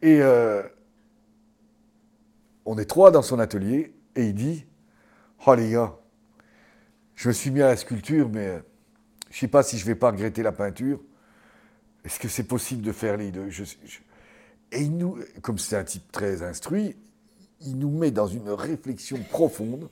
Et 0.02 0.20
euh, 0.22 0.62
on 2.64 2.78
est 2.78 2.86
trois 2.86 3.10
dans 3.10 3.22
son 3.22 3.38
atelier, 3.38 3.94
et 4.16 4.26
il 4.26 4.34
dit, 4.34 4.66
oh 5.46 5.54
les 5.54 5.70
gars, 5.70 5.96
je 7.14 7.28
me 7.28 7.32
suis 7.32 7.50
mis 7.50 7.60
à 7.60 7.68
la 7.68 7.76
sculpture, 7.76 8.28
mais 8.28 8.46
euh, 8.46 8.58
je 9.30 9.36
ne 9.36 9.40
sais 9.40 9.48
pas 9.48 9.62
si 9.62 9.78
je 9.78 9.84
vais 9.84 9.94
pas 9.94 10.10
regretter 10.10 10.42
la 10.42 10.52
peinture. 10.52 11.00
Est-ce 12.04 12.18
que 12.18 12.28
c'est 12.28 12.44
possible 12.44 12.82
de 12.82 12.92
faire 12.92 13.16
les 13.16 13.30
deux? 13.30 13.48
Et 14.72 14.82
il 14.82 14.96
nous, 14.96 15.18
comme 15.42 15.58
c'est 15.58 15.76
un 15.76 15.84
type 15.84 16.10
très 16.10 16.42
instruit, 16.42 16.96
il 17.60 17.78
nous 17.78 17.90
met 17.90 18.10
dans 18.10 18.26
une 18.26 18.48
réflexion 18.48 19.18
profonde. 19.30 19.90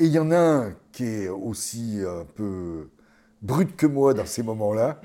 Et 0.00 0.06
il 0.06 0.12
y 0.12 0.18
en 0.18 0.32
a 0.32 0.38
un 0.38 0.76
qui 0.90 1.04
est 1.04 1.28
aussi 1.28 2.00
un 2.04 2.24
peu 2.24 2.90
brut 3.42 3.76
que 3.76 3.86
moi 3.86 4.12
dans 4.12 4.26
ces 4.26 4.42
moments-là. 4.42 5.00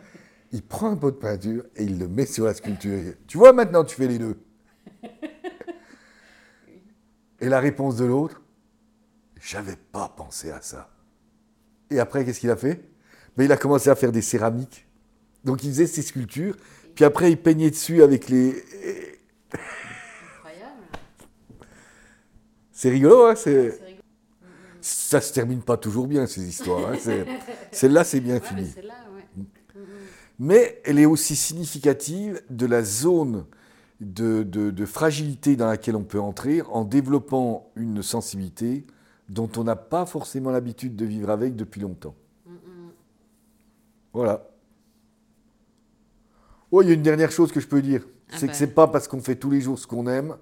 Il 0.52 0.64
prend 0.64 0.92
un 0.92 0.96
pot 0.96 1.12
de 1.12 1.16
peinture 1.18 1.64
et 1.76 1.84
il 1.84 2.00
le 2.00 2.08
met 2.08 2.26
sur 2.26 2.46
la 2.46 2.54
sculpture. 2.54 3.14
Tu 3.28 3.38
vois, 3.38 3.54
maintenant 3.54 3.84
tu 3.84 3.96
fais 3.96 4.08
les 4.08 4.18
deux. 4.20 4.38
Et 7.42 7.48
la 7.48 7.60
réponse 7.62 7.96
de 7.96 8.04
l'autre, 8.06 8.42
j'avais 9.42 9.78
pas 9.78 10.10
pensé 10.10 10.52
à 10.52 10.62
ça. 10.62 10.90
Et 11.90 11.98
après, 12.00 12.26
qu'est-ce 12.26 12.42
qu'il 12.42 12.50
a 12.52 12.58
fait? 12.58 12.84
Ben, 13.38 13.46
Il 13.46 13.52
a 13.54 13.58
commencé 13.58 13.90
à 13.90 13.96
faire 13.96 14.12
des 14.12 14.22
céramiques. 14.22 14.86
Donc 15.46 15.64
il 15.64 15.70
faisait 15.70 15.88
ses 15.88 16.02
sculptures, 16.02 16.58
puis 16.96 17.06
après 17.06 17.32
il 17.32 17.38
peignait 17.38 17.70
dessus 17.70 18.04
avec 18.04 18.28
les... 18.28 18.62
Incroyable. 20.36 20.82
C'est 22.74 22.90
rigolo, 22.90 23.28
hein 23.28 23.36
c'est... 23.36 23.80
Ça 24.82 25.22
se 25.22 25.32
termine 25.34 25.62
pas 25.62 25.78
toujours 25.78 26.08
bien, 26.08 26.26
ces 26.28 26.42
histoires. 26.48 26.90
hein, 26.92 26.98
c'est- 27.00 27.26
Celle-là, 27.72 28.04
c'est 28.04 28.20
bien 28.20 28.36
Ouais, 28.36 28.42
fini. 28.42 28.74
Mais 30.40 30.82
elle 30.86 31.00
est 31.00 31.06
aussi 31.06 31.36
significative 31.36 32.42
de 32.50 32.66
la 32.66 32.84
zone 32.84 33.46
de, 34.00 34.44
de- 34.44 34.72
de 34.72 34.86
fragilité 34.86 35.56
dans 35.58 35.68
laquelle 35.68 35.96
on 35.98 36.04
peut 36.04 36.20
entrer 36.22 36.62
en 36.62 36.86
développant 36.86 37.70
une 37.76 38.02
sensibilité 38.02 38.86
dont 39.28 39.50
on 39.58 39.64
n'a 39.66 39.76
pas 39.76 40.06
forcément 40.06 40.50
l'habitude 40.50 40.96
de 40.96 41.06
vivre 41.06 41.30
avec 41.30 41.56
depuis 41.56 41.82
longtemps. 41.82 42.16
Voilà. 44.14 44.48
Oh, 46.72 46.82
il 46.82 46.88
y 46.88 46.92
a 46.92 46.94
une 46.94 47.02
dernière 47.04 47.32
chose 47.32 47.52
que 47.52 47.60
je 47.60 47.68
peux 47.68 47.82
dire. 47.82 48.04
Ah 48.32 48.36
c'est 48.38 48.46
bah. 48.46 48.52
que 48.54 48.58
c'est 48.58 48.74
pas 48.74 48.88
parce 48.88 49.08
qu'on 49.08 49.22
fait 49.22 49.36
tous 49.36 49.50
les 49.50 49.62
jours 49.62 49.78
ce 49.78 49.88
qu'on 49.88 50.08
aime 50.08 50.36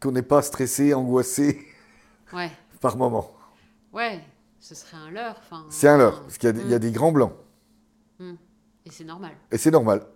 qu'on 0.00 0.12
n'est 0.12 0.22
pas 0.22 0.42
stressé, 0.42 0.92
angoissé 0.94 1.58
Ouais. 2.32 2.50
par 2.80 2.96
moment. 2.98 3.32
Ouais. 3.92 4.20
Ce 4.60 4.74
serait 4.74 4.96
un 4.98 5.10
leurre. 5.10 5.40
C'est 5.70 5.88
un 5.88 5.96
leurre, 5.98 6.22
parce 6.22 6.36
qu'il 6.38 6.46
y 6.48 6.50
a 6.50 6.52
des- 6.52 6.60
il 6.60 6.70
y, 6.70 6.74
a 6.74 6.76
Mm. 6.76 6.80
des 6.80 6.92
grands 6.92 7.12
blancs. 7.12 7.32
Et 8.86 8.90
c'est 8.90 9.04
normal. 9.04 9.32
Et 9.50 9.58
c'est 9.58 9.70
normal. 9.70 10.06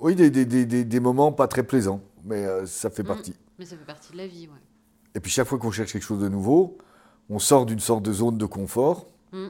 Oui, 0.00 0.14
des, 0.16 0.30
des- 0.30 0.44
des- 0.44 0.66
des- 0.66 0.84
des 0.84 1.00
moments 1.00 1.32
pas 1.32 1.46
très 1.46 1.62
plaisants, 1.62 2.00
mais 2.24 2.44
euh, 2.44 2.66
ça 2.66 2.90
fait 2.90 3.02
Mm. 3.04 3.06
partie. 3.06 3.34
Mais 3.58 3.64
ça 3.64 3.76
fait 3.76 3.84
partie 3.84 4.12
de 4.12 4.16
la 4.18 4.26
vie, 4.26 4.48
ouais. 4.48 4.60
Et 5.14 5.20
puis 5.20 5.30
chaque 5.30 5.46
fois 5.46 5.58
qu'on 5.58 5.70
cherche 5.70 5.92
quelque 5.92 6.02
chose 6.02 6.20
de 6.20 6.28
nouveau, 6.28 6.76
on 7.30 7.38
sort 7.38 7.64
d'une 7.66 7.78
sorte 7.80 8.02
de 8.02 8.12
zone 8.12 8.36
de 8.38 8.46
confort. 8.46 9.06
Mm. 9.32 9.46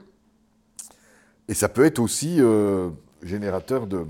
Et 1.49 1.55
ça 1.55 1.69
peut 1.69 1.85
être 1.85 1.99
aussi 1.99 2.37
euh, 2.41 2.91
générateur 3.23 3.87
de, 3.87 4.05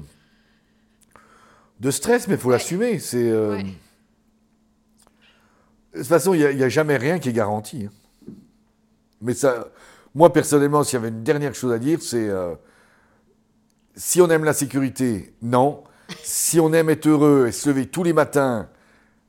de 1.80 1.90
stress, 1.90 2.26
mais 2.28 2.34
il 2.34 2.40
faut 2.40 2.48
Ouais. 2.48 2.54
l'assumer. 2.56 2.98
C'est, 2.98 3.30
euh, 3.30 3.56
Ouais. 3.56 3.64
De 5.94 5.98
toute 5.98 6.06
façon, 6.06 6.32
il 6.34 6.56
n'y 6.56 6.62
a, 6.62 6.68
jamais 6.70 6.96
rien 6.96 7.18
qui 7.18 7.28
est 7.28 7.32
garanti. 7.34 7.84
hein. 7.86 8.32
Mais 9.20 9.34
ça, 9.34 9.68
moi 10.14 10.32
personnellement, 10.32 10.82
s'il 10.84 10.94
y 10.94 10.96
avait 10.96 11.10
une 11.10 11.22
dernière 11.22 11.54
chose 11.54 11.70
à 11.72 11.78
dire, 11.78 12.00
c'est 12.02 12.28
si 13.94 14.20
on 14.20 14.28
aime 14.30 14.44
la 14.44 14.52
sécurité, 14.52 15.34
non. 15.42 15.84
si 16.22 16.60
on 16.60 16.72
aime 16.72 16.90
être 16.90 17.06
heureux 17.06 17.46
et 17.48 17.52
se 17.52 17.68
lever 17.68 17.86
tous 17.86 18.02
les 18.02 18.12
matins 18.12 18.68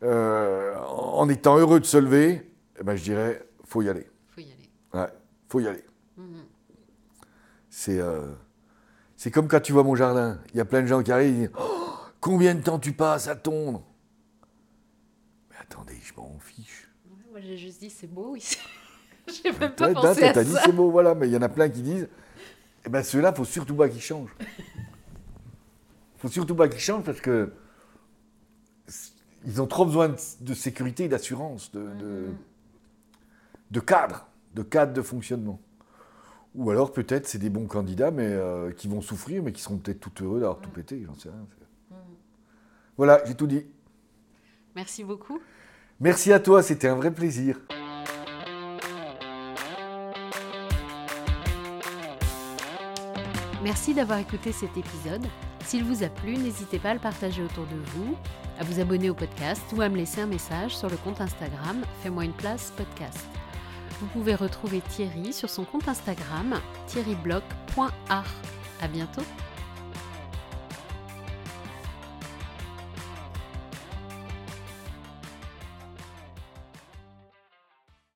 euh, 0.04 0.76
en 0.78 1.28
étant 1.30 1.58
heureux 1.58 1.80
de 1.80 1.86
se 1.86 1.98
lever, 1.98 2.52
eh 2.80 2.84
ben, 2.84 2.96
je 2.96 3.04
dirais, 3.04 3.48
faut 3.66 3.82
y 3.82 3.90
aller. 3.90 4.08
Faut 4.30 4.42
y 4.42 4.52
aller. 4.52 4.70
Ouais, 4.94 5.14
faut 5.50 5.60
y 5.60 5.68
aller. 5.68 5.84
Mhm. 6.18 6.44
C'est 7.70 8.00
euh, 8.00 8.28
c'est 9.16 9.32
comme 9.32 9.48
quand 9.48 9.62
tu 9.62 9.72
vois 9.74 9.84
mon 9.84 9.96
jardin. 9.96 10.40
Il 10.54 10.58
y 10.58 10.62
a 10.62 10.66
plein 10.66 10.82
de 10.82 10.88
gens 10.88 11.02
qui 11.02 11.12
arrivent 11.12 11.34
et 11.36 11.40
disent 11.48 11.52
Oh, 11.58 11.90
Combien 12.20 12.56
de 12.56 12.62
temps 12.62 12.80
tu 12.80 12.92
passes 12.94 13.28
à 13.28 13.36
tondre? 13.36 13.84
Mais 15.50 15.56
attendez, 15.62 15.98
je 16.04 16.14
m'en 16.16 16.38
fiche. 16.40 16.90
Ouais, 17.10 17.16
Moi, 17.32 17.40
j'ai 17.42 17.58
juste 17.58 17.80
dit, 17.80 17.90
c'est 17.90 18.08
beau 18.08 18.36
ici. 18.36 18.58
J'ai 19.28 19.52
même 19.52 19.62
Ouais, 19.62 19.70
pas 19.70 19.94
pensé 19.94 20.24
à 20.24 20.34
t'as 20.34 20.44
dit 20.44 20.52
ça. 20.52 20.62
c'est 20.66 20.72
beau, 20.74 20.92
voilà, 20.92 21.16
mais 21.16 21.28
il 21.28 21.34
y 21.34 21.38
en 21.38 21.42
a 21.42 21.50
plein 21.50 21.70
qui 21.70 21.82
disent 21.82 22.08
Eh 22.86 22.90
ben 22.90 23.04
ceux-là, 23.04 23.34
faut 23.34 23.46
surtout 23.46 23.76
pas 23.76 23.90
qu'ils 23.90 24.02
changent. 24.02 24.36
faut 26.18 26.28
surtout 26.28 26.56
pas 26.56 26.68
qu'ils 26.68 26.80
changent 26.80 27.04
parce 27.04 27.22
que 27.22 27.54
ils 29.46 29.62
ont 29.62 29.68
trop 29.68 29.86
besoin 29.86 30.10
de, 30.10 30.16
de 30.42 30.54
sécurité, 30.54 31.08
d'assurance, 31.08 31.72
de, 31.72 31.82
de, 32.00 32.26
de 33.72 33.80
cadre, 33.80 34.28
de 34.56 34.64
cadre 34.64 34.94
de 34.94 35.02
fonctionnement. 35.02 35.60
Ou 36.56 36.70
alors 36.72 36.94
peut-être 36.94 37.28
c'est 37.28 37.40
des 37.40 37.50
bons 37.50 37.66
candidats, 37.66 38.12
mais 38.12 38.28
euh, 38.28 38.72
qui 38.72 38.88
vont 38.88 39.02
souffrir, 39.02 39.44
mais 39.44 39.52
qui 39.52 39.62
seront 39.62 39.78
peut-être 39.78 40.00
tout 40.00 40.24
heureux 40.24 40.40
d'avoir 40.40 40.60
tout 40.60 40.70
pété, 40.70 41.04
j'en 41.06 41.16
sais 41.16 41.30
rien. 41.30 41.46
Voilà, 42.96 43.24
j'ai 43.26 43.36
tout 43.36 43.48
dit. 43.48 43.66
Merci 44.76 45.04
beaucoup. 45.04 45.42
Merci 46.00 46.32
à 46.32 46.40
toi, 46.40 46.62
c'était 46.62 46.88
un 46.88 46.96
vrai 46.96 47.12
plaisir. 47.12 47.60
Merci 53.64 53.94
d'avoir 53.94 54.20
écouté 54.20 54.52
cet 54.52 54.76
épisode. 54.78 55.26
S'il 55.64 55.86
vous 55.86 56.04
a 56.04 56.10
plu, 56.10 56.36
n'hésitez 56.36 56.80
pas 56.80 56.90
à 56.90 56.94
le 56.94 57.00
partager 57.00 57.42
autour 57.42 57.66
de 57.68 57.78
vous, 57.92 58.18
à 58.60 58.64
vous 58.66 58.82
abonner 58.82 59.10
au 59.10 59.14
podcast 59.14 59.62
ou 59.74 59.82
à 59.82 59.88
me 59.88 59.96
laisser 59.96 60.20
un 60.20 60.28
message 60.28 60.76
sur 60.76 60.90
le 60.90 60.98
compte 60.98 61.22
Instagram 61.22 61.82
Fais-moi 62.02 62.26
une 62.26 62.34
place 62.34 62.74
podcast. 62.76 63.26
Vous 64.02 64.08
pouvez 64.08 64.36
retrouver 64.36 64.82
Thierry 64.82 65.32
sur 65.32 65.50
son 65.50 65.64
compte 65.64 65.88
Instagram 65.88 66.60
thierryblock.art. 66.88 68.34
À 68.82 68.88
bientôt! 68.90 69.24